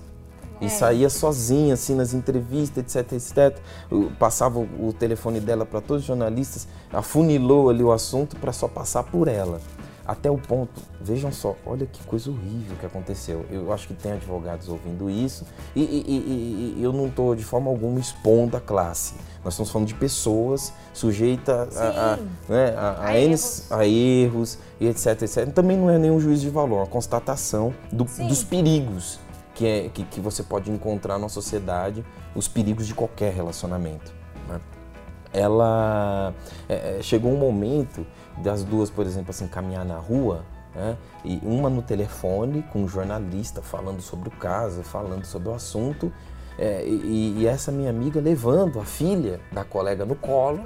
É. 0.62 0.68
E 0.68 0.70
saía 0.70 1.10
sozinha, 1.10 1.74
assim, 1.74 1.96
nas 1.96 2.14
entrevistas, 2.14 2.96
etc, 2.96 3.12
etc. 3.12 3.60
Passava 4.18 4.58
o 4.58 4.94
telefone 4.98 5.42
dela 5.42 5.66
para 5.66 5.82
todos 5.82 6.04
os 6.04 6.08
jornalistas, 6.08 6.70
afunilou 6.94 7.70
ali 7.70 7.84
o 7.84 7.92
assunto 7.92 8.38
para 8.38 8.54
só 8.54 8.70
passar 8.70 9.04
por 9.04 9.28
ela. 9.28 9.60
Até 10.08 10.30
o 10.30 10.38
ponto, 10.38 10.82
vejam 11.02 11.32
só, 11.32 11.56
olha 11.66 11.88
que 11.88 12.04
coisa 12.04 12.30
horrível 12.30 12.78
que 12.78 12.86
aconteceu. 12.86 13.44
Eu 13.50 13.74
acho 13.74 13.88
que 13.88 13.94
tem 13.96 14.12
advogados 14.12 14.70
ouvindo 14.70 15.10
isso 15.10 15.46
e, 15.76 15.82
e, 15.82 15.86
e, 15.86 16.76
e 16.78 16.84
eu 16.84 16.94
não 16.94 17.08
estou 17.08 17.36
de 17.36 17.44
forma 17.44 17.72
alguma 17.72 18.00
expondo 18.00 18.56
a 18.56 18.62
classe. 18.62 19.16
Nós 19.44 19.54
estamos 19.56 19.72
falando 19.72 19.88
de 19.88 19.96
pessoas 19.96 20.72
sujeitas 20.94 21.76
a, 21.76 22.14
a, 22.14 22.18
né, 22.48 22.76
a, 22.78 23.08
a, 23.08 23.20
erros. 23.20 23.72
a 23.72 23.88
erros 23.88 24.58
e 24.80 24.88
etc, 24.88 25.24
etc. 25.24 25.52
Também 25.52 25.76
não 25.76 25.90
é 25.90 25.98
nenhum 25.98 26.20
juízo 26.20 26.44
de 26.44 26.50
valor, 26.52 26.78
é 26.78 26.80
uma 26.82 26.88
constatação 26.88 27.74
do, 27.92 28.04
dos 28.04 28.44
perigos 28.44 29.20
que, 29.56 29.66
é, 29.66 29.90
que, 29.90 30.04
que 30.04 30.20
você 30.20 30.44
pode 30.44 30.70
encontrar 30.70 31.18
na 31.18 31.30
sociedade, 31.30 32.06
os 32.36 32.48
perigos 32.48 32.86
de 32.86 32.94
qualquer 32.94 33.34
relacionamento. 33.34 34.14
Né? 34.48 34.62
Ela 35.34 36.34
é, 36.70 37.00
é 37.00 37.02
chegou 37.02 37.32
um 37.32 37.38
momento 37.38 38.06
das 38.38 38.64
duas, 38.64 38.90
por 38.90 39.06
exemplo, 39.06 39.32
assim, 39.32 39.48
caminhar 39.48 39.86
na 39.86 39.98
rua, 39.98 40.46
né? 40.74 40.98
e 41.24 41.40
uma 41.44 41.70
no 41.70 41.82
telefone 41.82 42.64
com 42.72 42.84
um 42.84 42.88
jornalista 42.88 43.62
falando 43.62 44.02
sobre 44.02 44.30
o 44.30 44.32
caso, 44.32 44.84
falando 44.84 45.26
sobre 45.26 45.50
o 45.50 45.54
assunto, 45.54 46.12
é, 46.58 46.86
e, 46.86 47.36
e, 47.40 47.48
essa 47.48 47.72
minha 47.72 47.90
amiga 47.90 48.20
levando 48.22 48.80
a 48.80 48.86
filha 48.86 49.42
da 49.52 49.64
colega 49.66 50.06
no 50.06 50.16
colo, 50.16 50.64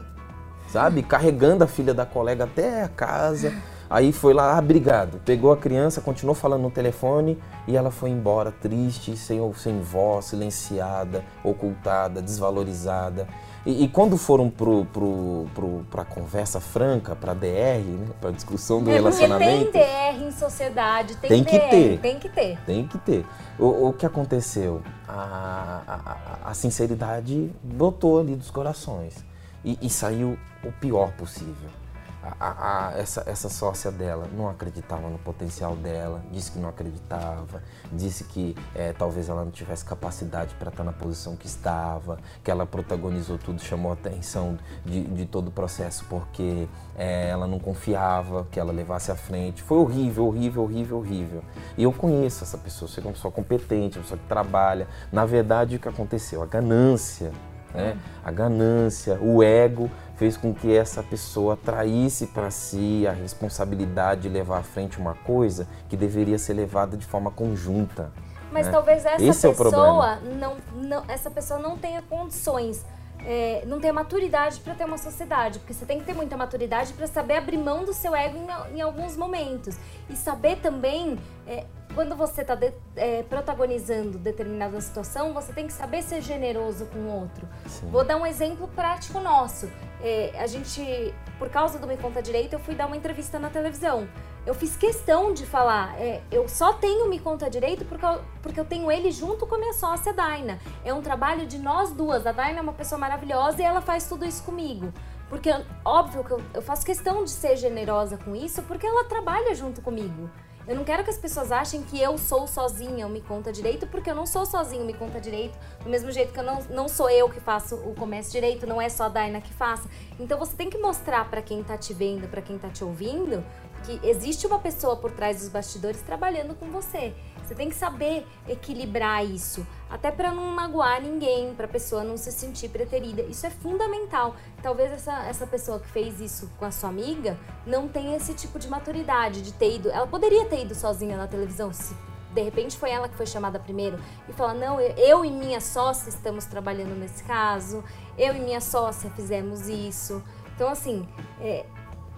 sabe? 0.72 1.02
Carregando 1.02 1.64
a 1.64 1.68
filha 1.68 1.94
da 1.94 2.06
colega 2.06 2.44
até 2.44 2.84
a 2.84 2.88
casa. 2.88 3.52
Aí 3.90 4.12
foi 4.12 4.36
lá, 4.36 4.56
ah, 4.56 4.60
obrigado. 4.60 5.20
Pegou 5.26 5.52
a 5.52 5.58
criança, 5.58 6.00
continuou 6.00 6.36
falando 6.36 6.62
no 6.62 6.70
telefone 6.70 7.40
e 7.68 7.76
ela 7.76 7.90
foi 7.90 8.12
embora 8.12 8.52
triste, 8.52 9.18
sem, 9.18 9.40
sem 9.56 9.82
voz, 9.82 10.26
silenciada, 10.26 11.26
ocultada, 11.44 12.22
desvalorizada. 12.22 13.28
E, 13.66 13.84
e 13.84 13.88
quando 13.88 14.18
foram 14.18 14.50
pro, 14.50 14.86
pro, 14.86 15.48
pro, 15.54 15.86
pra 15.92 16.06
conversa 16.06 16.60
franca, 16.60 17.16
pra 17.16 17.34
DR, 17.34 17.84
né? 17.84 18.08
Pra 18.20 18.32
discussão 18.32 18.82
do 18.82 18.90
é 18.90 18.94
relacionamento. 18.94 19.72
Tem 19.72 19.82
DR 19.82 20.24
em 20.24 20.32
sociedade, 20.32 21.16
tem, 21.18 21.30
tem 21.30 21.44
que 21.44 21.60
DR, 21.60 21.70
ter. 21.70 22.00
Tem 22.00 22.20
que 22.20 22.30
ter. 22.30 22.60
Tem 22.66 22.88
que 22.88 22.98
ter. 22.98 23.26
O, 23.58 23.90
o 23.90 23.94
que 23.94 24.06
aconteceu? 24.06 24.82
A, 25.08 25.82
a, 25.88 26.50
a, 26.50 26.54
sinceridade 26.54 27.52
brotou 27.64 28.20
ali 28.20 28.36
dos 28.36 28.50
corações. 28.50 29.16
E, 29.64 29.78
e 29.82 29.90
saiu 29.90 30.38
o 30.64 30.72
pior 30.72 31.12
possível 31.14 31.79
a, 32.22 32.90
a, 32.90 32.98
essa, 32.98 33.24
essa 33.26 33.50
sócia 33.50 33.92
dela 33.92 34.28
não 34.36 34.50
acreditava 34.50 35.10
no 35.10 35.18
potencial 35.18 35.76
dela, 35.76 36.22
disse 36.32 36.52
que 36.52 36.60
não 36.60 36.70
acreditava, 36.70 37.64
disse 37.92 38.26
que 38.26 38.56
é, 38.76 38.92
talvez 38.92 39.30
ela 39.30 39.44
não 39.44 39.52
tivesse 39.52 39.86
capacidade 39.86 40.54
para 40.56 40.70
estar 40.70 40.84
na 40.84 40.92
posição 40.92 41.36
que 41.36 41.48
estava, 41.48 42.20
que 42.44 42.52
ela 42.52 42.66
protagonizou 42.66 43.38
tudo, 43.38 43.62
chamou 43.62 43.92
a 43.92 43.94
atenção 43.94 44.58
de, 44.86 45.04
de 45.04 45.26
todo 45.26 45.48
o 45.48 45.52
processo 45.52 46.06
porque 46.10 46.68
é, 46.98 47.30
ela 47.30 47.48
não 47.48 47.60
confiava 47.60 48.46
que 48.52 48.60
ela 48.60 48.72
levasse 48.72 49.12
à 49.12 49.16
frente. 49.16 49.62
Foi 49.64 49.78
horrível, 49.78 50.26
horrível, 50.28 50.64
horrível, 50.64 50.98
horrível. 50.98 51.44
E 51.78 51.84
eu 51.84 51.94
conheço 51.94 52.44
essa 52.44 52.58
pessoa, 52.58 52.90
sei 52.90 53.02
que 53.02 53.08
é 53.08 53.10
uma 53.10 53.16
pessoa 53.16 53.32
competente, 53.32 53.98
uma 53.98 54.04
pessoa 54.04 54.20
que 54.20 54.28
trabalha. 54.28 54.88
Na 55.12 55.26
verdade, 55.26 55.78
o 55.78 55.80
que 55.80 55.88
aconteceu? 55.88 56.44
A 56.44 56.46
ganância, 56.46 57.32
né? 57.74 57.98
a 58.24 58.32
ganância, 58.32 59.20
o 59.22 59.44
ego 59.44 59.90
fez 60.16 60.36
com 60.36 60.54
que 60.54 60.76
essa 60.76 61.02
pessoa 61.02 61.58
traísse 61.58 62.28
para 62.28 62.52
si 62.52 63.06
a 63.08 63.12
responsabilidade 63.12 64.22
de 64.22 64.30
levar 64.30 64.60
à 64.60 64.64
frente 64.64 65.00
uma 65.00 65.14
coisa 65.14 65.68
que 65.88 65.96
deveria 65.96 66.38
ser 66.38 66.54
levada 66.54 66.98
de 66.98 67.06
forma 67.06 67.32
conjunta. 67.32 68.12
Mas 68.52 68.66
né? 68.66 68.72
talvez 68.72 69.06
essa 69.06 69.24
Esse 69.24 69.48
pessoa 69.48 70.20
é 70.24 70.36
não, 70.36 70.58
não, 70.74 71.04
essa 71.08 71.30
pessoa 71.30 71.60
não 71.60 71.78
tenha 71.78 72.02
condições 72.02 72.84
é, 73.26 73.64
não 73.66 73.80
tenha 73.80 73.94
maturidade 73.94 74.60
para 74.62 74.74
ter 74.74 74.86
uma 74.86 74.98
sociedade, 74.98 75.60
porque 75.60 75.74
você 75.74 75.86
tem 75.86 76.00
que 76.00 76.06
ter 76.06 76.14
muita 76.14 76.38
maturidade 76.38 76.94
para 76.94 77.08
saber 77.08 77.38
abrir 77.38 77.58
mão 77.58 77.84
do 77.84 77.94
seu 77.94 78.16
ego 78.16 78.38
em, 78.38 78.78
em 78.78 78.82
alguns 78.82 79.18
momentos 79.18 79.76
e 80.10 80.16
saber 80.16 80.58
também 80.58 81.18
é, 81.48 81.66
quando 82.00 82.16
você 82.16 82.44
está 82.44 82.56
de, 82.56 82.72
é, 82.96 83.24
protagonizando 83.24 84.18
determinada 84.18 84.80
situação, 84.80 85.34
você 85.34 85.52
tem 85.52 85.68
que 85.68 85.74
saber 85.74 86.02
ser 86.02 86.22
generoso 86.22 86.86
com 86.86 86.98
o 86.98 87.14
outro. 87.14 87.46
Sim. 87.68 87.90
Vou 87.90 88.06
dar 88.06 88.16
um 88.16 88.26
exemplo 88.26 88.70
prático 88.70 89.20
nosso. 89.20 89.70
É, 90.02 90.32
a 90.40 90.48
gente, 90.48 91.14
por 91.38 91.50
causa 91.50 91.78
do 91.78 91.86
Me 91.86 91.98
Conta 91.98 92.22
Direito, 92.22 92.54
eu 92.54 92.60
fui 92.60 92.74
dar 92.74 92.88
uma 92.88 92.96
entrevista 92.96 93.38
na 93.38 93.50
televisão. 93.50 94.08
Eu 94.46 94.54
fiz 94.54 94.78
questão 94.78 95.34
de 95.34 95.46
falar, 95.46 96.00
é, 96.00 96.22
eu 96.32 96.48
só 96.48 96.72
tenho 96.72 97.10
Me 97.10 97.20
Conta 97.20 97.50
Direito 97.50 97.84
porque 97.84 98.06
eu, 98.06 98.22
porque 98.42 98.60
eu 98.62 98.66
tenho 98.66 98.90
ele 98.90 99.12
junto 99.12 99.46
com 99.46 99.56
a 99.56 99.58
minha 99.58 99.74
sócia 99.74 100.14
Daina. 100.14 100.58
É 100.86 100.94
um 100.94 101.02
trabalho 101.02 101.46
de 101.46 101.60
nós 101.60 101.92
duas. 101.92 102.26
A 102.26 102.32
Daina 102.32 102.60
é 102.60 102.62
uma 102.62 102.72
pessoa 102.72 102.98
maravilhosa 102.98 103.62
e 103.62 103.66
ela 103.66 103.82
faz 103.82 104.08
tudo 104.08 104.24
isso 104.24 104.42
comigo. 104.44 104.94
Porque, 105.28 105.50
óbvio 105.84 106.24
que 106.24 106.32
eu, 106.32 106.42
eu 106.54 106.62
faço 106.62 106.86
questão 106.86 107.26
de 107.26 107.30
ser 107.30 107.58
generosa 107.58 108.18
com 108.18 108.34
isso, 108.34 108.64
porque 108.64 108.88
ela 108.88 109.04
trabalha 109.04 109.54
junto 109.54 109.82
comigo. 109.82 110.30
Eu 110.70 110.76
não 110.76 110.84
quero 110.84 111.04
que 111.04 111.10
as 111.10 111.18
pessoas 111.18 111.52
achem 111.52 111.82
que 111.82 112.00
eu 112.00 112.16
sou 112.16 112.46
sozinha, 112.46 113.04
eu 113.04 113.10
me 113.10 113.22
conta 113.22 113.52
direito, 113.52 113.88
porque 113.88 114.08
eu 114.08 114.14
não 114.14 114.28
sou 114.28 114.46
sozinho, 114.46 114.86
me 114.86 114.94
conta 114.94 115.20
direito. 115.20 115.58
Do 115.84 115.90
mesmo 115.90 116.12
jeito 116.12 116.32
que 116.32 116.40
eu 116.40 116.44
não, 116.44 116.62
não 116.70 116.88
sou 116.88 117.10
eu 117.10 117.28
que 117.28 117.40
faço 117.40 117.76
o 117.78 117.96
comércio 117.96 118.34
direito, 118.34 118.68
não 118.68 118.80
é 118.80 118.88
só 118.88 119.06
a 119.06 119.10
Daina 119.10 119.42
que 119.42 119.52
faça. 119.52 119.90
Então 120.20 120.38
você 120.38 120.56
tem 120.56 120.70
que 120.70 120.78
mostrar 120.78 121.28
para 121.28 121.42
quem 121.42 121.64
tá 121.64 121.76
te 121.76 121.92
vendo, 121.92 122.30
para 122.30 122.40
quem 122.40 122.60
tá 122.60 122.70
te 122.70 122.84
ouvindo, 122.84 123.44
que 123.84 124.00
existe 124.08 124.46
uma 124.46 124.60
pessoa 124.60 124.96
por 124.96 125.12
trás 125.12 125.40
dos 125.40 125.50
bastidores 125.50 126.04
trabalhando 126.04 126.54
com 126.54 126.70
você. 126.70 127.16
Você 127.50 127.56
tem 127.56 127.68
que 127.68 127.76
saber 127.76 128.28
equilibrar 128.48 129.26
isso, 129.26 129.66
até 129.90 130.12
para 130.12 130.32
não 130.32 130.54
magoar 130.54 131.02
ninguém, 131.02 131.56
para 131.56 131.66
a 131.66 131.68
pessoa 131.68 132.04
não 132.04 132.16
se 132.16 132.32
sentir 132.32 132.70
preterida. 132.70 133.24
Isso 133.24 133.44
é 133.48 133.50
fundamental. 133.50 134.36
Talvez 134.62 134.92
essa, 134.92 135.26
essa 135.26 135.48
pessoa 135.48 135.80
que 135.80 135.88
fez 135.88 136.22
isso 136.22 136.48
com 136.60 136.66
a 136.66 136.70
sua 136.70 136.90
amiga 136.90 137.36
não 137.66 137.88
tenha 137.88 138.16
esse 138.16 138.36
tipo 138.36 138.60
de 138.60 138.68
maturidade 138.68 139.42
de 139.42 139.52
ter 139.52 139.78
ido. 139.78 139.90
Ela 139.90 140.06
poderia 140.06 140.46
ter 140.46 140.62
ido 140.62 140.76
sozinha 140.76 141.18
na 141.18 141.26
televisão, 141.26 141.74
se 141.74 141.96
de 142.36 142.42
repente 142.44 142.78
foi 142.78 142.92
ela 142.92 143.10
que 143.10 143.16
foi 143.16 143.26
chamada 143.26 143.60
primeiro 143.60 143.98
e 144.28 144.34
falar: 144.34 144.54
Não, 144.54 144.80
eu 144.80 145.26
e 145.26 145.32
minha 145.32 145.60
sócia 145.60 146.10
estamos 146.10 146.46
trabalhando 146.46 146.96
nesse 147.00 147.24
caso, 147.24 147.84
eu 148.16 148.36
e 148.36 148.40
minha 148.40 148.62
sócia 148.62 149.10
fizemos 149.16 149.68
isso. 149.68 150.22
Então, 150.54 150.70
assim, 150.70 151.08
é, 151.42 151.66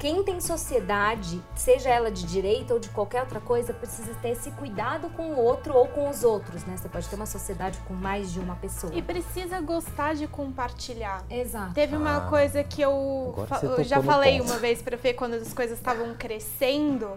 quem 0.01 0.23
tem 0.23 0.41
sociedade, 0.41 1.39
seja 1.53 1.87
ela 1.87 2.09
de 2.09 2.25
direita 2.25 2.73
ou 2.73 2.79
de 2.79 2.89
qualquer 2.89 3.21
outra 3.21 3.39
coisa, 3.39 3.71
precisa 3.71 4.11
ter 4.15 4.29
esse 4.29 4.49
cuidado 4.49 5.11
com 5.11 5.33
o 5.33 5.37
outro 5.37 5.75
ou 5.75 5.87
com 5.87 6.09
os 6.09 6.23
outros, 6.23 6.65
né? 6.65 6.75
Você 6.75 6.89
pode 6.89 7.07
ter 7.07 7.15
uma 7.15 7.27
sociedade 7.27 7.77
com 7.87 7.93
mais 7.93 8.33
de 8.33 8.39
uma 8.39 8.55
pessoa. 8.55 8.91
E 8.95 8.99
precisa 9.03 9.61
gostar 9.61 10.15
de 10.15 10.25
compartilhar. 10.25 11.23
Exato. 11.29 11.75
Teve 11.75 11.95
uma 11.95 12.17
Ah, 12.17 12.21
coisa 12.21 12.63
que 12.63 12.81
eu, 12.81 13.35
eu 13.61 13.83
já 13.83 14.01
falei 14.01 14.39
ponto. 14.39 14.49
uma 14.49 14.57
vez 14.57 14.81
pra 14.81 14.97
Fê 14.97 15.13
quando 15.13 15.35
as 15.35 15.53
coisas 15.53 15.77
estavam 15.77 16.15
crescendo, 16.15 17.11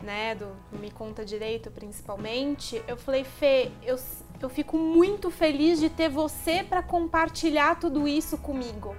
né, 0.00 0.34
do 0.34 0.48
Me 0.80 0.90
Conta 0.90 1.22
Direito 1.22 1.70
principalmente, 1.70 2.82
eu 2.88 2.96
falei, 2.96 3.22
Fê, 3.22 3.70
eu, 3.82 3.98
eu 4.40 4.48
fico 4.48 4.78
muito 4.78 5.30
feliz 5.30 5.78
de 5.78 5.90
ter 5.90 6.08
você 6.08 6.64
pra 6.66 6.82
compartilhar 6.82 7.78
tudo 7.78 8.08
isso 8.08 8.38
comigo. 8.38 8.96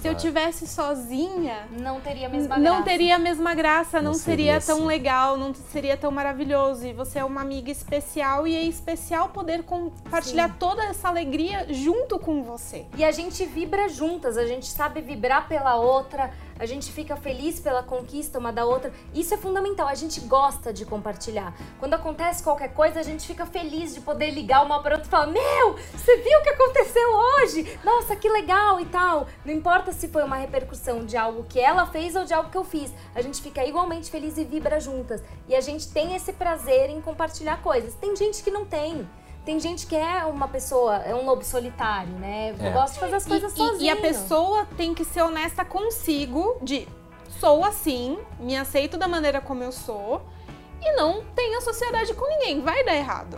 Se 0.00 0.08
eu 0.08 0.12
Claro. 0.12 0.18
tivesse 0.18 0.66
sozinha, 0.66 1.66
Não 1.70 2.00
teria 2.00 2.26
a 2.26 2.30
mesma 2.30 2.56
não 2.58 2.62
graça. 2.72 2.82
teria 2.84 3.16
a 3.16 3.18
mesma 3.18 3.54
graça, 3.54 4.02
não, 4.02 4.12
Não 4.12 4.18
seria, 4.18 4.60
seria 4.60 4.60
tão 4.60 4.76
assim. 4.78 4.86
legal, 4.86 5.36
não 5.36 5.54
seria 5.54 5.96
tão 5.96 6.10
maravilhoso. 6.10 6.86
E 6.86 6.92
você 6.92 7.20
é 7.20 7.24
uma 7.24 7.40
amiga 7.40 7.70
especial 7.70 8.46
e 8.46 8.54
é 8.54 8.62
especial 8.64 9.30
poder 9.30 9.62
compartilhar 9.62 10.48
Sim. 10.48 10.54
toda 10.58 10.84
essa 10.84 11.08
alegria 11.08 11.66
junto 11.70 12.18
com 12.18 12.42
você. 12.42 12.84
E 12.96 13.04
a 13.04 13.12
gente 13.12 13.44
vibra 13.46 13.88
juntas, 13.88 14.36
a 14.36 14.46
gente 14.46 14.66
sabe 14.66 15.00
vibrar 15.00 15.48
pela 15.48 15.76
outra, 15.76 16.30
a 16.64 16.66
gente 16.66 16.90
fica 16.90 17.14
feliz 17.14 17.60
pela 17.60 17.82
conquista 17.82 18.38
uma 18.38 18.52
da 18.52 18.64
outra. 18.64 18.92
Isso 19.14 19.34
é 19.34 19.36
fundamental, 19.36 19.86
a 19.86 19.94
gente 19.94 20.20
gosta 20.20 20.72
de 20.72 20.84
compartilhar. 20.84 21.54
Quando 21.78 21.94
acontece 21.94 22.42
qualquer 22.42 22.72
coisa, 22.72 23.00
a 23.00 23.02
gente 23.02 23.26
fica 23.26 23.44
feliz 23.44 23.94
de 23.94 24.00
poder 24.00 24.30
ligar 24.30 24.64
uma 24.64 24.82
para 24.82 24.96
outra 24.96 25.06
e 25.06 25.10
falar: 25.10 25.26
Meu, 25.26 25.76
você 25.92 26.16
viu 26.16 26.38
o 26.38 26.42
que 26.42 26.48
aconteceu 26.48 27.08
hoje? 27.12 27.78
Nossa, 27.84 28.16
que 28.16 28.28
legal 28.28 28.80
e 28.80 28.86
tal. 28.86 29.26
Não 29.44 29.52
importa 29.52 29.92
se 29.92 30.08
foi 30.08 30.22
uma 30.24 30.36
repercussão 30.36 31.04
de 31.04 31.16
algo 31.16 31.44
que 31.44 31.60
ela 31.60 31.86
fez 31.86 32.16
ou 32.16 32.24
de 32.24 32.32
algo 32.32 32.50
que 32.50 32.58
eu 32.58 32.64
fiz, 32.64 32.92
a 33.14 33.20
gente 33.20 33.42
fica 33.42 33.64
igualmente 33.64 34.10
feliz 34.10 34.38
e 34.38 34.44
vibra 34.44 34.80
juntas. 34.80 35.22
E 35.46 35.54
a 35.54 35.60
gente 35.60 35.88
tem 35.88 36.16
esse 36.16 36.32
prazer 36.32 36.88
em 36.88 37.00
compartilhar 37.00 37.62
coisas. 37.62 37.94
Tem 37.94 38.16
gente 38.16 38.42
que 38.42 38.50
não 38.50 38.64
tem. 38.64 39.06
Tem 39.44 39.60
gente 39.60 39.86
que 39.86 39.94
é 39.94 40.24
uma 40.24 40.48
pessoa, 40.48 40.96
é 40.98 41.14
um 41.14 41.24
lobo 41.26 41.44
solitário, 41.44 42.12
né? 42.14 42.54
É. 42.58 42.70
Gosta 42.70 42.94
de 42.94 43.00
fazer 43.00 43.16
as 43.16 43.26
coisas 43.26 43.52
e, 43.52 43.56
sozinho. 43.56 43.82
e 43.82 43.90
a 43.90 43.96
pessoa 43.96 44.66
tem 44.76 44.94
que 44.94 45.04
ser 45.04 45.22
honesta 45.22 45.64
consigo 45.64 46.56
de 46.62 46.88
sou 47.38 47.62
assim, 47.62 48.18
me 48.40 48.56
aceito 48.56 48.96
da 48.96 49.06
maneira 49.06 49.40
como 49.40 49.62
eu 49.62 49.70
sou 49.70 50.22
e 50.80 50.92
não 50.96 51.22
tenho 51.34 51.60
sociedade 51.60 52.14
com 52.14 52.26
ninguém. 52.26 52.62
Vai 52.62 52.84
dar 52.84 52.94
errado. 52.94 53.36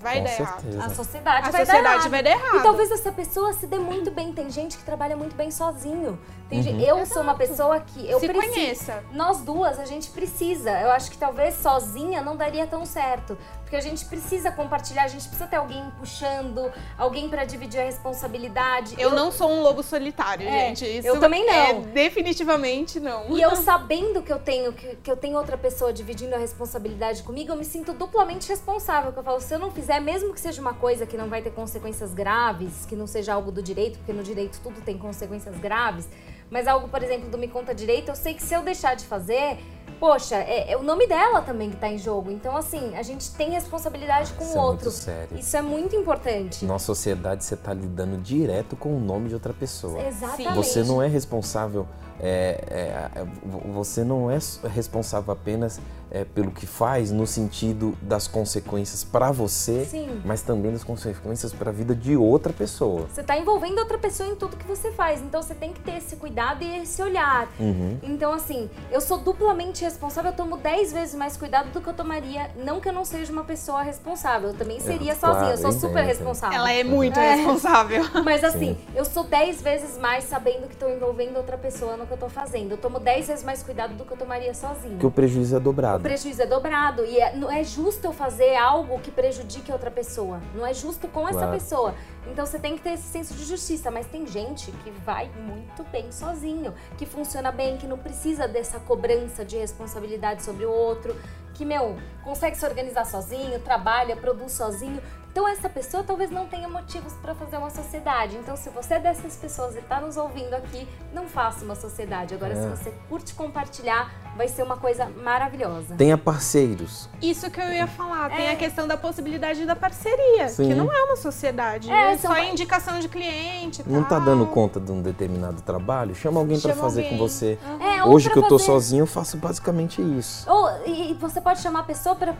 Vai 0.00 0.18
Com 0.18 0.24
dar 0.24 0.30
errado. 0.32 0.60
certeza. 0.62 0.84
A 0.84 0.90
sociedade, 0.90 1.48
A 1.48 1.50
vai, 1.50 1.60
sociedade 1.66 1.82
dar 1.84 1.92
errado. 1.94 2.10
vai 2.10 2.22
dar 2.22 2.30
errado. 2.30 2.56
E 2.56 2.62
talvez 2.62 2.90
essa 2.90 3.12
pessoa 3.12 3.52
se 3.52 3.66
dê 3.66 3.78
muito 3.78 4.10
bem. 4.10 4.32
Tem 4.32 4.50
gente 4.50 4.76
que 4.76 4.84
trabalha 4.84 5.16
muito 5.16 5.36
bem 5.36 5.50
sozinho. 5.50 6.18
Tem 6.60 6.74
Uhum. 6.74 6.80
eu 6.80 7.06
sou 7.06 7.22
uma 7.22 7.34
pessoa 7.34 7.80
que 7.80 8.08
eu 8.08 8.20
Se 8.20 8.26
preciso. 8.28 8.52
conheça. 8.54 9.04
Nós 9.12 9.40
duas, 9.40 9.78
a 9.78 9.84
gente 9.86 10.10
precisa. 10.10 10.70
Eu 10.80 10.90
acho 10.90 11.10
que 11.10 11.16
talvez 11.16 11.54
sozinha 11.56 12.20
não 12.20 12.36
daria 12.36 12.66
tão 12.66 12.84
certo. 12.84 13.38
Porque 13.62 13.76
a 13.76 13.80
gente 13.80 14.04
precisa 14.04 14.52
compartilhar, 14.52 15.04
a 15.04 15.08
gente 15.08 15.22
precisa 15.22 15.46
ter 15.46 15.56
alguém 15.56 15.82
puxando, 15.98 16.70
alguém 16.98 17.30
pra 17.30 17.44
dividir 17.46 17.80
a 17.80 17.84
responsabilidade. 17.84 18.94
Eu, 18.98 19.12
não 19.12 19.32
sou 19.32 19.50
um 19.50 19.62
lobo 19.62 19.82
solitário, 19.82 20.46
É, 20.46 20.68
gente. 20.74 20.98
Isso 20.98 21.08
eu 21.08 21.18
também 21.18 21.46
não. 21.46 21.52
É 21.54 21.72
definitivamente 21.80 23.00
não. 23.00 23.34
E 23.36 23.40
eu 23.40 23.56
sabendo 23.56 24.20
que 24.22 24.30
eu 24.30 24.38
tenho 24.38 24.74
que, 24.74 24.96
que 24.96 25.10
eu 25.10 25.16
tenho 25.16 25.38
outra 25.38 25.56
pessoa 25.56 25.90
dividindo 25.90 26.34
a 26.34 26.38
responsabilidade 26.38 27.22
comigo, 27.22 27.50
eu 27.52 27.56
me 27.56 27.64
sinto 27.64 27.94
duplamente 27.94 28.46
responsável. 28.48 29.10
Que 29.10 29.18
eu 29.18 29.22
falo, 29.22 29.40
se 29.40 29.54
eu 29.54 29.58
não 29.58 29.70
fizer, 29.70 30.00
mesmo 30.00 30.34
que 30.34 30.40
seja 30.40 30.60
uma 30.60 30.74
coisa 30.74 31.06
que 31.06 31.16
não 31.16 31.28
vai 31.28 31.40
ter 31.40 31.50
consequências 31.52 32.12
graves, 32.12 32.84
que 32.84 32.94
não 32.94 33.06
seja 33.06 33.32
algo 33.32 33.50
do 33.50 33.62
direito, 33.62 33.96
porque 33.98 34.12
no 34.12 34.22
direito 34.22 34.60
tudo 34.62 34.82
tem 34.82 34.98
consequências 34.98 35.56
graves, 35.56 36.06
mas 36.52 36.68
algo, 36.68 36.86
por 36.86 37.02
exemplo, 37.02 37.30
do 37.30 37.38
Me 37.38 37.48
Conta 37.48 37.74
Direito, 37.74 38.10
eu 38.10 38.14
sei 38.14 38.34
que 38.34 38.42
se 38.42 38.52
eu 38.52 38.62
deixar 38.62 38.94
de 38.94 39.06
fazer, 39.06 39.56
poxa, 40.00 40.36
é, 40.36 40.72
é 40.72 40.76
o 40.76 40.82
nome 40.82 41.06
dela 41.06 41.42
também 41.42 41.70
que 41.70 41.76
tá 41.76 41.88
em 41.88 41.98
jogo. 41.98 42.30
Então, 42.30 42.56
assim, 42.56 42.94
a 42.96 43.02
gente 43.02 43.30
tem 43.32 43.50
responsabilidade 43.50 44.32
com 44.32 44.44
Isso 44.44 44.54
o 44.54 44.58
é 44.58 44.60
outro. 44.60 44.84
muito 44.86 44.90
sério. 44.90 45.38
Isso 45.38 45.56
é 45.56 45.62
muito 45.62 45.94
importante. 45.96 46.64
Na 46.64 46.78
sociedade 46.78 47.44
você 47.44 47.54
está 47.54 47.72
lidando 47.72 48.16
direto 48.18 48.76
com 48.76 48.96
o 48.96 49.00
nome 49.00 49.28
de 49.28 49.34
outra 49.34 49.52
pessoa. 49.52 50.00
Exatamente. 50.02 50.54
Você 50.54 50.82
não 50.82 51.00
é 51.02 51.06
responsável, 51.06 51.86
é, 52.20 53.10
é, 53.14 53.20
é, 53.20 53.24
vo- 53.44 53.72
você 53.72 54.02
não 54.04 54.30
é 54.30 54.38
responsável 54.68 55.32
apenas 55.32 55.80
é, 56.14 56.24
pelo 56.26 56.50
que 56.50 56.66
faz 56.66 57.10
no 57.10 57.26
sentido 57.26 57.96
das 58.02 58.28
consequências 58.28 59.02
para 59.02 59.32
você, 59.32 59.86
Sim. 59.86 60.20
mas 60.26 60.42
também 60.42 60.70
das 60.70 60.84
consequências 60.84 61.54
para 61.54 61.70
a 61.70 61.72
vida 61.72 61.94
de 61.94 62.14
outra 62.14 62.52
pessoa. 62.52 63.06
Você 63.10 63.22
tá 63.22 63.38
envolvendo 63.38 63.78
outra 63.78 63.96
pessoa 63.96 64.28
em 64.28 64.36
tudo 64.36 64.54
que 64.58 64.66
você 64.66 64.92
faz. 64.92 65.22
Então 65.22 65.40
você 65.40 65.54
tem 65.54 65.72
que 65.72 65.80
ter 65.80 65.96
esse 65.96 66.16
cuidado 66.16 66.62
e 66.62 66.82
esse 66.82 67.00
olhar. 67.02 67.48
Uhum. 67.58 67.96
Então, 68.02 68.30
assim, 68.34 68.68
eu 68.90 69.00
sou 69.00 69.16
duplamente 69.18 69.71
responsável, 69.80 70.30
eu 70.32 70.36
tomo 70.36 70.56
10 70.56 70.92
vezes 70.92 71.14
mais 71.14 71.36
cuidado 71.36 71.70
do 71.70 71.80
que 71.80 71.88
eu 71.88 71.94
tomaria. 71.94 72.50
Não 72.56 72.80
que 72.80 72.88
eu 72.88 72.92
não 72.92 73.04
seja 73.04 73.32
uma 73.32 73.44
pessoa 73.44 73.82
responsável, 73.82 74.50
eu 74.50 74.54
também 74.54 74.78
seria 74.80 75.12
É, 75.12 75.14
sozinha, 75.14 75.38
claro, 75.40 75.52
eu 75.52 75.58
sou 75.58 75.70
eu 75.70 75.72
super 75.80 76.04
responsável. 76.04 76.56
Ela 76.58 76.72
é 76.72 76.84
muito 76.84 77.18
É. 77.18 77.34
responsável. 77.36 78.02
Mas 78.24 78.44
assim, 78.44 78.76
eu 78.94 79.04
sou 79.04 79.24
10 79.24 79.62
vezes 79.62 79.96
mais 79.98 80.24
sabendo 80.24 80.68
que 80.68 80.76
tô 80.76 80.88
envolvendo 80.88 81.36
outra 81.36 81.56
pessoa 81.56 81.96
no 81.96 82.06
que 82.06 82.12
eu 82.12 82.18
tô 82.18 82.28
fazendo. 82.28 82.72
Eu 82.72 82.78
tomo 82.78 82.98
10 82.98 83.28
vezes 83.28 83.44
mais 83.44 83.62
cuidado 83.62 83.94
do 83.94 84.04
que 84.04 84.12
eu 84.12 84.16
tomaria 84.16 84.52
sozinha. 84.54 84.90
Porque 84.92 85.06
o 85.06 85.10
prejuízo 85.10 85.54
é 85.54 85.58
O 85.58 85.60
dobrado. 85.60 86.02
prejuízo 86.02 86.42
é 86.42 86.46
dobrado 86.46 87.04
e 87.04 87.18
é- 87.18 87.34
não 87.36 87.50
é 87.50 87.62
justo 87.64 88.04
eu 88.06 88.12
fazer 88.12 88.56
algo 88.56 88.98
que 88.98 89.10
prejudique 89.10 89.70
outra 89.72 89.90
pessoa. 89.90 90.40
Não 90.54 90.66
é 90.66 90.74
justo 90.74 91.08
com 91.08 91.28
essa 91.28 91.38
Claro. 91.38 91.52
pessoa. 91.52 91.94
Então 92.26 92.46
você 92.46 92.58
tem 92.58 92.76
que 92.76 92.82
ter 92.82 92.90
esse 92.90 93.08
senso 93.08 93.34
de 93.34 93.44
justiça. 93.44 93.90
Mas 93.90 94.06
tem 94.06 94.26
gente 94.26 94.70
que 94.70 94.90
vai 94.90 95.28
muito 95.30 95.82
bem 95.84 96.10
sozinho, 96.12 96.74
que 96.96 97.06
funciona 97.06 97.50
bem, 97.50 97.76
que 97.76 97.86
não 97.86 97.98
precisa 97.98 98.46
dessa 98.46 98.78
cobrança 98.80 99.44
de 99.44 99.56
responsabilidade 99.56 100.42
sobre 100.42 100.64
o 100.64 100.70
outro, 100.70 101.16
que, 101.54 101.64
meu, 101.64 101.96
consegue 102.24 102.56
se 102.56 102.64
organizar 102.64 103.04
sozinho, 103.04 103.58
trabalha, 103.60 104.16
produz 104.16 104.52
sozinho. 104.52 105.00
Então 105.32 105.48
essa 105.48 105.66
pessoa 105.66 106.04
talvez 106.04 106.30
não 106.30 106.46
tenha 106.46 106.68
motivos 106.68 107.14
para 107.14 107.34
fazer 107.34 107.56
uma 107.56 107.70
sociedade. 107.70 108.36
Então 108.36 108.54
se 108.54 108.68
você 108.68 108.94
é 108.94 109.00
dessas 109.00 109.34
pessoas 109.34 109.74
e 109.74 109.80
tá 109.80 109.98
nos 109.98 110.18
ouvindo 110.18 110.52
aqui, 110.52 110.86
não 111.14 111.26
faça 111.26 111.64
uma 111.64 111.74
sociedade. 111.74 112.34
Agora 112.34 112.52
É. 112.52 112.56
se 112.60 112.68
você 112.68 112.92
curte 113.08 113.32
compartilhar, 113.34 114.10
vai 114.36 114.46
ser 114.46 114.62
uma 114.62 114.76
coisa 114.76 115.06
maravilhosa. 115.06 115.94
Tenha 115.96 116.18
parceiros. 116.18 117.08
Isso 117.22 117.50
que 117.50 117.58
eu 117.58 117.72
ia 117.72 117.86
falar. 117.86 118.28
Tem 118.28 118.48
É. 118.48 118.52
a 118.52 118.56
questão 118.56 118.86
da 118.86 118.96
possibilidade 118.98 119.64
da 119.64 119.74
parceria, 119.74 120.48
Sim. 120.48 120.68
que 120.68 120.74
não 120.74 120.92
é 120.92 121.02
uma 121.04 121.16
sociedade. 121.16 121.90
É, 121.90 122.12
É, 122.12 122.18
só 122.18 122.36
indicação 122.38 122.98
de 123.00 123.08
cliente. 123.08 123.82
Não 123.86 124.02
tá 124.02 124.10
tal. 124.16 124.20
dando 124.26 124.46
conta 124.46 124.78
de 124.78 124.92
um 124.92 125.00
determinado 125.00 125.62
trabalho? 125.62 126.14
Chama 126.14 126.40
alguém 126.40 126.60
para 126.60 126.74
fazer 126.74 127.04
alguém. 127.04 127.18
com 127.18 127.26
você. 127.26 127.58
É, 127.80 128.04
ou 128.04 128.12
Hoje 128.12 128.28
que 128.28 128.38
eu 128.38 128.42
tô 128.42 128.58
fazer- 128.58 128.64
sozinho, 128.70 129.02
eu 129.02 129.06
faço 129.06 129.38
basicamente 129.38 130.02
isso. 130.02 130.48
Ou 130.50 130.68
e 130.86 131.12
e 131.12 131.14
você 131.14 131.40
pode 131.40 131.60
chamar 131.60 131.80
a 131.80 131.84
pessoa 131.84 132.14
para 132.14 132.34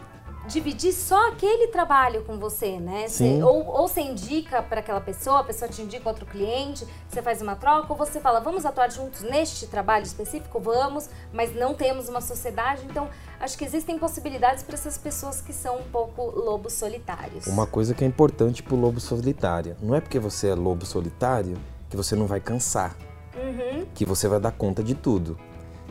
dividir 0.53 0.92
só 0.92 1.28
aquele 1.30 1.68
trabalho 1.68 2.22
com 2.24 2.38
você, 2.38 2.78
né? 2.78 3.09
Você- 3.09 3.42
ou, 3.42 3.66
ou 3.66 3.88
você 3.88 4.00
indica 4.03 4.62
para 4.62 4.80
aquela 4.80 5.00
pessoa, 5.00 5.40
a 5.40 5.44
pessoa 5.44 5.68
te 5.68 5.80
indica 5.80 6.09
outro 6.09 6.26
cliente, 6.26 6.86
você 7.09 7.22
faz 7.22 7.40
uma 7.40 7.57
troca, 7.57 7.86
ou 7.92 7.96
você 7.96 8.20
fala, 8.20 8.40
vamos 8.40 8.66
atuar 8.66 8.90
juntos 8.90 9.22
neste 9.22 9.66
trabalho 9.66 10.05
específico? 10.05 10.61
Vamos, 10.61 11.09
mas 11.32 11.55
não 11.55 11.74
temos 11.74 12.09
uma 12.09 12.20
sociedade. 12.20 12.82
Então, 12.84 13.09
acho 13.40 13.57
que 13.57 13.64
existem 13.64 13.98
possibilidades 13.98 14.62
para 14.62 14.74
essas 14.74 14.98
pessoas 14.98 15.40
que 15.40 15.53
são 15.53 15.78
um 15.78 15.84
pouco 15.84 16.22
lobos 16.38 16.74
solitários. 16.74 17.46
Uma 17.46 17.66
coisa 17.66 17.94
que 17.94 18.05
é 18.05 18.07
importante 18.07 18.62
pro 18.62 18.76
lobo 18.76 19.00
solitário. 19.00 19.76
Não 19.80 19.94
é 19.94 20.00
porque 20.00 20.18
você 20.18 20.48
é 20.48 20.55
lobo 20.55 20.84
solitário 20.84 21.57
que 21.88 21.96
você 21.96 22.14
não 22.14 22.26
vai 22.26 22.40
cansar. 22.40 22.94
Uhum. 23.34 23.86
Que 23.94 24.05
você 24.05 24.28
vai 24.28 24.38
dar 24.38 24.53
conta 24.53 24.82
de 24.82 24.94
tudo. 24.94 25.38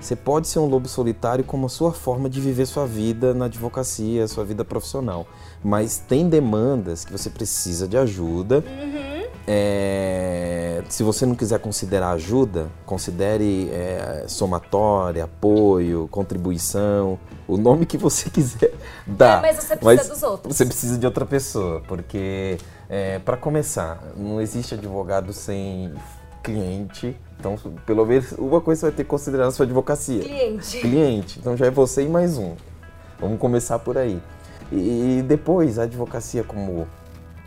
Você 0.02 0.16
pode 0.16 0.47
ser 0.47 0.58
um 0.58 0.66
lobo 0.66 0.89
solitário 0.89 1.43
como 1.43 1.68
a 1.68 1.70
sua 1.70 1.93
forma 1.93 2.28
de 2.28 2.41
viver 2.41 2.66
sua 2.66 2.88
vida 2.88 3.36
na 3.36 3.45
advocacia, 3.45 4.28
sua 4.28 4.43
vida 4.43 4.66
profissional. 4.66 5.28
Mas 5.64 5.99
tem 5.99 6.28
demandas 6.28 7.06
que 7.06 7.12
você 7.12 7.30
precisa 7.30 7.88
de 7.88 7.95
ajuda. 7.95 8.64
Uhum. 8.68 9.22
É, 9.47 10.84
se 10.89 11.04
você 11.04 11.26
não 11.26 11.36
quiser 11.36 11.60
considerar 11.60 12.12
ajuda, 12.12 12.68
considere 12.84 13.70
é, 13.70 14.26
somatória, 14.28 15.26
apoio, 15.26 16.08
contribuição, 16.10 17.20
o 17.47 17.58
nome 17.58 17.86
que 17.86 17.97
você 17.97 18.30
quiser 18.32 18.74
dar. 19.06 19.38
É, 19.38 19.41
mas 19.41 19.58
você 19.58 19.76
precisa 19.76 19.84
mas 19.84 20.08
dos 20.08 20.24
outros. 20.24 20.56
Você 20.56 20.66
precisa 20.66 20.97
de 20.97 21.06
outra 21.06 21.28
pessoa, 21.28 21.82
porque 21.88 22.58
é, 22.89 23.20
para 23.20 23.38
começar, 23.38 24.02
não 24.18 24.41
existe 24.41 24.74
advogado 24.74 25.32
sem 25.32 25.93
cliente. 26.41 27.17
Então, 27.39 27.55
pelo 27.85 28.05
menos 28.05 28.33
uma 28.33 28.61
coisa 28.61 28.81
você 28.81 28.85
vai 28.87 28.95
ter 28.95 29.03
que 29.03 29.09
considerar 29.09 29.45
na 29.45 29.51
sua 29.51 29.65
advocacia. 29.65 30.21
Cliente. 30.21 30.79
Cliente. 30.79 31.39
Então 31.39 31.57
já 31.57 31.67
é 31.67 31.71
você 31.71 32.03
e 32.03 32.09
mais 32.09 32.37
um. 32.37 32.55
Vamos 33.19 33.39
começar 33.39 33.79
por 33.79 33.97
aí. 33.97 34.21
E 34.71 35.23
depois, 35.27 35.77
a 35.77 35.83
advocacia 35.83 36.43
como 36.43 36.87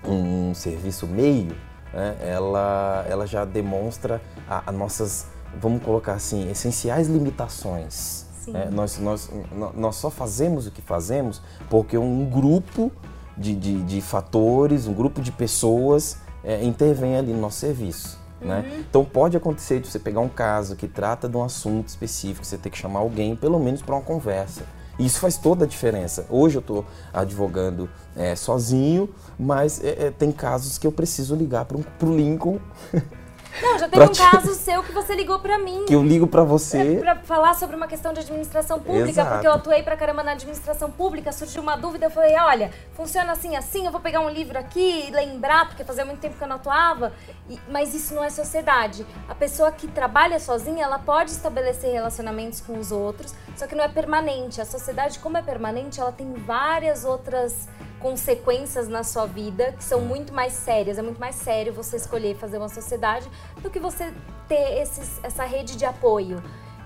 um 0.06 0.52
serviço 0.54 1.06
meio, 1.06 1.54
né, 1.92 2.16
ela, 2.20 3.04
ela 3.08 3.26
já 3.26 3.44
demonstra 3.44 4.20
as 4.48 4.74
nossas, 4.74 5.26
vamos 5.58 5.82
colocar 5.82 6.14
assim, 6.14 6.50
essenciais 6.50 7.08
limitações. 7.08 8.26
Né? 8.46 8.68
Nós, 8.70 8.98
nós, 8.98 9.30
nós 9.74 9.96
só 9.96 10.10
fazemos 10.10 10.66
o 10.66 10.70
que 10.70 10.82
fazemos 10.82 11.40
porque 11.70 11.96
um 11.96 12.26
grupo 12.26 12.92
de, 13.38 13.54
de, 13.54 13.82
de 13.82 14.00
fatores, 14.02 14.86
um 14.86 14.92
grupo 14.92 15.22
de 15.22 15.32
pessoas 15.32 16.18
é, 16.42 16.62
intervém 16.62 17.16
ali 17.16 17.32
no 17.32 17.40
nosso 17.40 17.58
serviço. 17.58 18.22
Né? 18.44 18.84
Então 18.88 19.04
pode 19.04 19.36
acontecer 19.36 19.80
de 19.80 19.88
você 19.88 19.98
pegar 19.98 20.20
um 20.20 20.28
caso 20.28 20.76
que 20.76 20.86
trata 20.86 21.28
de 21.28 21.36
um 21.36 21.42
assunto 21.42 21.88
específico, 21.88 22.44
você 22.44 22.58
ter 22.58 22.68
que 22.68 22.76
chamar 22.76 23.00
alguém 23.00 23.34
pelo 23.34 23.58
menos 23.58 23.80
para 23.80 23.94
uma 23.94 24.02
conversa. 24.02 24.64
E 24.98 25.06
isso 25.06 25.18
faz 25.18 25.36
toda 25.36 25.64
a 25.64 25.68
diferença. 25.68 26.26
Hoje 26.30 26.56
eu 26.56 26.60
estou 26.60 26.84
advogando 27.12 27.88
é, 28.14 28.36
sozinho, 28.36 29.08
mas 29.38 29.82
é, 29.82 30.06
é, 30.06 30.10
tem 30.10 30.30
casos 30.30 30.78
que 30.78 30.86
eu 30.86 30.92
preciso 30.92 31.34
ligar 31.34 31.64
para 31.64 31.76
o 31.76 32.16
Lincoln 32.16 32.58
Não, 33.62 33.78
já 33.78 33.88
teve 33.88 34.04
um 34.04 34.12
caso 34.12 34.54
seu 34.54 34.82
que 34.82 34.92
você 34.92 35.14
ligou 35.14 35.38
para 35.38 35.58
mim. 35.58 35.84
Que 35.86 35.94
eu 35.94 36.02
ligo 36.02 36.26
para 36.26 36.42
você. 36.42 36.96
Para 37.00 37.16
falar 37.16 37.54
sobre 37.54 37.76
uma 37.76 37.86
questão 37.86 38.12
de 38.12 38.20
administração 38.20 38.80
pública, 38.80 39.10
Exato. 39.10 39.30
porque 39.30 39.46
eu 39.46 39.52
atuei 39.52 39.82
pra 39.82 39.96
caramba 39.96 40.22
na 40.22 40.32
administração 40.32 40.90
pública, 40.90 41.32
surgiu 41.32 41.62
uma 41.62 41.76
dúvida, 41.76 42.06
eu 42.06 42.10
falei, 42.10 42.36
olha, 42.36 42.70
funciona 42.94 43.32
assim, 43.32 43.56
assim, 43.56 43.86
eu 43.86 43.92
vou 43.92 44.00
pegar 44.00 44.20
um 44.20 44.28
livro 44.28 44.58
aqui 44.58 45.06
e 45.08 45.10
lembrar, 45.10 45.68
porque 45.68 45.84
fazia 45.84 46.04
muito 46.04 46.20
tempo 46.20 46.36
que 46.36 46.42
eu 46.42 46.48
não 46.48 46.56
atuava, 46.56 47.12
e, 47.48 47.58
mas 47.68 47.94
isso 47.94 48.14
não 48.14 48.24
é 48.24 48.30
sociedade. 48.30 49.06
A 49.28 49.34
pessoa 49.34 49.70
que 49.70 49.86
trabalha 49.86 50.38
sozinha, 50.40 50.84
ela 50.84 50.98
pode 50.98 51.30
estabelecer 51.30 51.92
relacionamentos 51.92 52.60
com 52.60 52.78
os 52.78 52.90
outros, 52.90 53.34
só 53.56 53.66
que 53.66 53.74
não 53.74 53.84
é 53.84 53.88
permanente. 53.88 54.60
A 54.60 54.64
sociedade, 54.64 55.18
como 55.18 55.36
é 55.36 55.42
permanente, 55.42 56.00
ela 56.00 56.12
tem 56.12 56.32
várias 56.32 57.04
outras 57.04 57.68
consequências 58.04 58.86
na 58.86 59.02
sua 59.02 59.24
vida 59.24 59.72
que 59.72 59.82
são 59.82 60.02
muito 60.02 60.30
mais 60.30 60.52
sérias. 60.52 60.98
É 60.98 61.02
muito 61.02 61.18
mais 61.18 61.36
sério 61.36 61.72
você 61.72 61.96
escolher 61.96 62.36
fazer 62.36 62.58
uma 62.58 62.68
sociedade 62.68 63.26
do 63.62 63.70
que 63.70 63.80
você 63.80 64.12
ter 64.46 64.82
esses, 64.82 65.18
essa 65.22 65.42
rede 65.44 65.74
de 65.74 65.86
apoio. 65.86 66.42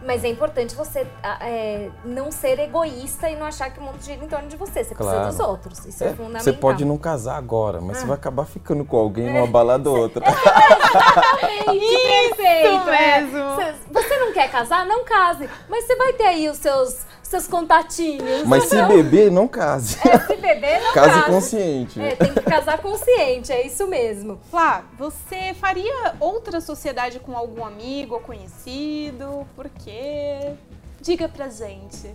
Mas 0.07 0.23
é 0.23 0.29
importante 0.29 0.77
você 0.77 1.05
é, 1.41 1.91
não 2.05 2.31
ser 2.31 2.61
egoísta 2.61 3.29
e 3.29 3.35
não 3.35 3.47
achar 3.47 3.69
que 3.69 3.81
o 3.81 3.83
mundo 3.83 4.01
gira 4.01 4.25
em 4.25 4.29
torno 4.29 4.47
de 4.47 4.57
você. 4.57 4.85
Você 4.85 4.95
claro. 4.95 5.23
precisa 5.23 5.43
dos 5.43 5.49
outros. 5.49 5.87
Isso 5.87 6.05
é, 6.05 6.07
é, 6.07 6.11
fundamental. 6.11 6.45
Você 6.45 6.53
pode 6.53 6.85
não 6.85 6.97
casar 6.97 7.37
agora, 7.37 7.81
mas 7.81 7.97
ah. 7.97 8.01
você 8.01 8.07
vai 8.07 8.17
acabar 8.17 8.45
ficando 8.45 8.85
com 8.85 8.97
alguém 8.97 9.29
numa 9.29 9.49
balada 9.49 9.91
ou 9.91 9.99
outra. 9.99 10.23
Exatamente, 10.31 11.85
Isso 11.85 12.37
perfeito. 12.37 12.89
É. 12.91 13.21
Mesmo. 13.23 13.57
Você 13.93 14.08
quer 14.39 14.51
casar? 14.51 14.87
Não 14.87 15.05
case. 15.05 15.51
Mas 15.69 15.85
você 15.85 15.97
vai 15.97 16.13
ter 16.13 16.25
aí 16.25 16.49
os 16.49 16.59
seus 16.59 17.09
seus 17.23 17.47
contatinhos. 17.47 18.45
Mas 18.47 18.65
se 18.65 18.83
beber, 18.85 19.31
não 19.31 19.47
case. 19.47 19.99
É, 20.09 20.19
se 20.21 20.37
beber, 20.37 20.81
não 20.81 20.95
case. 20.95 21.11
Case 21.11 21.27
consciente. 21.27 22.01
É, 22.01 22.17
tem 22.17 22.33
que 22.33 22.41
casar 22.41 22.79
consciente, 22.79 23.53
é 23.53 23.67
isso 23.67 23.87
mesmo. 23.87 24.39
Flá, 24.51 24.85
você 24.97 25.53
faria 25.53 26.15
outra 26.21 26.59
sociedade 26.59 27.21
com 27.21 27.37
algum 27.37 27.67
amigo 27.67 28.15
ou 28.15 28.21
conhecido? 28.21 29.47
Por 29.55 29.69
quê? 29.69 30.55
Diga 31.03 31.29
pra 31.29 31.51
gente. 31.51 32.15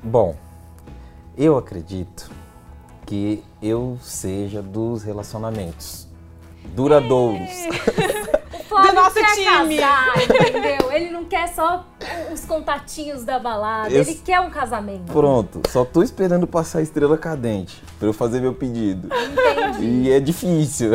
Bom, 0.00 0.36
eu 1.36 1.58
acredito 1.58 2.30
que 3.04 3.42
eu 3.60 3.98
seja 4.00 4.62
dos 4.62 5.02
relacionamentos 5.02 6.03
duradouros. 6.64 7.50
É. 7.50 8.34
do 8.82 8.92
nosso 8.92 9.18
time. 9.34 9.78
Casar, 9.78 10.14
entendeu? 10.22 10.92
Ele 10.92 11.10
não 11.10 11.24
quer 11.24 11.48
só 11.48 11.86
os 12.32 12.44
contatinhos 12.44 13.24
da 13.24 13.38
balada, 13.38 13.90
eu... 13.90 14.02
ele 14.02 14.14
quer 14.14 14.40
um 14.40 14.50
casamento. 14.50 15.12
Pronto, 15.12 15.62
só 15.68 15.84
tô 15.84 16.02
esperando 16.02 16.46
passar 16.46 16.80
a 16.80 16.82
estrela 16.82 17.16
cadente 17.16 17.82
para 17.98 18.08
eu 18.08 18.12
fazer 18.12 18.40
meu 18.40 18.54
pedido. 18.54 19.08
Entendi. 19.08 19.84
E 19.84 20.12
é 20.12 20.20
difícil. 20.20 20.92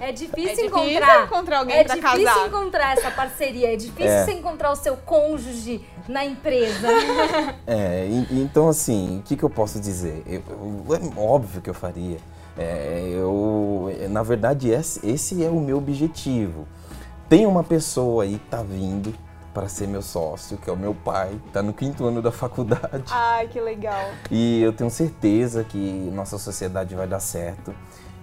É 0.00 0.10
difícil, 0.12 0.64
é 0.64 0.66
encontrar, 0.66 1.24
encontrar 1.24 1.58
alguém 1.58 1.76
é 1.76 1.84
pra 1.84 1.96
casar. 1.96 2.16
É 2.16 2.18
difícil 2.18 2.46
encontrar 2.46 2.98
essa 2.98 3.10
parceria, 3.10 3.72
é 3.72 3.76
difícil 3.76 4.10
é. 4.10 4.24
você 4.24 4.32
encontrar 4.32 4.72
o 4.72 4.76
seu 4.76 4.96
cônjuge 4.96 5.84
na 6.08 6.24
empresa. 6.24 6.88
É, 7.66 8.08
então 8.30 8.68
assim, 8.68 9.18
o 9.18 9.22
que, 9.22 9.36
que 9.36 9.42
eu 9.42 9.50
posso 9.50 9.80
dizer? 9.80 10.22
Eu, 10.26 10.42
eu, 10.48 10.94
é 10.94 11.20
óbvio 11.20 11.62
que 11.62 11.70
eu 11.70 11.74
faria. 11.74 12.18
É, 12.56 13.08
eu, 13.14 13.90
na 14.10 14.22
verdade, 14.22 14.70
esse, 14.70 15.06
esse 15.06 15.44
é 15.44 15.48
o 15.48 15.60
meu 15.60 15.78
objetivo. 15.78 16.66
Tem 17.28 17.46
uma 17.46 17.64
pessoa 17.64 18.24
aí 18.24 18.38
que 18.38 18.50
tá 18.50 18.62
vindo 18.62 19.14
para 19.52 19.68
ser 19.68 19.86
meu 19.86 20.02
sócio, 20.02 20.56
que 20.56 20.68
é 20.68 20.72
o 20.72 20.76
meu 20.76 20.94
pai, 20.94 21.38
tá 21.52 21.62
no 21.62 21.72
quinto 21.72 22.06
ano 22.06 22.22
da 22.22 22.32
faculdade. 22.32 23.04
Ai, 23.10 23.48
que 23.48 23.60
legal. 23.60 24.10
E 24.30 24.62
eu 24.62 24.72
tenho 24.72 24.90
certeza 24.90 25.62
que 25.64 26.10
nossa 26.12 26.38
sociedade 26.38 26.94
vai 26.94 27.06
dar 27.06 27.20
certo. 27.20 27.74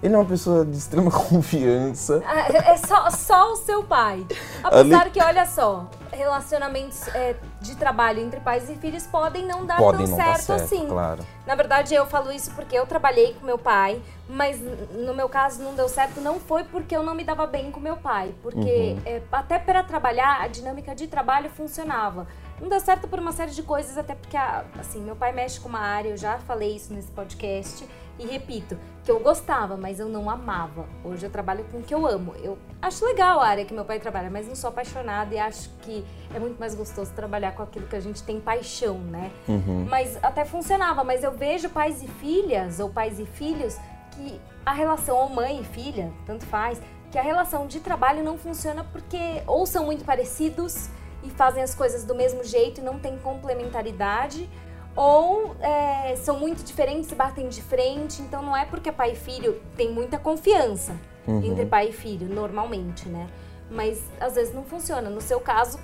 Ele 0.01 0.15
é 0.15 0.17
uma 0.17 0.25
pessoa 0.25 0.65
de 0.65 0.77
extrema 0.77 1.11
confiança. 1.11 2.23
Ah, 2.25 2.47
é 2.51 2.77
só, 2.77 3.09
só 3.09 3.53
o 3.53 3.55
seu 3.57 3.83
pai. 3.83 4.25
Apesar 4.63 5.01
Ali... 5.01 5.11
que, 5.11 5.21
olha 5.21 5.45
só, 5.45 5.89
relacionamentos 6.11 7.07
é, 7.09 7.35
de 7.61 7.75
trabalho 7.75 8.19
entre 8.19 8.39
pais 8.39 8.69
e 8.69 8.75
filhos 8.75 9.05
podem 9.05 9.45
não 9.45 9.65
dar 9.65 9.77
podem 9.77 10.05
tão 10.05 10.17
não 10.17 10.23
certo, 10.23 10.41
certo, 10.41 10.63
assim. 10.63 10.87
Claro. 10.87 11.25
Na 11.45 11.55
verdade, 11.55 11.93
eu 11.93 12.05
falo 12.05 12.31
isso 12.31 12.51
porque 12.51 12.77
eu 12.77 12.85
trabalhei 12.85 13.33
com 13.33 13.45
meu 13.45 13.57
pai, 13.57 14.01
mas 14.27 14.59
no 14.93 15.13
meu 15.13 15.27
caso 15.27 15.61
não 15.61 15.73
deu 15.73 15.89
certo, 15.89 16.21
não 16.21 16.39
foi 16.39 16.63
porque 16.63 16.95
eu 16.95 17.03
não 17.03 17.13
me 17.13 17.23
dava 17.23 17.45
bem 17.45 17.71
com 17.71 17.79
meu 17.79 17.97
pai, 17.97 18.33
porque 18.41 18.59
uhum. 18.59 19.01
é, 19.05 19.21
até 19.31 19.59
para 19.59 19.83
trabalhar, 19.83 20.41
a 20.41 20.47
dinâmica 20.47 20.95
de 20.95 21.07
trabalho 21.07 21.49
funcionava. 21.49 22.27
Não 22.61 22.67
deu 22.67 22.79
certo 22.79 23.07
por 23.07 23.19
uma 23.19 23.31
série 23.31 23.51
de 23.51 23.63
coisas, 23.63 23.97
até 23.97 24.15
porque, 24.15 24.37
assim, 24.37 25.01
meu 25.01 25.15
pai 25.15 25.31
mexe 25.31 25.59
com 25.59 25.69
uma 25.69 25.79
área, 25.79 26.09
eu 26.09 26.17
já 26.17 26.37
falei 26.39 26.75
isso 26.75 26.93
nesse 26.93 27.11
podcast, 27.11 27.87
e 28.19 28.27
repito, 28.27 28.77
que 29.03 29.09
eu 29.09 29.19
gostava, 29.21 29.77
mas 29.77 29.97
eu 29.97 30.09
não 30.09 30.29
amava. 30.29 30.85
Hoje 31.05 31.25
eu 31.25 31.29
trabalho 31.29 31.63
com 31.71 31.77
o 31.77 31.81
que 31.81 31.93
eu 31.93 32.05
amo. 32.05 32.35
Eu 32.43 32.57
acho 32.81 33.05
legal 33.05 33.39
a 33.39 33.47
área 33.47 33.63
que 33.63 33.73
meu 33.73 33.85
pai 33.85 33.97
trabalha, 33.97 34.29
mas 34.29 34.45
não 34.45 34.55
sou 34.55 34.69
apaixonada 34.69 35.33
e 35.33 35.39
acho 35.39 35.69
que 35.81 36.05
é 36.35 36.37
muito 36.37 36.59
mais 36.59 36.75
gostoso 36.75 37.13
trabalhar 37.13 37.53
com 37.53 37.63
aquilo 37.63 37.87
que 37.87 37.95
a 37.95 37.99
gente 38.01 38.21
tem 38.23 38.41
paixão, 38.41 38.97
né? 38.97 39.31
Uhum. 39.47 39.85
Mas 39.89 40.21
até 40.21 40.43
funcionava, 40.43 41.01
mas 41.01 41.23
eu 41.23 41.31
vejo 41.31 41.69
pais 41.69 42.03
e 42.03 42.07
filhas, 42.07 42.81
ou 42.81 42.89
pais 42.89 43.19
e 43.19 43.25
filhos, 43.25 43.77
que 44.11 44.39
a 44.65 44.73
relação 44.73 45.15
ou 45.15 45.29
mãe 45.29 45.61
e 45.61 45.63
filha, 45.63 46.11
tanto 46.25 46.45
faz, 46.45 46.81
que 47.09 47.17
a 47.17 47.21
relação 47.21 47.67
de 47.67 47.79
trabalho 47.79 48.21
não 48.21 48.37
funciona 48.37 48.83
porque 48.83 49.41
ou 49.47 49.65
são 49.65 49.85
muito 49.85 50.03
parecidos 50.03 50.89
e 51.23 51.29
fazem 51.29 51.61
as 51.61 51.75
coisas 51.75 52.03
do 52.03 52.15
mesmo 52.15 52.43
jeito 52.43 52.81
e 52.81 52.83
não 52.83 52.99
tem 52.99 53.17
complementaridade, 53.17 54.49
ou 54.95 55.55
é, 55.59 56.15
são 56.17 56.39
muito 56.39 56.63
diferentes 56.63 57.11
e 57.11 57.15
batem 57.15 57.47
de 57.47 57.61
frente. 57.61 58.21
Então 58.21 58.41
não 58.41 58.55
é 58.55 58.65
porque 58.65 58.91
pai 58.91 59.13
e 59.13 59.15
filho 59.15 59.61
tem 59.75 59.91
muita 59.91 60.17
confiança 60.17 60.95
uhum. 61.27 61.43
entre 61.43 61.65
pai 61.65 61.89
e 61.89 61.91
filho, 61.93 62.27
normalmente, 62.27 63.07
né? 63.07 63.27
Mas 63.69 64.01
às 64.19 64.35
vezes 64.35 64.53
não 64.53 64.63
funciona. 64.63 65.09
No 65.09 65.21
seu 65.21 65.39
caso, 65.39 65.79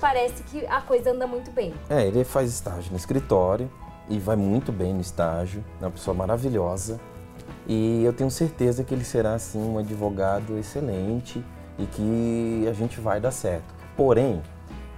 parece 0.00 0.42
que 0.44 0.66
a 0.66 0.80
coisa 0.80 1.10
anda 1.10 1.26
muito 1.26 1.50
bem. 1.50 1.72
É, 1.88 2.06
ele 2.06 2.24
faz 2.24 2.50
estágio 2.50 2.90
no 2.90 2.96
escritório 2.96 3.70
e 4.08 4.18
vai 4.18 4.36
muito 4.36 4.70
bem 4.70 4.92
no 4.92 5.00
estágio, 5.00 5.64
é 5.80 5.84
uma 5.84 5.90
pessoa 5.90 6.14
maravilhosa. 6.14 7.00
E 7.66 8.02
eu 8.04 8.12
tenho 8.12 8.30
certeza 8.30 8.82
que 8.82 8.92
ele 8.92 9.04
será, 9.04 9.34
assim, 9.34 9.62
um 9.62 9.78
advogado 9.78 10.58
excelente 10.58 11.42
e 11.78 11.86
que 11.86 12.66
a 12.68 12.72
gente 12.72 13.00
vai 13.00 13.20
dar 13.20 13.30
certo. 13.30 13.74
Porém, 13.96 14.42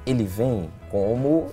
ele 0.06 0.24
vem 0.24 0.70
como 0.90 1.50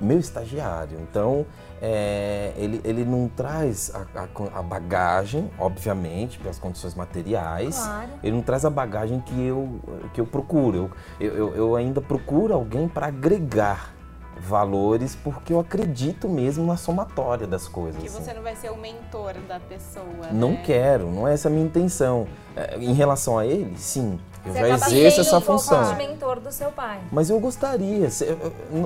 meu 0.00 0.18
estagiário. 0.18 0.98
Então, 1.00 1.46
é, 1.80 2.52
ele, 2.56 2.80
ele 2.84 3.04
não 3.04 3.28
traz 3.28 3.92
a, 3.94 4.20
a, 4.20 4.58
a, 4.58 4.62
bagagem, 4.62 5.50
obviamente, 5.58 6.38
pelas 6.38 6.58
condições 6.58 6.94
materiais. 6.94 7.76
Claro. 7.76 8.10
Ele 8.22 8.36
não 8.36 8.42
traz 8.42 8.64
a 8.64 8.70
bagagem 8.70 9.20
que 9.20 9.46
eu, 9.46 9.80
que 10.12 10.20
eu 10.20 10.26
procuro. 10.26 10.90
Eu, 11.20 11.34
eu, 11.34 11.54
eu 11.54 11.76
ainda 11.76 12.00
procuro 12.00 12.54
alguém 12.54 12.88
para 12.88 13.06
agregar 13.06 13.94
valores 14.36 15.14
porque 15.14 15.52
eu 15.52 15.60
acredito 15.60 16.28
mesmo 16.28 16.66
na 16.66 16.76
somatória 16.76 17.46
das 17.46 17.68
coisas. 17.68 18.02
Que 18.02 18.08
você 18.08 18.30
assim. 18.30 18.34
não 18.34 18.42
vai 18.42 18.56
ser 18.56 18.70
o 18.70 18.76
mentor 18.76 19.34
da 19.48 19.60
pessoa. 19.60 20.32
Não 20.32 20.52
né? 20.52 20.62
quero, 20.64 21.10
não 21.10 21.26
é 21.26 21.34
essa 21.34 21.48
a 21.48 21.50
minha 21.50 21.64
intenção. 21.64 22.26
É, 22.56 22.76
em 22.78 22.92
relação 22.92 23.38
a 23.38 23.46
ele, 23.46 23.76
sim, 23.76 24.18
Eu 24.46 24.52
Você 24.52 24.58
já 24.68 24.74
exerço 24.86 25.20
essa 25.22 25.38
um 25.38 25.40
pouco 25.40 25.62
função. 25.62 25.90
de 25.90 25.96
mentor 25.96 26.38
do 26.38 26.52
seu 26.52 26.70
pai. 26.70 27.00
Mas 27.10 27.30
eu 27.30 27.40
gostaria, 27.40 28.08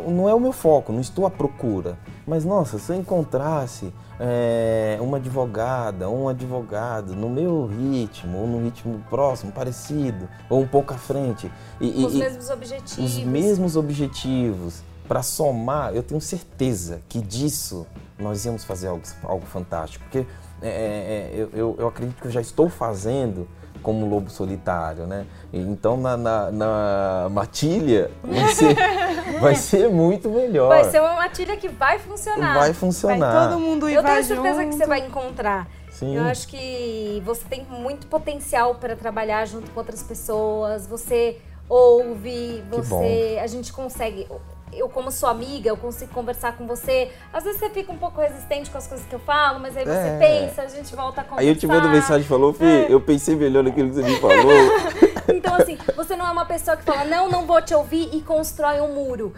não 0.06 0.28
é 0.28 0.34
o 0.34 0.38
meu 0.40 0.52
foco, 0.52 0.92
não 0.92 1.00
estou 1.00 1.26
à 1.26 1.30
procura. 1.30 1.98
Mas 2.26 2.44
nossa, 2.44 2.78
se 2.78 2.92
eu 2.92 2.96
encontrasse 2.96 3.92
é, 4.20 4.98
uma 5.00 5.16
advogada, 5.16 6.09
um 6.09 6.28
advogado 6.28 7.14
no 7.14 7.28
meu 7.28 7.66
ritmo, 7.66 8.38
ou 8.38 8.46
no 8.46 8.62
ritmo 8.62 9.02
próximo, 9.11 9.50
parecido, 9.50 10.28
ou 10.48 10.61
um 10.61 10.66
pouco 10.66 10.94
à 10.94 10.96
frente, 10.98 11.50
e, 11.80 12.02
e- 12.02 12.06
Os 12.06 12.14
e 12.14 12.18
mesmos 12.18 12.50
objetivos. 12.50 12.98
os 13.16 13.24
mesmos 13.24 13.76
objetivos, 13.76 14.82
para 15.09 15.22
somar, 15.22 15.94
eu 15.94 16.02
tenho 16.02 16.20
certeza 16.20 17.00
que 17.09 17.20
disso 17.20 17.86
nós 18.18 18.44
íamos 18.44 18.64
fazer 18.64 18.88
algo, 18.88 19.02
algo 19.24 19.46
fantástico. 19.46 20.04
Porque 20.04 20.26
é, 20.62 20.68
é, 20.68 21.30
eu, 21.34 21.50
eu, 21.52 21.76
eu 21.78 21.88
acredito 21.88 22.20
que 22.20 22.26
eu 22.28 22.32
já 22.32 22.40
estou 22.40 22.68
fazendo 22.68 23.48
como 23.82 24.04
um 24.04 24.10
lobo 24.10 24.28
solitário, 24.28 25.06
né? 25.06 25.24
Então 25.52 25.96
na, 25.96 26.16
na, 26.16 26.50
na 26.50 27.28
matilha 27.30 28.10
vai 28.24 28.48
ser, 28.48 28.76
vai 29.40 29.54
ser 29.54 29.88
muito 29.88 30.28
melhor. 30.28 30.68
Vai 30.68 30.84
ser 30.84 31.00
uma 31.00 31.14
matilha 31.14 31.56
que 31.56 31.68
vai 31.68 31.98
funcionar. 31.98 32.54
Vai 32.54 32.62
Vai 32.64 32.72
funcionar. 32.74 33.48
todo 33.50 33.60
mundo 33.60 33.88
ir 33.88 33.94
Eu 33.94 34.02
vai 34.02 34.14
tenho 34.14 34.24
certeza 34.24 34.62
junto. 34.62 34.70
que 34.70 34.76
você 34.78 34.86
vai 34.86 34.98
encontrar. 35.06 35.68
Sim. 35.92 36.16
Eu 36.16 36.24
acho 36.24 36.46
que 36.48 37.22
você 37.24 37.42
tem 37.48 37.64
muito 37.64 38.06
potencial 38.08 38.74
para 38.76 38.94
trabalhar 38.96 39.44
junto 39.46 39.70
com 39.70 39.80
outras 39.80 40.02
pessoas. 40.02 40.86
Você 40.86 41.38
ouve, 41.68 42.62
Que 42.70 42.80
você, 42.80 43.38
a 43.42 43.46
gente 43.46 43.72
consegue. 43.72 44.26
Eu 44.72 44.88
como 44.88 45.10
sua 45.10 45.30
amiga, 45.30 45.68
eu 45.68 45.76
consigo 45.76 46.12
conversar 46.12 46.52
com 46.56 46.66
você. 46.66 47.10
Às 47.32 47.44
vezes 47.44 47.58
você 47.60 47.70
fica 47.70 47.90
um 47.92 47.98
pouco 47.98 48.20
resistente 48.20 48.70
com 48.70 48.78
as 48.78 48.86
coisas 48.86 49.06
que 49.06 49.14
eu 49.14 49.18
falo, 49.20 49.58
mas 49.60 49.76
aí 49.76 49.84
você 49.84 49.90
É. 49.90 50.18
pensa, 50.18 50.62
a 50.62 50.66
gente 50.68 50.94
volta 50.94 51.20
a 51.20 51.24
conversar. 51.24 51.40
Aí 51.42 51.48
eu 51.48 51.56
te 51.56 51.66
mando 51.66 51.88
mensagem 51.88 52.22
e 52.24 52.28
falou, 52.28 52.52
Fih, 52.52 52.86
eu 52.88 53.00
pensei 53.00 53.34
melhor 53.36 53.64
naquilo 53.64 53.88
que 53.88 53.94
você 53.96 54.02
me 54.02 54.16
falou. 54.20 54.38
Então, 55.30 55.54
assim, 55.56 55.76
você 55.94 56.16
não 56.16 56.26
é 56.26 56.30
uma 56.30 56.46
pessoa 56.46 56.74
que 56.74 56.84
fala, 56.84 57.04
não, 57.04 57.28
não 57.28 57.46
vou 57.46 57.60
te 57.60 57.74
ouvir 57.74 58.08
e 58.14 58.22
constrói 58.22 58.80
um 58.80 58.94
muro. 58.94 59.34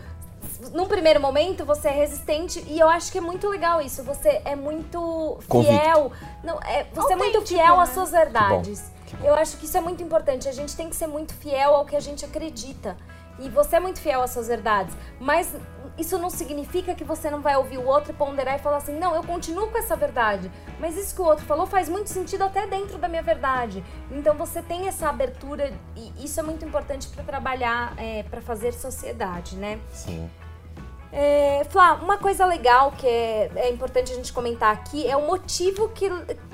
Num 0.72 0.86
primeiro 0.86 1.20
momento, 1.20 1.64
você 1.64 1.88
é 1.88 1.90
resistente 1.90 2.62
e 2.68 2.78
eu 2.78 2.88
acho 2.88 3.10
que 3.10 3.18
é 3.18 3.20
muito 3.20 3.48
legal 3.48 3.80
isso. 3.82 4.04
Você 4.04 4.40
é 4.44 4.54
muito 4.54 5.40
Convicto. 5.48 5.74
fiel. 5.76 6.12
Não, 6.44 6.60
é, 6.62 6.86
você 6.94 7.14
é 7.14 7.16
muito 7.16 7.42
fiel 7.44 7.76
né? 7.76 7.82
às 7.82 7.88
suas 7.88 8.12
verdades. 8.12 8.84
Que 9.06 9.16
bom. 9.16 9.26
Eu 9.26 9.34
acho 9.34 9.56
que 9.56 9.64
isso 9.64 9.76
é 9.76 9.80
muito 9.80 10.00
importante. 10.00 10.48
A 10.48 10.52
gente 10.52 10.76
tem 10.76 10.88
que 10.88 10.94
ser 10.94 11.08
muito 11.08 11.34
fiel 11.34 11.74
ao 11.74 11.84
que 11.84 11.96
a 11.96 12.00
gente 12.00 12.24
acredita. 12.24 12.96
E 13.40 13.48
você 13.48 13.76
é 13.76 13.80
muito 13.80 14.00
fiel 14.00 14.22
às 14.22 14.30
suas 14.30 14.48
verdades. 14.48 14.96
Mas 15.18 15.54
isso 15.98 16.18
não 16.18 16.30
significa 16.30 16.94
que 16.94 17.04
você 17.04 17.30
não 17.30 17.40
vai 17.40 17.56
ouvir 17.56 17.78
o 17.78 17.86
outro 17.86 18.12
e 18.12 18.14
ponderar 18.14 18.56
e 18.56 18.58
falar 18.58 18.78
assim: 18.78 18.98
não, 18.98 19.14
eu 19.14 19.22
continuo 19.22 19.68
com 19.68 19.78
essa 19.78 19.96
verdade. 19.96 20.50
Mas 20.78 20.96
isso 20.96 21.14
que 21.14 21.20
o 21.20 21.24
outro 21.24 21.44
falou 21.44 21.66
faz 21.66 21.88
muito 21.88 22.08
sentido 22.08 22.44
até 22.44 22.66
dentro 22.66 22.98
da 22.98 23.08
minha 23.08 23.22
verdade. 23.22 23.84
Então 24.10 24.34
você 24.34 24.62
tem 24.62 24.86
essa 24.86 25.08
abertura 25.08 25.72
e 25.96 26.24
isso 26.24 26.38
é 26.38 26.42
muito 26.42 26.64
importante 26.64 27.08
para 27.08 27.24
trabalhar, 27.24 27.94
é, 27.96 28.22
para 28.24 28.40
fazer 28.40 28.72
sociedade, 28.72 29.56
né? 29.56 29.78
Sim. 29.92 30.30
É, 31.12 31.64
Flá, 31.70 31.94
uma 31.94 32.18
coisa 32.18 32.46
legal 32.46 32.92
que 32.92 33.06
é, 33.06 33.50
é 33.56 33.70
importante 33.70 34.12
a 34.12 34.14
gente 34.14 34.32
comentar 34.32 34.72
aqui 34.72 35.06
é 35.08 35.16
o 35.16 35.26
motivo 35.26 35.88
que. 35.88 36.06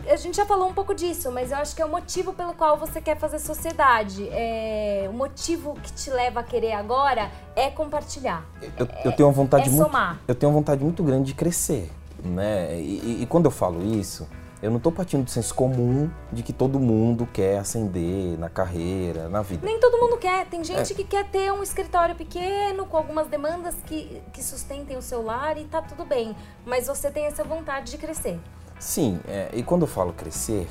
A 0.08 0.16
gente 0.16 0.36
já 0.36 0.46
falou 0.46 0.68
um 0.68 0.72
pouco 0.72 0.94
disso, 0.94 1.30
mas 1.30 1.50
eu 1.50 1.58
acho 1.58 1.74
que 1.76 1.82
é 1.82 1.84
o 1.84 1.90
motivo 1.90 2.32
pelo 2.32 2.54
qual 2.54 2.78
você 2.78 3.00
quer 3.00 3.18
fazer 3.18 3.38
sociedade. 3.38 4.26
É, 4.32 5.06
o 5.10 5.12
motivo 5.12 5.74
que 5.82 5.92
te 5.92 6.10
leva 6.10 6.40
a 6.40 6.42
querer 6.42 6.72
agora 6.72 7.30
é 7.54 7.68
compartilhar. 7.68 8.44
Eu, 8.78 8.88
eu 9.04 9.12
tenho 9.12 9.28
uma 9.28 9.34
vontade 9.34 9.68
é 9.68 9.70
muito, 9.70 9.84
somar. 9.84 10.18
eu 10.26 10.34
tenho 10.34 10.50
uma 10.50 10.58
vontade 10.58 10.82
muito 10.82 11.02
grande 11.02 11.24
de 11.24 11.34
crescer, 11.34 11.90
né? 12.24 12.74
E, 12.80 13.00
e- 13.18 13.22
e 13.22 13.26
quando 13.26 13.44
eu 13.46 13.50
falo 13.50 13.84
isso, 13.84 14.26
eu 14.66 14.70
não 14.70 14.78
estou 14.78 14.90
partindo 14.90 15.22
do 15.22 15.30
senso 15.30 15.54
comum 15.54 16.10
de 16.32 16.42
que 16.42 16.52
todo 16.52 16.80
mundo 16.80 17.24
quer 17.32 17.58
ascender 17.58 18.36
na 18.36 18.48
carreira, 18.50 19.28
na 19.28 19.40
vida. 19.40 19.64
Nem 19.64 19.78
todo 19.78 19.96
mundo 19.96 20.16
quer. 20.18 20.44
Tem 20.46 20.60
É. 20.60 20.64
gente 20.64 20.92
que 20.92 21.04
quer 21.04 21.24
ter 21.30 21.52
um 21.52 21.62
escritório 21.62 22.16
pequeno, 22.16 22.84
com 22.84 22.96
algumas 22.96 23.28
demandas 23.28 23.76
que, 23.86 24.20
que 24.32 24.42
sustentem 24.42 24.96
o 24.96 25.02
seu 25.02 25.22
lar 25.22 25.56
e 25.56 25.64
tá 25.66 25.80
tudo 25.80 26.04
bem. 26.04 26.34
Mas 26.64 26.88
você 26.88 27.12
tem 27.12 27.26
essa 27.26 27.44
vontade 27.44 27.92
de 27.92 27.96
crescer. 27.96 28.40
Sim, 28.80 29.20
é, 29.28 29.50
e 29.52 29.62
quando 29.62 29.82
eu 29.82 29.86
falo 29.86 30.12
crescer, 30.12 30.66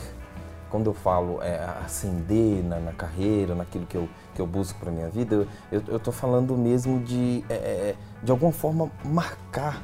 quando 0.69 0.87
eu 0.89 0.93
falo 0.93 1.41
é, 1.41 1.57
ascender 1.85 2.61
na, 2.65 2.79
na 2.81 2.91
carreira, 2.91 3.55
naquilo 3.55 3.85
que 3.85 3.95
eu, 3.95 4.09
que 4.33 4.41
eu 4.41 4.45
busco 4.45 4.77
para 4.77 4.91
minha 4.91 5.07
vida, 5.09 5.47
eu, 5.71 5.81
tô 6.01 6.11
falando 6.11 6.57
mesmo 6.57 6.99
de, 6.99 7.45
é, 7.49 7.53
é, 7.53 7.95
de 8.21 8.29
alguma 8.29 8.51
forma, 8.51 8.91
marcar 9.05 9.81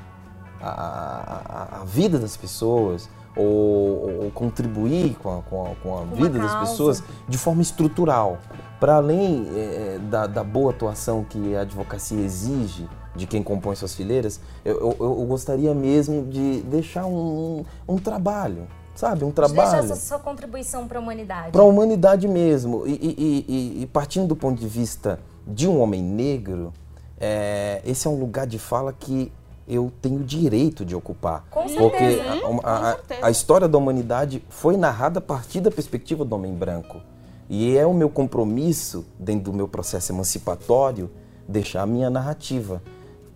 a- 0.61 1.77
a- 1.79 1.81
a 1.81 1.85
vida 1.85 2.19
das 2.19 2.35
pessoas 2.35 3.09
ou, 3.35 4.23
ou- 4.25 4.31
contribuir 4.31 5.15
com 5.15 5.37
a, 5.37 5.41
com 5.43 5.63
a- 5.71 5.75
com 5.75 5.97
a 5.97 6.03
vida 6.05 6.37
das 6.39 6.51
causa. 6.51 6.71
pessoas 6.71 7.03
de 7.27 7.37
forma 7.37 7.61
estrutural. 7.61 8.37
Para 8.79 8.95
além 8.95 9.47
é, 9.55 9.99
da, 10.09 10.25
da 10.27 10.43
boa 10.43 10.71
atuação 10.71 11.23
que 11.23 11.55
a 11.55 11.61
advocacia 11.61 12.19
exige 12.19 12.87
de 13.15 13.27
quem 13.27 13.43
compõe 13.43 13.75
suas 13.75 13.93
fileiras, 13.93 14.39
eu, 14.65 14.79
eu- 14.79 14.95
eu 14.99 15.25
gostaria 15.25 15.73
mesmo 15.73 16.25
de 16.25 16.61
deixar 16.61 17.05
um, 17.05 17.63
um 17.87 17.97
trabalho, 17.97 18.67
sabe? 18.95 19.23
Um 19.23 19.29
De 19.29 19.35
deixar 19.35 19.53
trabalho 19.53 19.79
essa 19.91 19.95
sua 19.95 20.17
contribuição 20.19 20.87
para 20.87 20.97
a 20.97 21.01
humanidade. 21.01 21.51
para 21.51 21.61
a 21.61 21.65
humanidade 21.65 22.27
mesmo. 22.27 22.87
E, 22.87 22.91
e- 22.93 23.45
e- 23.47 23.81
e 23.83 23.85
partindo 23.87 24.27
do 24.27 24.35
ponto 24.35 24.59
de 24.59 24.67
vista 24.67 25.19
de 25.45 25.67
um 25.67 25.79
homem 25.79 26.01
negro, 26.01 26.73
é, 27.19 27.81
esse 27.85 28.07
é 28.07 28.09
um 28.09 28.19
lugar 28.19 28.47
de 28.47 28.57
fala 28.57 28.91
que 28.91 29.31
eu 29.67 29.91
tenho 30.01 30.19
direito 30.23 30.83
de 30.83 30.95
ocupar. 30.95 31.45
Com 31.49 31.63
Porque 31.67 31.97
certeza. 32.15 32.29
a, 32.63 32.69
a- 32.69 32.91
a- 32.91 32.95
certeza. 32.95 33.25
a 33.25 33.31
história 33.31 33.67
da 33.67 33.77
humanidade 33.77 34.43
foi 34.49 34.75
narrada 34.77 35.19
a 35.19 35.21
partir 35.21 35.61
da 35.61 35.71
perspectiva 35.71 36.25
do 36.25 36.35
homem 36.35 36.53
branco. 36.53 36.99
E 37.49 37.77
é 37.77 37.85
o 37.85 37.93
meu 37.93 38.09
compromisso, 38.09 39.05
dentro 39.19 39.51
do 39.51 39.53
meu 39.53 39.67
processo 39.67 40.11
emancipatório, 40.11 41.09
deixar 41.47 41.81
a 41.83 41.85
minha 41.85 42.09
narrativa. 42.09 42.81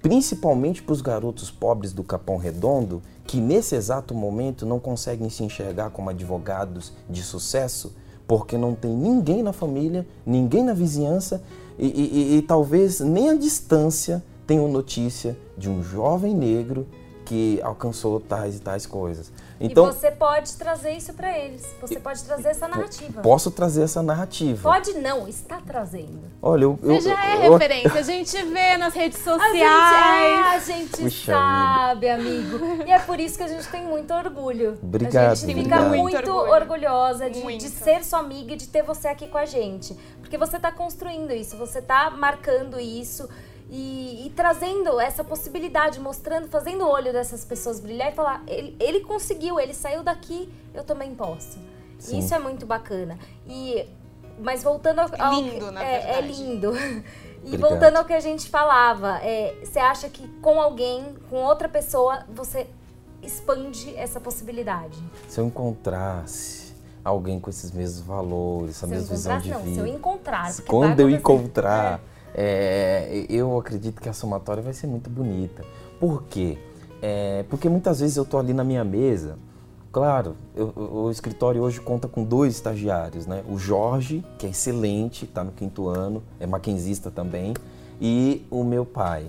Principalmente 0.02 0.84
para 0.84 0.94
os 0.94 1.02
garotos 1.02 1.50
pobres 1.50 1.92
do 1.92 2.04
Capão 2.04 2.38
Redondo, 2.38 3.02
que 3.26 3.38
nesse 3.42 3.76
exato 3.76 4.14
momento 4.14 4.66
não 4.66 4.80
conseguem 4.80 5.30
se 5.30 5.44
enxergar 5.44 5.90
como 5.90 6.10
advogados 6.12 6.94
de 7.10 7.24
sucesso, 7.24 7.92
porque 8.28 8.58
não 8.58 8.76
tem 8.76 8.92
ninguém 8.92 9.42
na 9.42 9.52
família, 9.52 10.06
ninguém 10.26 10.64
na 10.64 10.74
vizinhança 10.74 11.42
e, 11.78 11.88
e- 11.88 12.34
e- 12.36 12.38
e 12.38 12.42
talvez 12.44 13.00
nem 13.00 13.30
a 13.32 13.36
distância 13.36 14.24
tenham 14.46 14.68
notícia 14.68 15.38
de 15.58 15.70
um 15.70 15.82
jovem 15.84 16.34
negro 16.34 16.88
que 17.26 17.60
alcançou 17.64 18.20
tais 18.20 18.58
e 18.58 18.60
tais 18.60 18.86
coisas. 18.86 19.32
Então, 19.60 19.90
e 19.90 19.94
você 19.94 20.12
pode 20.12 20.54
trazer 20.58 20.92
isso 20.92 21.12
para 21.14 21.36
eles. 21.36 21.66
Você 21.82 22.00
pode 22.00 22.22
trazer 22.24 22.50
essa 22.50 22.68
narrativa. 22.68 23.22
posso 23.24 23.50
trazer 23.50 23.82
essa 23.82 24.04
narrativa. 24.04 24.62
Pode 24.62 24.94
não, 24.94 25.28
está 25.28 25.60
trazendo. 25.66 26.20
Olha, 26.40 26.66
eu, 26.66 26.80
eu, 26.84 26.96
Você 27.02 27.10
já 27.10 27.26
é 27.36 27.48
eu- 27.48 27.54
referência, 27.54 27.94
a 28.00 28.02
gente 28.04 28.44
vê 28.44 28.78
nas 28.78 28.94
redes 28.94 29.18
A 29.28 29.32
gente, 29.32 29.42
sociais. 29.42 29.64
é, 29.64 30.56
a 30.56 30.60
gente 30.60 31.02
Puxa 31.02 31.32
sabe, 31.34 32.10
amigo. 32.10 32.84
E 32.86 32.92
é 32.92 33.00
por 33.00 33.20
isso 33.20 33.38
que 33.38 33.44
a 33.44 33.48
gente 33.48 33.68
tem 33.70 33.84
muito 33.84 34.14
orgulho. 34.14 34.78
Obrigado, 34.84 35.32
A 35.32 35.36
gente 35.36 35.48
fica 35.48 35.60
obrigado. 35.62 35.88
muito, 35.90 36.02
Muito 36.04 36.32
orgulho. 36.32 36.52
orgulhosa 36.54 37.30
de, 37.30 37.40
Muito. 37.40 37.62
de 37.62 37.70
ser 37.70 38.04
sua 38.04 38.20
amiga 38.20 38.54
e 38.54 38.58
de 38.58 38.68
ter 38.68 38.84
você 38.84 39.08
aqui 39.08 39.26
com 39.28 39.38
a 39.40 39.46
gente. 39.46 39.98
Porque 40.20 40.38
você 40.38 40.58
está 40.58 40.72
construindo 40.72 41.32
isso, 41.32 41.58
você 41.58 41.80
está 41.80 42.12
marcando 42.12 42.80
isso. 42.80 43.28
E, 43.70 44.28
e 44.28 44.30
trazendo 44.36 45.00
essa 45.00 45.24
possibilidade, 45.24 46.00
mostrando, 46.00 46.48
fazendo 46.48 46.86
o 46.86 46.88
olho 46.88 47.12
dessas 47.12 47.44
pessoas 47.44 47.80
brilhar 47.80 48.12
e 48.12 48.16
falar: 48.16 48.44
ele, 48.48 48.76
ele 48.80 49.00
conseguiu, 49.02 49.60
ele 49.60 49.74
saiu 49.74 50.04
daqui, 50.04 50.50
eu 50.74 50.84
também 50.84 51.16
posso. 51.16 51.58
Sim. 51.98 52.20
isso 52.20 52.34
é 52.34 52.40
muito 52.40 52.66
bacana. 52.66 53.18
E, 53.48 53.88
mas 54.40 54.64
voltando 54.64 55.00
ao. 55.00 55.10
ao 55.18 55.42
Lindo, 55.42 55.72
na 55.72 55.84
é, 55.84 56.18
é 56.18 56.22
lindo. 56.22 56.74
E 57.46 57.50
Obrigado. 57.50 57.70
voltando 57.70 57.98
ao 57.98 58.06
que 58.06 58.14
a 58.14 58.20
gente 58.20 58.50
falava, 58.50 59.20
é, 59.22 59.56
você 59.64 59.78
acha 59.78 60.10
que 60.10 60.28
com 60.42 60.60
alguém, 60.60 61.16
com 61.30 61.44
outra 61.44 61.70
pessoa, 61.70 62.26
você 62.28 62.66
expande 63.22 63.96
essa 63.96 64.20
possibilidade? 64.20 64.98
se 65.28 65.40
eu 65.40 65.46
encontrasse 65.46 66.74
alguém 67.04 67.40
com 67.40 67.52
esses 67.52 67.72
mesmos 67.72 68.02
valores, 68.02 68.72
essa 68.72 68.88
Se 68.88 68.94
eu 68.94 68.98
mesma 68.98 69.16
visão 69.16 69.40
de 69.40 69.50
não, 69.52 69.60
vida. 69.60 69.76
se 69.76 69.80
eu 69.80 69.86
encontrar. 69.86 70.56
Quando 70.66 71.00
eu 71.00 71.08
acontecer. 71.08 71.20
encontrar, 71.20 71.94
é, 71.94 72.00
eu 73.30 73.58
acredito 73.58 74.02
que 74.02 74.10
a 74.10 74.14
somatória 74.14 74.62
vai 74.62 74.74
ser 74.74 74.88
muito 74.88 75.10
bonita. 75.10 75.64
Por 76.00 76.24
quê? 76.24 76.58
É, 77.02 77.44
porque 77.50 77.70
muitas 77.70 78.00
vezes 78.00 78.18
eu 78.18 78.26
tô 78.26 78.38
ali 78.38 78.54
na 78.54 78.64
minha 78.64 78.84
mesa, 78.84 79.38
claro, 79.92 80.36
eu- 80.56 80.74
o 80.76 81.12
escritório 81.12 81.62
hoje 81.62 81.80
conta 81.80 82.08
com 82.08 82.24
dois 82.24 82.54
estagiários, 82.56 83.26
né? 83.26 83.44
O 83.50 83.58
Jorge, 83.58 84.24
que 84.38 84.46
é 84.46 84.50
excelente, 84.50 85.26
está 85.26 85.44
no 85.44 85.52
quinto 85.52 85.88
ano, 85.88 86.24
é 86.40 86.46
maquinzista 86.48 87.10
também, 87.12 87.54
e 88.02 88.46
o 88.50 88.64
meu 88.64 88.86
pai. 88.86 89.28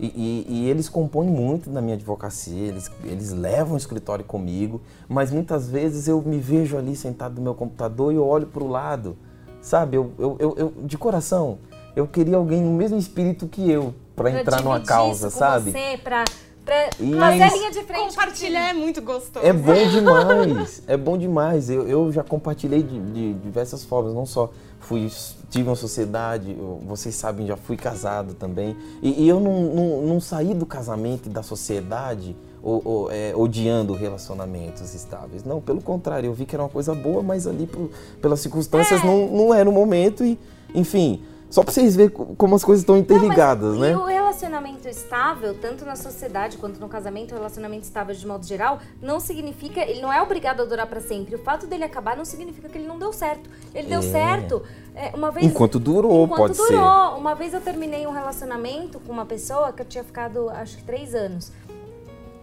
E, 0.00 0.06
e- 0.06 0.46
e 0.48 0.70
eles 0.70 0.88
compõem 0.88 1.28
muito 1.28 1.70
na 1.70 1.80
minha 1.80 1.94
advocacia, 1.96 2.68
eles, 2.68 2.90
eles 3.04 3.32
levam 3.32 3.74
o 3.74 3.76
escritório 3.76 4.24
comigo, 4.24 4.80
mas 5.08 5.30
muitas 5.32 5.68
vezes 5.68 6.06
eu 6.06 6.22
me 6.22 6.38
vejo 6.38 6.76
ali 6.78 6.94
sentado 6.94 7.34
no 7.36 7.42
meu 7.42 7.54
computador 7.54 8.12
e 8.12 8.16
eu 8.16 8.24
olho 8.26 8.46
para 8.46 8.62
o 8.62 8.68
lado, 8.68 9.16
sabe? 9.60 9.96
Eu, 9.96 10.12
eu, 10.18 10.36
eu, 10.38 10.54
eu- 10.56 10.72
de 10.84 10.96
coração, 10.96 11.58
eu 11.98 12.06
queria 12.06 12.36
alguém 12.36 12.62
no 12.62 12.70
mesmo 12.70 12.96
espírito 12.96 13.48
que 13.48 13.68
eu 13.68 13.92
para 14.14 14.30
Pra 14.30 14.40
entrar 14.40 14.62
numa 14.62 14.80
causa, 14.80 15.26
isso 15.28 15.36
com 15.36 15.44
sabe? 15.44 15.72
Você, 15.72 15.98
pra, 16.02 16.24
pra 16.64 16.90
fazer 16.92 17.42
a 17.42 17.50
linha 17.50 17.70
de 17.72 17.82
frente. 17.82 18.08
Compartilhar 18.10 18.70
é 18.70 18.72
muito 18.72 19.02
gostoso. 19.02 19.44
É 19.44 19.52
bom 19.52 19.88
demais, 19.90 20.82
é 20.86 20.96
bom 20.96 21.18
demais. 21.18 21.68
Eu, 21.68 21.88
eu 21.88 22.12
já 22.12 22.22
compartilhei 22.22 22.84
de, 22.84 23.00
de 23.00 23.34
diversas 23.34 23.84
formas, 23.84 24.14
não 24.14 24.24
só 24.24 24.50
fui 24.78 25.10
tive 25.50 25.68
uma 25.68 25.74
sociedade, 25.74 26.56
vocês 26.86 27.14
sabem, 27.14 27.46
já 27.46 27.56
fui 27.56 27.76
casado 27.76 28.34
também. 28.34 28.76
E, 29.02 29.24
e 29.24 29.28
eu 29.28 29.40
não, 29.40 29.62
não, 29.62 30.02
não, 30.02 30.20
saí 30.20 30.54
do 30.54 30.66
casamento 30.66 31.26
e 31.28 31.32
da 31.32 31.42
sociedade 31.42 32.36
ou, 32.62 32.82
ou, 32.84 33.10
é, 33.10 33.34
odiando 33.34 33.94
relacionamentos 33.94 34.94
estáveis. 34.94 35.42
Não, 35.42 35.60
pelo 35.60 35.80
contrário, 35.80 36.28
eu 36.28 36.34
vi 36.34 36.44
que 36.44 36.54
era 36.54 36.62
uma 36.62 36.68
coisa 36.68 36.94
boa, 36.94 37.22
mas 37.22 37.46
ali 37.46 37.66
por, 37.66 37.90
pelas 38.20 38.40
circunstâncias 38.40 39.02
é. 39.02 39.06
não, 39.06 39.26
não 39.28 39.54
era 39.54 39.68
o 39.68 39.72
momento 39.72 40.22
e, 40.22 40.38
enfim, 40.74 41.22
só 41.50 41.62
para 41.62 41.72
vocês 41.72 41.96
verem 41.96 42.10
como 42.10 42.54
as 42.54 42.62
coisas 42.62 42.82
estão 42.82 42.96
interligadas, 42.96 43.74
não, 43.74 43.80
né? 43.80 43.92
E 43.92 43.94
o 43.94 44.04
relacionamento 44.04 44.86
estável, 44.88 45.54
tanto 45.54 45.84
na 45.84 45.96
sociedade 45.96 46.58
quanto 46.58 46.78
no 46.78 46.88
casamento, 46.88 47.32
o 47.32 47.34
relacionamento 47.34 47.84
estável 47.84 48.14
de 48.14 48.26
modo 48.26 48.46
geral, 48.46 48.80
não 49.00 49.18
significa, 49.18 49.80
ele 49.80 50.02
não 50.02 50.12
é 50.12 50.20
obrigado 50.20 50.60
a 50.60 50.64
durar 50.64 50.86
para 50.86 51.00
sempre. 51.00 51.34
O 51.34 51.38
fato 51.38 51.66
dele 51.66 51.84
acabar 51.84 52.16
não 52.16 52.24
significa 52.24 52.68
que 52.68 52.76
ele 52.76 52.86
não 52.86 52.98
deu 52.98 53.12
certo. 53.12 53.48
Ele 53.74 53.86
é. 53.86 53.90
deu 53.90 54.02
certo. 54.02 54.62
É, 54.94 55.12
uma 55.14 55.30
vez, 55.30 55.46
enquanto 55.46 55.78
durou, 55.78 56.24
enquanto 56.24 56.56
pode 56.56 56.56
durou. 56.56 57.12
ser. 57.12 57.18
Uma 57.18 57.34
vez 57.34 57.54
eu 57.54 57.60
terminei 57.60 58.06
um 58.06 58.12
relacionamento 58.12 59.00
com 59.00 59.12
uma 59.12 59.24
pessoa 59.24 59.72
que 59.72 59.82
eu 59.82 59.86
tinha 59.86 60.04
ficado, 60.04 60.50
acho 60.50 60.76
que 60.76 60.82
três 60.82 61.14
anos. 61.14 61.52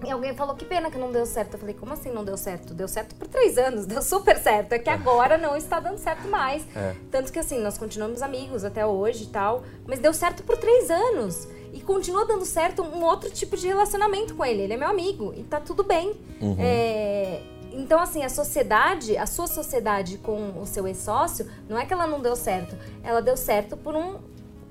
E 0.06 0.12
alguém 0.12 0.36
falou, 0.36 0.56
que 0.56 0.66
pena 0.66 0.92
que 0.92 0.98
não 0.98 1.12
deu 1.12 1.26
certo. 1.26 1.54
Eu 1.54 1.60
falei, 1.60 1.76
como 1.76 1.94
assim 1.94 2.12
não 2.12 2.24
deu 2.24 2.38
certo? 2.38 2.74
Deu 2.74 2.88
certo 2.88 3.16
por 3.16 3.28
três 3.28 3.58
anos, 3.58 3.86
deu 3.88 4.02
super 4.02 4.38
certo. 4.38 4.74
É 4.74 4.80
que 4.80 4.90
agora 4.90 5.38
não 5.38 5.56
está 5.56 5.80
dando 5.80 5.98
certo 5.98 6.28
mais. 6.28 6.64
É. 6.76 6.96
Tanto 7.12 7.32
que 7.32 7.40
assim, 7.40 7.60
nós 7.60 7.78
continuamos 7.78 8.22
amigos 8.22 8.64
até 8.64 8.86
hoje 8.86 9.24
e 9.24 9.28
tal. 9.28 9.64
Mas 9.86 10.00
deu 10.00 10.14
certo 10.14 10.44
por 10.44 10.58
três 10.58 10.90
anos. 10.90 11.48
E 11.74 11.82
continua 11.82 12.26
dando 12.26 12.46
certo 12.46 12.82
um 12.82 13.04
outro 13.04 13.30
tipo 13.30 13.58
de 13.58 13.68
relacionamento 13.68 14.36
com 14.36 14.46
ele. 14.46 14.62
Ele 14.62 14.74
é 14.74 14.78
meu 14.78 14.88
amigo 14.88 15.34
e 15.36 15.44
tá 15.44 15.60
tudo 15.60 15.84
bem. 15.84 16.16
Uhum. 16.40 16.56
É, 16.58 17.42
então, 17.76 18.00
assim, 18.00 18.24
a 18.24 18.30
sociedade, 18.30 19.18
a 19.18 19.26
sua 19.26 19.48
sociedade 19.48 20.18
com 20.18 20.60
o 20.62 20.66
seu 20.66 20.88
ex-sócio, 20.88 21.46
não 21.68 21.78
é 21.78 21.86
que 21.86 21.92
ela 21.92 22.08
não 22.08 22.22
deu 22.22 22.36
certo. 22.36 22.78
Ela 23.04 23.22
deu 23.22 23.36
certo 23.36 23.76
por 23.76 23.96
um 23.96 24.20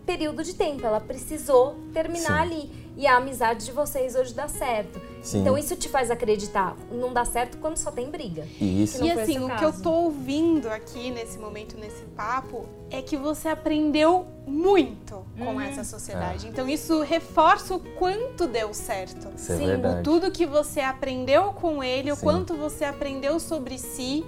período 0.07 0.43
de 0.43 0.55
tempo. 0.55 0.87
Ela 0.87 1.01
precisou 1.01 1.77
terminar 1.93 2.47
Sim. 2.47 2.55
ali. 2.55 2.85
E 2.97 3.07
a 3.07 3.17
amizade 3.17 3.67
de 3.67 3.73
vocês 3.73 4.15
hoje 4.15 4.33
dá 4.33 4.49
certo. 4.49 5.01
Sim. 5.25 5.41
Então 5.41 5.57
isso 5.57 5.75
te 5.75 5.89
faz 5.89 6.11
acreditar. 6.11 6.77
Não 6.93 7.11
dá 7.13 7.25
certo 7.25 7.57
quando 7.57 7.79
só 7.79 7.91
tem 7.91 8.11
briga. 8.11 8.47
Isso. 8.61 9.03
E 9.03 9.11
assim, 9.11 9.39
o 9.43 9.49
caso. 9.49 9.59
que 9.59 9.65
eu 9.65 9.83
tô 9.83 9.91
ouvindo 9.91 10.69
aqui 10.69 11.11
nesse 11.11 11.39
momento, 11.39 11.79
nesse 11.79 12.05
papo, 12.15 12.67
é 12.91 13.01
que 13.01 13.17
você 13.17 13.49
aprendeu 13.49 14.27
muito 14.47 15.25
com 15.39 15.55
uhum. 15.55 15.61
essa 15.63 15.83
sociedade. 15.83 16.47
É. 16.47 16.51
Então 16.51 16.69
isso 16.69 17.01
reforça 17.01 17.75
o 17.75 17.81
quanto 17.81 18.47
deu 18.47 18.75
certo. 18.75 19.29
Isso 19.35 19.53
é 19.53 19.57
Sim. 19.57 19.65
É 19.65 19.67
verdade. 19.69 20.01
O 20.01 20.03
tudo 20.03 20.31
que 20.31 20.45
você 20.45 20.81
aprendeu 20.81 21.55
com 21.55 21.83
ele, 21.83 22.15
Sim. 22.15 22.21
o 22.21 22.23
quanto 22.23 22.55
você 22.55 22.85
aprendeu 22.85 23.41
sobre 23.41 23.79
si. 23.79 24.27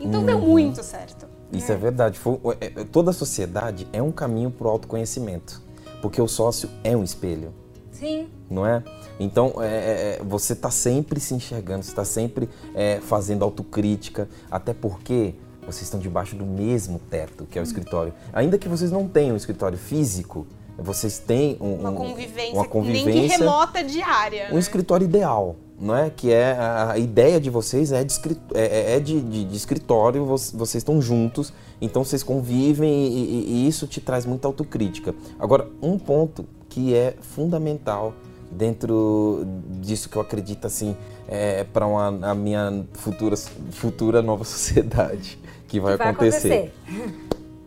Então 0.00 0.20
uhum. 0.20 0.26
deu 0.26 0.38
muito 0.38 0.82
certo. 0.82 1.26
Isso 1.52 1.70
é, 1.70 1.74
é 1.74 1.78
verdade. 1.78 2.18
É, 2.58 2.84
toda 2.84 3.10
a 3.10 3.14
sociedade 3.14 3.86
é 3.92 4.02
um 4.02 4.10
caminho 4.10 4.50
para 4.50 4.66
o 4.66 4.70
autoconhecimento. 4.70 5.60
Porque 6.00 6.20
o 6.20 6.26
sócio 6.26 6.70
é 6.82 6.96
um 6.96 7.04
espelho. 7.04 7.52
Sim. 7.92 8.28
Não 8.50 8.66
é? 8.66 8.82
Então, 9.18 9.54
é, 9.58 9.66
é, 9.66 10.18
é 10.20 10.22
você 10.24 10.52
está 10.52 10.70
sempre 10.70 11.20
se 11.20 11.34
enxergando, 11.34 11.84
você 11.84 11.90
está 11.90 12.04
sempre 12.04 12.48
é, 12.74 13.00
fazendo 13.00 13.44
autocrítica, 13.44 14.28
até 14.50 14.72
porque 14.72 15.34
vocês 15.66 15.82
estão 15.82 16.00
debaixo 16.00 16.34
do 16.34 16.44
mesmo 16.44 16.98
teto, 16.98 17.46
que 17.46 17.58
é 17.58 17.62
o 17.62 17.64
escritório. 17.64 18.12
Ainda 18.32 18.58
que 18.58 18.68
vocês 18.68 18.90
não 18.90 19.06
tenham 19.06 19.34
um 19.34 19.36
escritório 19.36 19.78
físico, 19.78 20.46
vocês 20.76 21.18
têm 21.18 21.56
um, 21.60 21.74
uma, 21.74 21.92
convivência, 21.92 22.54
uma 22.54 22.64
convivência, 22.64 23.12
nem 23.12 23.28
que 23.28 23.36
remota 23.36 23.84
diária. 23.84 24.48
Um 24.50 24.54
né? 24.54 24.58
escritório 24.58 25.04
ideal, 25.04 25.56
não 25.78 25.96
é? 25.96 26.10
Que 26.10 26.32
é 26.32 26.52
a, 26.52 26.92
a 26.92 26.98
ideia 26.98 27.40
de 27.40 27.50
vocês 27.50 27.92
é 27.92 28.02
de, 28.02 28.14
é, 28.54 28.60
é, 28.60 28.96
é 28.96 29.00
de, 29.00 29.20
de, 29.20 29.44
de, 29.44 29.56
escritório, 29.56 30.24
vocês 30.24 30.76
estão 30.76 31.00
juntos, 31.00 31.52
então 31.80 32.02
vocês 32.02 32.22
convivem 32.22 32.90
e, 32.90 33.08
e, 33.08 33.44
e 33.48 33.68
isso 33.68 33.86
te 33.86 34.00
traz 34.00 34.24
muita 34.24 34.48
autocrítica. 34.48 35.14
Agora, 35.38 35.68
um 35.80 35.98
ponto 35.98 36.46
que 36.68 36.94
é 36.94 37.14
fundamental 37.20 38.14
dentro 38.52 39.44
disso 39.80 40.08
que 40.08 40.16
eu 40.16 40.22
acredito 40.22 40.66
assim 40.66 40.96
é, 41.26 41.64
para 41.64 41.86
a 41.86 42.34
minha 42.34 42.84
futura 42.94 43.36
futura 43.70 44.22
nova 44.22 44.44
sociedade 44.44 45.38
que 45.68 45.80
vai, 45.80 45.96
vai 45.96 46.08
acontecer. 46.08 46.72
acontecer 46.86 47.14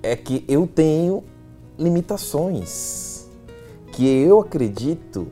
é 0.03 0.15
que 0.15 0.45
eu 0.47 0.67
tenho 0.67 1.23
limitações 1.77 3.27
que 3.91 4.07
eu 4.07 4.39
acredito 4.39 5.27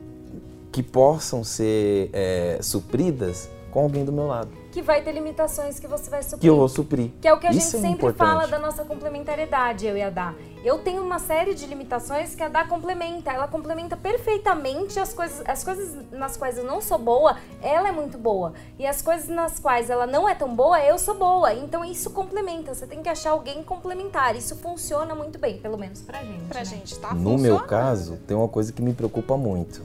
que 0.72 0.82
possam 0.82 1.44
ser 1.44 2.10
é, 2.12 2.58
supridas 2.60 3.48
com 3.70 3.80
alguém 3.80 4.04
do 4.04 4.12
meu 4.12 4.26
lado 4.26 4.63
que 4.74 4.82
vai 4.82 5.02
ter 5.02 5.12
limitações 5.12 5.78
que 5.78 5.86
você 5.86 6.10
vai 6.10 6.20
suprir. 6.20 6.40
Que 6.40 6.48
eu 6.48 6.56
vou 6.56 6.68
suprir. 6.68 7.12
Que 7.20 7.28
é 7.28 7.32
o 7.32 7.38
que 7.38 7.46
a 7.46 7.50
Isso 7.52 7.60
gente 7.60 7.76
é 7.76 7.88
sempre 7.90 8.08
importante. 8.08 8.28
fala 8.28 8.48
da 8.48 8.58
nossa 8.58 8.84
complementariedade, 8.84 9.86
eu 9.86 9.96
e 9.96 10.02
a 10.02 10.10
Dá. 10.10 10.34
Eu 10.64 10.80
tenho 10.80 11.00
uma 11.00 11.20
série 11.20 11.54
de 11.54 11.64
limitações 11.64 12.34
que 12.34 12.42
a 12.42 12.48
Dá 12.48 12.66
complementa. 12.66 13.30
Ela 13.30 13.46
complementa 13.46 13.96
perfeitamente 13.96 14.98
as 14.98 15.14
coisas, 15.14 15.44
as 15.46 15.62
coisas 15.62 15.96
nas 16.10 16.36
quais 16.36 16.58
eu 16.58 16.64
não 16.64 16.80
sou 16.80 16.98
boa, 16.98 17.36
ela 17.62 17.88
é 17.88 17.92
muito 17.92 18.18
boa. 18.18 18.52
E 18.76 18.84
as 18.84 19.00
coisas 19.00 19.28
nas 19.28 19.60
quais 19.60 19.90
ela 19.90 20.08
não 20.08 20.28
é 20.28 20.34
tão 20.34 20.52
boa, 20.52 20.82
eu 20.82 20.98
sou 20.98 21.14
boa. 21.14 21.54
Então 21.54 21.84
isso 21.84 22.10
complementa. 22.10 22.74
Você 22.74 22.84
tem 22.84 23.00
que 23.00 23.08
achar 23.08 23.30
alguém 23.30 23.62
complementar. 23.62 24.34
Isso 24.34 24.56
funciona 24.56 25.14
muito 25.14 25.38
bem, 25.38 25.58
pelo 25.58 25.78
menos 25.78 26.02
pra 26.02 26.18
gente. 26.24 26.46
Pra 26.48 26.58
né? 26.58 26.64
gente, 26.64 26.98
tá? 26.98 27.14
No 27.14 27.38
meu 27.38 27.60
caso, 27.60 28.16
tem 28.26 28.36
uma 28.36 28.48
coisa 28.48 28.72
que 28.72 28.82
me 28.82 28.92
preocupa 28.92 29.36
muito. 29.36 29.82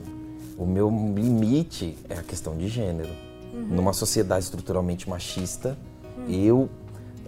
O 0.58 0.66
meu 0.66 0.90
limite 0.90 1.96
é 2.08 2.14
a 2.14 2.22
questão 2.24 2.56
de 2.56 2.66
gênero. 2.66 3.29
Uhum. 3.60 3.76
Numa 3.76 3.92
sociedade 3.92 4.44
estruturalmente 4.44 5.08
machista, 5.08 5.76
uhum. 6.16 6.30
eu 6.30 6.68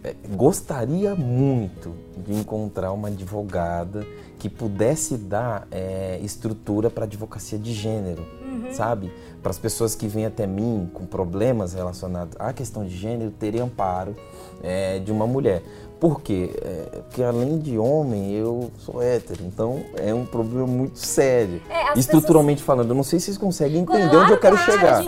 é, 0.04 0.14
gostaria 0.30 1.14
muito 1.14 1.94
de 2.16 2.34
encontrar 2.34 2.92
uma 2.92 3.08
advogada 3.08 4.06
que 4.38 4.48
pudesse 4.48 5.16
dar 5.16 5.68
é, 5.70 6.18
estrutura 6.22 6.90
para 6.90 7.04
advocacia 7.04 7.56
de 7.56 7.72
gênero, 7.72 8.26
uhum. 8.44 8.72
sabe? 8.72 9.12
Para 9.40 9.50
as 9.50 9.58
pessoas 9.58 9.94
que 9.94 10.08
vêm 10.08 10.26
até 10.26 10.46
mim 10.46 10.90
com 10.92 11.06
problemas 11.06 11.74
relacionados 11.74 12.34
à 12.40 12.52
questão 12.52 12.84
de 12.84 12.96
gênero, 12.96 13.30
terem 13.30 13.60
amparo 13.60 14.16
é, 14.62 14.98
de 14.98 15.12
uma 15.12 15.26
mulher. 15.26 15.62
Por 16.02 16.20
quê? 16.20 16.50
É, 16.60 16.98
porque 17.02 17.22
além 17.22 17.60
de 17.60 17.78
homem, 17.78 18.32
eu 18.32 18.72
sou 18.76 19.00
hétero, 19.00 19.44
então 19.44 19.84
é 19.94 20.12
um 20.12 20.26
problema 20.26 20.66
muito 20.66 20.98
sério. 20.98 21.62
É, 21.70 21.96
Estruturalmente 21.96 22.60
pessoas... 22.60 22.66
falando, 22.66 22.88
eu 22.88 22.96
não 22.96 23.04
sei 23.04 23.20
se 23.20 23.26
vocês 23.26 23.38
conseguem 23.38 23.82
entender 23.82 24.10
claro, 24.10 24.24
onde 24.24 24.32
eu 24.32 24.40
quero 24.40 24.56
chegar. 24.56 25.04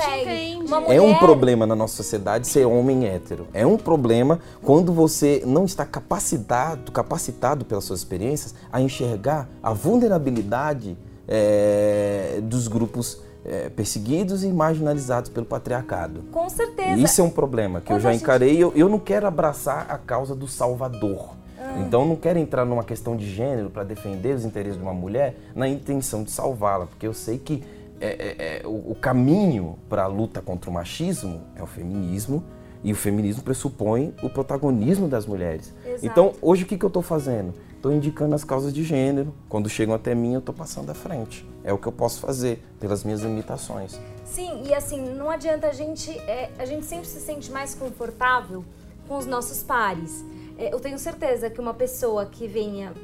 É 0.87 1.01
um 1.01 1.17
problema 1.17 1.67
na 1.67 1.75
nossa 1.75 1.97
sociedade 1.97 2.47
ser 2.47 2.65
homem 2.65 3.09
hétero. 3.09 3.49
É 3.53 3.67
um 3.67 3.77
problema 3.77 4.39
quando 4.63 4.93
você 4.93 5.43
não 5.45 5.65
está 5.65 5.85
capacitado, 5.85 6.93
capacitado 6.93 7.65
pelas 7.65 7.83
suas 7.83 7.99
experiências 7.99 8.55
a 8.71 8.81
enxergar 8.81 9.49
a 9.61 9.73
vulnerabilidade 9.73 10.97
é, 11.27 12.39
dos 12.41 12.69
grupos 12.69 13.21
é, 13.45 13.69
perseguidos 13.69 14.43
e 14.43 14.49
marginalizados 14.49 15.31
pelo 15.31 15.47
patriarcado. 15.47 16.23
Com 16.33 16.49
certeza. 16.49 17.01
Isso 17.01 17.21
é 17.21 17.25
um 17.25 17.31
problema 17.31 17.81
que 17.81 17.87
Quando 17.87 17.99
eu 17.99 18.03
já 18.03 18.15
encarei. 18.15 18.51
Gente... 18.51 18.61
Eu, 18.61 18.73
eu 18.75 18.89
não 18.89 18.99
quero 18.99 19.27
abraçar 19.27 19.87
a 19.91 19.99
causa 19.99 20.35
do 20.35 20.49
Salvador. 20.49 21.35
Ah. 21.59 21.81
Então 21.81 22.07
não 22.07 22.17
quero 22.17 22.39
entrar 22.39 22.65
numa 22.65 22.85
questão 22.85 23.17
de 23.17 23.29
gênero 23.29 23.71
para 23.71 23.85
defender 23.85 24.35
os 24.35 24.45
interesses 24.45 24.79
de 24.79 24.83
uma 24.83 24.95
mulher 24.95 25.37
na 25.55 25.69
intenção 25.69 26.23
de 26.23 26.31
salvá-la, 26.31 26.87
porque 26.87 27.07
eu 27.07 27.15
sei 27.15 27.39
que 27.39 27.63
é, 28.01 28.07
é, 28.07 28.63
é 28.63 28.67
o, 28.67 28.93
o 28.93 28.97
caminho 29.01 29.79
para 29.89 30.05
a 30.05 30.07
luta 30.07 30.41
contra 30.41 30.69
o 30.69 30.73
machismo 30.73 31.43
é 31.55 31.63
o 31.63 31.67
feminismo 31.67 32.43
e 32.83 32.93
o 32.93 32.97
feminismo 32.97 33.43
pressupõe 33.43 34.15
o 34.23 34.29
protagonismo 34.29 35.09
das 35.09 35.27
mulheres. 35.27 35.73
Exato. 35.87 36.07
Então 36.07 36.33
hoje 36.43 36.65
o 36.65 36.67
que, 36.67 36.77
que 36.77 36.85
eu 36.85 36.89
estou 36.89 37.03
fazendo? 37.03 37.55
Estou 37.85 37.93
indicando 37.93 38.35
as 38.35 38.43
causas 38.43 38.73
de 38.73 38.83
gênero. 38.83 39.35
Quando 39.47 39.69
chegam 39.69 39.95
até 39.95 40.15
mim, 40.15 40.33
eu 40.33 40.39
estou 40.39 40.55
passando 40.55 40.89
à 40.89 40.95
frente. 40.95 41.47
É 41.63 41.71
o 41.71 41.77
que 41.77 41.87
eu 41.87 41.93
posso 41.93 42.19
fazer 42.19 42.65
pelas 42.81 43.05
minhas 43.05 43.21
limitações. 43.21 44.01
Sim, 44.25 44.63
e 44.65 44.73
assim, 44.73 45.03
não 45.15 45.29
adianta 45.29 45.67
a 45.67 45.73
gente. 45.73 46.11
É, 46.21 46.51
a 46.59 46.65
gente 46.65 46.87
sempre 46.87 47.07
se 47.07 47.21
sente 47.21 47.53
mais 47.53 47.75
confortável 47.75 48.65
com 49.07 49.19
os 49.19 49.27
nossos 49.27 49.63
pares. 49.63 50.25
É, 50.57 50.73
eu 50.73 50.81
tenho 50.81 50.99
certeza 50.99 51.51
que 51.51 51.61
uma 51.61 51.75
pessoa 51.75 52.25
que 52.25 52.49
venha 52.49 52.95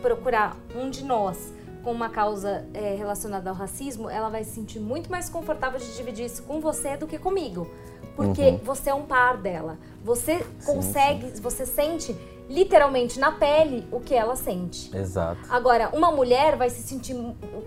procurar 0.00 0.56
um 0.74 0.88
de 0.88 1.04
nós 1.04 1.52
com 1.84 1.92
uma 1.92 2.08
causa 2.08 2.64
é, 2.72 2.94
relacionada 2.94 3.50
ao 3.50 3.56
racismo, 3.56 4.08
ela 4.08 4.30
vai 4.30 4.44
se 4.44 4.52
sentir 4.52 4.80
muito 4.80 5.10
mais 5.10 5.28
confortável 5.28 5.78
de 5.78 5.94
dividir 5.94 6.24
isso 6.24 6.42
com 6.44 6.58
você 6.58 6.96
do 6.96 7.06
que 7.06 7.18
comigo. 7.18 7.70
Porque 8.16 8.42
uhum. 8.42 8.58
você 8.58 8.90
é 8.90 8.94
um 8.94 9.02
par 9.02 9.36
dela. 9.36 9.78
Você 10.04 10.44
consegue, 10.64 11.28
sim, 11.28 11.36
sim. 11.36 11.42
você 11.42 11.64
sente 11.64 12.16
literalmente 12.48 13.18
na 13.18 13.32
pele 13.32 13.86
o 13.90 13.98
que 13.98 14.14
ela 14.14 14.36
sente. 14.36 14.94
Exato. 14.94 15.40
Agora, 15.48 15.88
uma 15.92 16.10
mulher 16.10 16.56
vai 16.56 16.68
se 16.68 16.82
sentir 16.82 17.14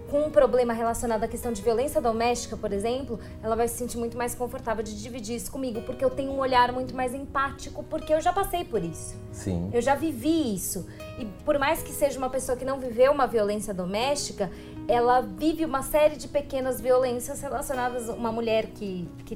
com 0.10 0.26
um 0.26 0.30
problema 0.30 0.74
relacionado 0.74 1.24
à 1.24 1.28
questão 1.28 1.52
de 1.52 1.62
violência 1.62 2.00
doméstica, 2.00 2.56
por 2.56 2.72
exemplo, 2.72 3.20
ela 3.42 3.56
vai 3.56 3.68
se 3.68 3.78
sentir 3.78 3.98
muito 3.98 4.16
mais 4.16 4.36
confortável 4.36 4.84
de 4.84 5.02
dividir 5.02 5.38
isso 5.38 5.52
comigo, 5.52 5.82
porque 5.82 6.06
eu 6.06 6.10
tenho 6.10 6.32
um 6.32 6.40
olhar 6.40 6.72
muito 6.72 6.96
mais 6.96 7.14
empático, 7.14 7.84
porque 7.84 8.14
eu 8.14 8.22
já 8.22 8.32
passei 8.32 8.64
por 8.64 8.84
isso. 8.84 9.16
Sim. 9.32 9.70
Eu 9.74 9.82
já 9.82 9.96
vivi 9.96 10.54
isso. 10.54 10.86
E 11.18 11.26
por 11.44 11.58
mais 11.58 11.82
que 11.82 11.92
seja 11.92 12.18
uma 12.20 12.30
pessoa 12.30 12.56
que 12.58 12.66
não 12.66 12.80
viveu 12.80 13.12
uma 13.12 13.26
violência 13.26 13.74
doméstica, 13.74 14.52
ela 14.88 15.22
vive 15.22 15.66
uma 15.66 15.82
série 15.82 16.16
de 16.16 16.28
pequenas 16.28 16.80
violências 16.80 17.42
relacionadas 17.42 18.08
a 18.08 18.14
uma 18.14 18.32
mulher 18.32 18.68
que, 18.68 19.10
que 19.26 19.36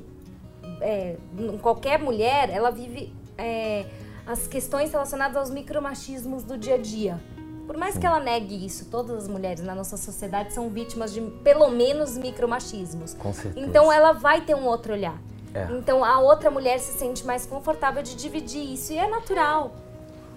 é, 0.81 1.17
qualquer 1.61 1.99
mulher, 1.99 2.49
ela 2.49 2.69
vive 2.69 3.13
é, 3.37 3.85
as 4.25 4.47
questões 4.47 4.91
relacionadas 4.91 5.37
aos 5.37 5.49
micromachismos 5.49 6.43
do 6.43 6.57
dia 6.57 6.75
a 6.75 6.77
dia. 6.77 7.19
Por 7.65 7.77
mais 7.77 7.97
que 7.97 8.05
ela 8.05 8.19
negue 8.19 8.65
isso, 8.65 8.85
todas 8.85 9.15
as 9.15 9.27
mulheres 9.27 9.61
na 9.63 9.75
nossa 9.75 9.95
sociedade 9.95 10.53
são 10.53 10.69
vítimas 10.69 11.13
de 11.13 11.21
pelo 11.21 11.69
menos 11.69 12.17
micromachismos. 12.17 13.13
Com 13.13 13.31
certeza. 13.31 13.63
Então 13.63 13.91
ela 13.93 14.11
vai 14.11 14.41
ter 14.41 14.55
um 14.55 14.65
outro 14.65 14.93
olhar. 14.93 15.15
É. 15.53 15.67
Então 15.77 16.03
a 16.03 16.19
outra 16.19 16.49
mulher 16.49 16.79
se 16.79 16.97
sente 16.97 17.25
mais 17.25 17.45
confortável 17.45 18.01
de 18.01 18.15
dividir 18.15 18.73
isso 18.73 18.93
e 18.93 18.97
é 18.97 19.07
natural. 19.07 19.75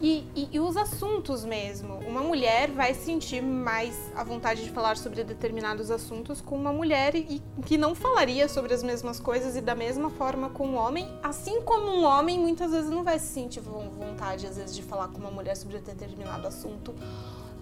E, 0.02 0.26
e, 0.34 0.48
e, 0.50 0.58
os 0.58 0.76
assuntos 0.76 1.44
mesmo. 1.44 1.94
Uma 2.00 2.22
mulher 2.22 2.72
vai 2.72 2.92
sentir 2.92 3.40
mais 3.40 3.96
a 4.16 4.24
vontade 4.24 4.64
de 4.64 4.70
falar 4.70 4.96
sobre 4.96 5.22
determinados 5.22 5.92
assuntos 5.92 6.40
com 6.40 6.56
uma 6.56 6.72
mulher 6.72 7.14
e, 7.14 7.40
que 7.64 7.78
não 7.78 7.94
falaria 7.94 8.48
sobre 8.48 8.74
as 8.74 8.82
mesmas 8.82 9.20
coisas 9.20 9.54
e 9.54 9.60
da 9.60 9.76
mesma 9.76 10.10
forma 10.10 10.50
com 10.50 10.66
um 10.66 10.74
homem. 10.74 11.08
Assim 11.22 11.62
como 11.62 11.86
um 11.86 12.02
homem 12.02 12.36
muitas 12.36 12.72
vezes 12.72 12.90
não 12.90 13.04
vai 13.04 13.16
se 13.20 13.26
sentir 13.26 13.60
vontade, 13.60 14.44
às 14.44 14.56
vezes, 14.56 14.74
de 14.74 14.82
falar 14.82 15.06
com 15.06 15.18
uma 15.18 15.30
mulher 15.30 15.56
sobre 15.56 15.78
determinado 15.78 16.48
assunto 16.48 16.92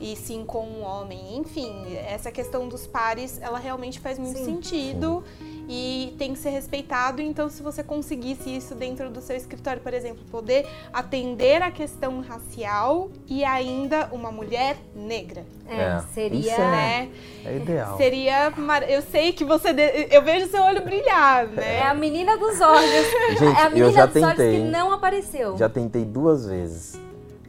e 0.01 0.17
sim 0.17 0.45
com 0.45 0.65
um 0.65 0.83
homem. 0.83 1.37
Enfim, 1.37 1.95
essa 2.07 2.33
questão 2.33 2.67
dos 2.67 2.87
pares, 2.87 3.39
ela 3.43 3.59
realmente 3.59 4.01
faz 4.01 4.19
muito 4.19 4.39
sim. 4.39 4.47
sentido 4.47 5.23
e 5.69 6.15
tem 6.19 6.33
que 6.33 6.39
ser 6.39 6.51
respeitado. 6.51 7.21
Então, 7.21 7.49
se 7.51 7.63
você 7.63 7.85
conseguisse 7.85 8.57
isso 8.57 8.75
dentro 8.75 9.11
do 9.11 9.21
seu 9.21 9.37
escritório, 9.37 9.83
por 9.83 9.93
exemplo, 9.93 10.25
poder 10.31 10.67
atender 10.93 11.63
a 11.63 11.71
questão 11.71 12.21
racial 12.23 13.11
e 13.29 13.45
ainda 13.45 14.09
uma 14.11 14.33
mulher 14.33 14.79
negra. 14.97 15.45
É, 15.69 15.77
é 15.77 16.01
seria, 16.15 16.55
é, 16.55 16.59
né? 16.59 17.11
É 17.45 17.57
ideal. 17.57 17.97
Seria, 17.99 18.53
eu 18.89 19.03
sei 19.03 19.33
que 19.33 19.45
você, 19.45 19.69
eu 20.11 20.23
vejo 20.23 20.49
seu 20.49 20.63
olho 20.63 20.83
brilhar, 20.83 21.47
né? 21.47 21.77
É 21.77 21.87
a 21.87 21.95
menina 21.95 22.39
dos 22.39 22.59
olhos. 22.61 23.39
Gente, 23.39 23.45
é 23.45 23.63
a 23.63 23.69
menina 23.69 23.87
eu 23.87 23.93
já 23.93 24.07
dos 24.07 24.15
tentei, 24.15 24.49
olhos 24.49 24.65
que 24.65 24.71
não 24.71 24.93
apareceu. 24.93 25.57
Já 25.59 25.69
tentei 25.69 26.05
duas 26.05 26.47
vezes. 26.47 26.99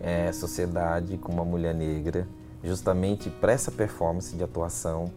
É, 0.04 0.32
sociedade 0.32 1.16
com 1.20 1.32
uma 1.32 1.46
mulher 1.46 1.76
negra 1.76 2.28
justamente 2.64 3.30
para 3.30 3.52
essa 3.52 3.72
performance 3.72 4.36
de 4.36 4.44
atuação 4.44 5.12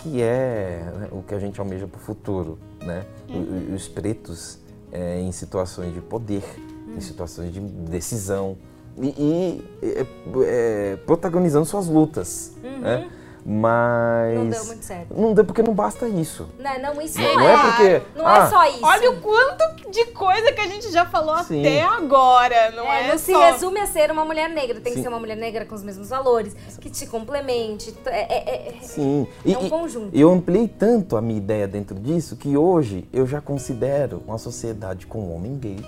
que 0.00 0.22
é 0.22 0.92
né, 0.96 1.08
o 1.10 1.22
que 1.22 1.34
a 1.34 1.38
gente 1.38 1.58
almeja 1.58 1.86
para 1.86 1.98
o 1.98 2.00
futuro, 2.00 2.58
né? 2.80 3.04
Uhum. 3.28 3.74
Os 3.74 3.88
pretos 3.88 4.58
é, 4.92 5.20
em 5.20 5.32
situações 5.32 5.92
de 5.92 6.00
poder, 6.00 6.44
uhum. 6.86 6.96
em 6.96 7.00
situações 7.00 7.52
de 7.52 7.60
decisão 7.60 8.56
e, 8.96 9.08
e 9.08 9.64
é, 9.82 10.06
é, 10.44 10.96
protagonizando 11.04 11.66
suas 11.66 11.88
lutas, 11.88 12.52
uhum. 12.62 12.78
né? 12.78 13.10
Mas. 13.50 14.36
Não 14.36 14.46
deu 14.50 14.64
muito 14.66 14.84
certo. 14.84 15.14
Não 15.18 15.32
deu 15.32 15.42
porque 15.42 15.62
não 15.62 15.72
basta 15.72 16.06
isso. 16.06 16.50
Não, 16.58 16.78
não 16.82 17.00
isso 17.00 17.18
não, 17.18 17.34
não 17.34 17.40
é. 17.40 17.44
Não 17.44 17.48
é 17.48 17.62
porque. 17.62 18.02
Não 18.14 18.28
é 18.28 18.40
ah, 18.40 18.44
é 18.44 18.50
só 18.50 18.68
isso. 18.68 18.84
Olha 18.84 19.10
o 19.10 19.20
quanto 19.22 19.90
de 19.90 20.04
coisa 20.12 20.52
que 20.52 20.60
a 20.60 20.66
gente 20.66 20.92
já 20.92 21.06
falou 21.06 21.38
Sim. 21.38 21.60
até 21.60 21.80
agora. 21.82 22.72
Não 22.72 22.84
é, 22.84 23.06
é 23.06 23.08
não 23.08 23.16
se 23.16 23.32
só... 23.32 23.50
resume 23.50 23.80
a 23.80 23.86
ser 23.86 24.10
uma 24.10 24.22
mulher 24.22 24.50
negra. 24.50 24.78
Tem 24.82 24.92
Sim. 24.92 24.98
que 24.98 25.02
ser 25.02 25.08
uma 25.08 25.18
mulher 25.18 25.34
negra 25.34 25.64
com 25.64 25.74
os 25.74 25.82
mesmos 25.82 26.10
valores, 26.10 26.54
que 26.78 26.90
te 26.90 27.06
complemente. 27.06 27.94
É, 28.04 28.20
é, 28.20 28.68
é 28.68 28.82
Sim. 28.82 29.26
É 29.46 29.56
um 29.56 29.70
conjunto. 29.70 30.14
Eu 30.14 30.30
ampliei 30.30 30.68
tanto 30.68 31.16
a 31.16 31.22
minha 31.22 31.38
ideia 31.38 31.66
dentro 31.66 31.98
disso 31.98 32.36
que 32.36 32.54
hoje 32.54 33.08
eu 33.10 33.26
já 33.26 33.40
considero 33.40 34.22
uma 34.26 34.36
sociedade 34.36 35.06
com 35.06 35.20
um 35.20 35.34
homem 35.34 35.56
gay, 35.56 35.82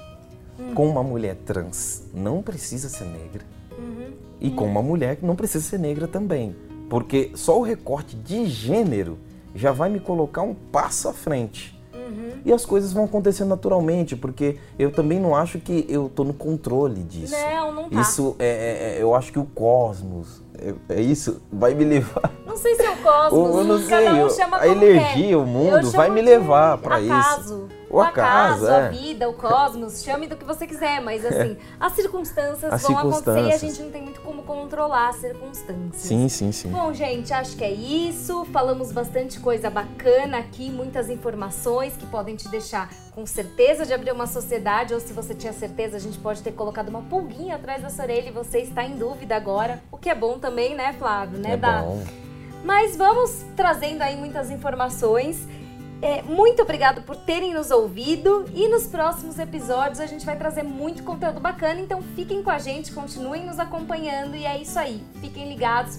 hum. 0.58 0.72
com 0.74 0.88
uma 0.88 1.02
mulher 1.02 1.36
trans, 1.44 2.04
não 2.14 2.40
precisa 2.40 2.88
ser 2.88 3.04
negra. 3.04 3.44
Uhum. 3.78 4.12
E 4.40 4.50
com 4.50 4.64
uma 4.64 4.80
mulher 4.80 5.16
que 5.16 5.26
não 5.26 5.36
precisa 5.36 5.62
ser 5.62 5.78
negra 5.78 6.08
também. 6.08 6.56
Porque 6.90 7.30
só 7.36 7.56
o 7.56 7.62
recorte 7.62 8.16
de 8.16 8.46
gênero 8.46 9.16
já 9.54 9.70
vai 9.70 9.88
me 9.88 10.00
colocar 10.00 10.42
um 10.42 10.54
passo 10.54 11.08
à 11.08 11.12
frente. 11.12 11.80
Uhum. 11.94 12.32
E 12.44 12.52
as 12.52 12.66
coisas 12.66 12.92
vão 12.92 13.04
acontecer 13.04 13.44
naturalmente, 13.44 14.16
porque 14.16 14.58
eu 14.76 14.90
também 14.90 15.20
não 15.20 15.36
acho 15.36 15.60
que 15.60 15.86
eu 15.88 16.08
estou 16.08 16.24
no 16.24 16.34
controle 16.34 17.02
disso. 17.04 17.32
Não, 17.32 17.72
não 17.72 17.88
tá. 17.88 18.00
Isso 18.00 18.34
é, 18.40 18.46
é, 18.46 18.98
é 18.98 19.02
eu 19.02 19.14
acho 19.14 19.32
que 19.32 19.38
o 19.38 19.44
cosmos, 19.44 20.42
é, 20.58 20.96
é, 20.96 21.00
isso, 21.00 21.40
vai 21.52 21.74
me 21.74 21.84
levar. 21.84 22.32
Não 22.44 22.56
sei 22.56 22.74
se 22.74 22.82
é 22.82 22.90
o 22.90 22.96
cosmos, 22.96 23.54
eu 23.56 23.64
não 23.64 23.78
sei, 23.78 24.08
um 24.10 24.30
chama 24.30 24.58
a 24.58 24.66
energia, 24.66 25.28
quer. 25.28 25.36
o 25.36 25.46
mundo 25.46 25.90
vai 25.92 26.10
me 26.10 26.20
levar 26.20 26.76
para 26.78 27.00
isso 27.00 27.68
o 27.90 28.00
acaso, 28.00 28.68
é. 28.68 28.86
a 28.86 28.88
vida, 28.88 29.28
o 29.28 29.32
cosmos, 29.32 30.02
chame 30.02 30.28
do 30.28 30.36
que 30.36 30.44
você 30.44 30.66
quiser, 30.66 31.00
mas 31.00 31.24
assim, 31.24 31.56
as 31.78 31.92
circunstâncias 31.92 32.72
as 32.72 32.82
vão 32.82 32.92
circunstâncias. 32.92 33.36
acontecer 33.36 33.50
e 33.50 33.52
a 33.52 33.58
gente 33.58 33.82
não 33.82 33.90
tem 33.90 34.02
muito 34.02 34.20
como 34.20 34.42
controlar 34.44 35.08
as 35.08 35.16
circunstâncias. 35.16 35.96
Sim, 35.96 36.28
sim, 36.28 36.52
sim. 36.52 36.70
Bom, 36.70 36.92
gente, 36.92 37.32
acho 37.32 37.56
que 37.56 37.64
é 37.64 37.72
isso. 37.72 38.44
Falamos 38.46 38.92
bastante 38.92 39.40
coisa 39.40 39.68
bacana 39.68 40.38
aqui, 40.38 40.70
muitas 40.70 41.10
informações 41.10 41.96
que 41.96 42.06
podem 42.06 42.36
te 42.36 42.48
deixar 42.48 42.88
com 43.12 43.26
certeza 43.26 43.84
de 43.84 43.92
abrir 43.92 44.12
uma 44.12 44.26
sociedade, 44.26 44.94
ou 44.94 45.00
se 45.00 45.12
você 45.12 45.34
tinha 45.34 45.52
certeza, 45.52 45.96
a 45.96 46.00
gente 46.00 46.18
pode 46.18 46.42
ter 46.42 46.52
colocado 46.52 46.88
uma 46.88 47.02
pulguinha 47.02 47.56
atrás 47.56 47.82
da 47.82 47.90
sua 47.90 48.04
orelha 48.04 48.28
e 48.28 48.32
você 48.32 48.60
está 48.60 48.84
em 48.84 48.96
dúvida 48.96 49.34
agora, 49.34 49.82
o 49.90 49.98
que 49.98 50.08
é 50.08 50.14
bom 50.14 50.38
também, 50.38 50.74
né, 50.74 50.92
Flávio? 50.92 51.38
Né, 51.38 51.52
é 51.52 51.56
da... 51.56 51.82
bom. 51.82 52.02
Mas 52.64 52.96
vamos 52.96 53.44
trazendo 53.56 54.02
aí 54.02 54.16
muitas 54.16 54.50
informações. 54.50 55.46
É, 56.02 56.22
muito 56.22 56.62
obrigado 56.62 57.02
por 57.02 57.14
terem 57.14 57.52
nos 57.52 57.70
ouvido 57.70 58.46
e 58.54 58.68
nos 58.68 58.86
próximos 58.86 59.38
episódios 59.38 60.00
a 60.00 60.06
gente 60.06 60.24
vai 60.24 60.36
trazer 60.36 60.62
muito 60.62 61.02
conteúdo 61.02 61.40
bacana, 61.40 61.80
então 61.80 62.00
fiquem 62.14 62.42
com 62.42 62.50
a 62.50 62.58
gente, 62.58 62.92
continuem 62.92 63.44
nos 63.44 63.58
acompanhando 63.58 64.34
e 64.34 64.46
é 64.46 64.60
isso 64.60 64.78
aí. 64.78 65.02
Fiquem 65.20 65.48
ligados. 65.48 65.98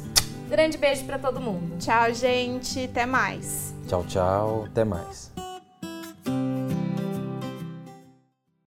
Grande 0.49 0.77
beijo 0.77 1.05
para 1.05 1.17
todo 1.17 1.39
mundo. 1.39 1.77
Tchau, 1.77 2.13
gente. 2.13 2.85
Até 2.85 3.05
mais. 3.05 3.73
Tchau, 3.87 4.03
tchau. 4.03 4.65
Até 4.65 4.83
mais. 4.83 5.31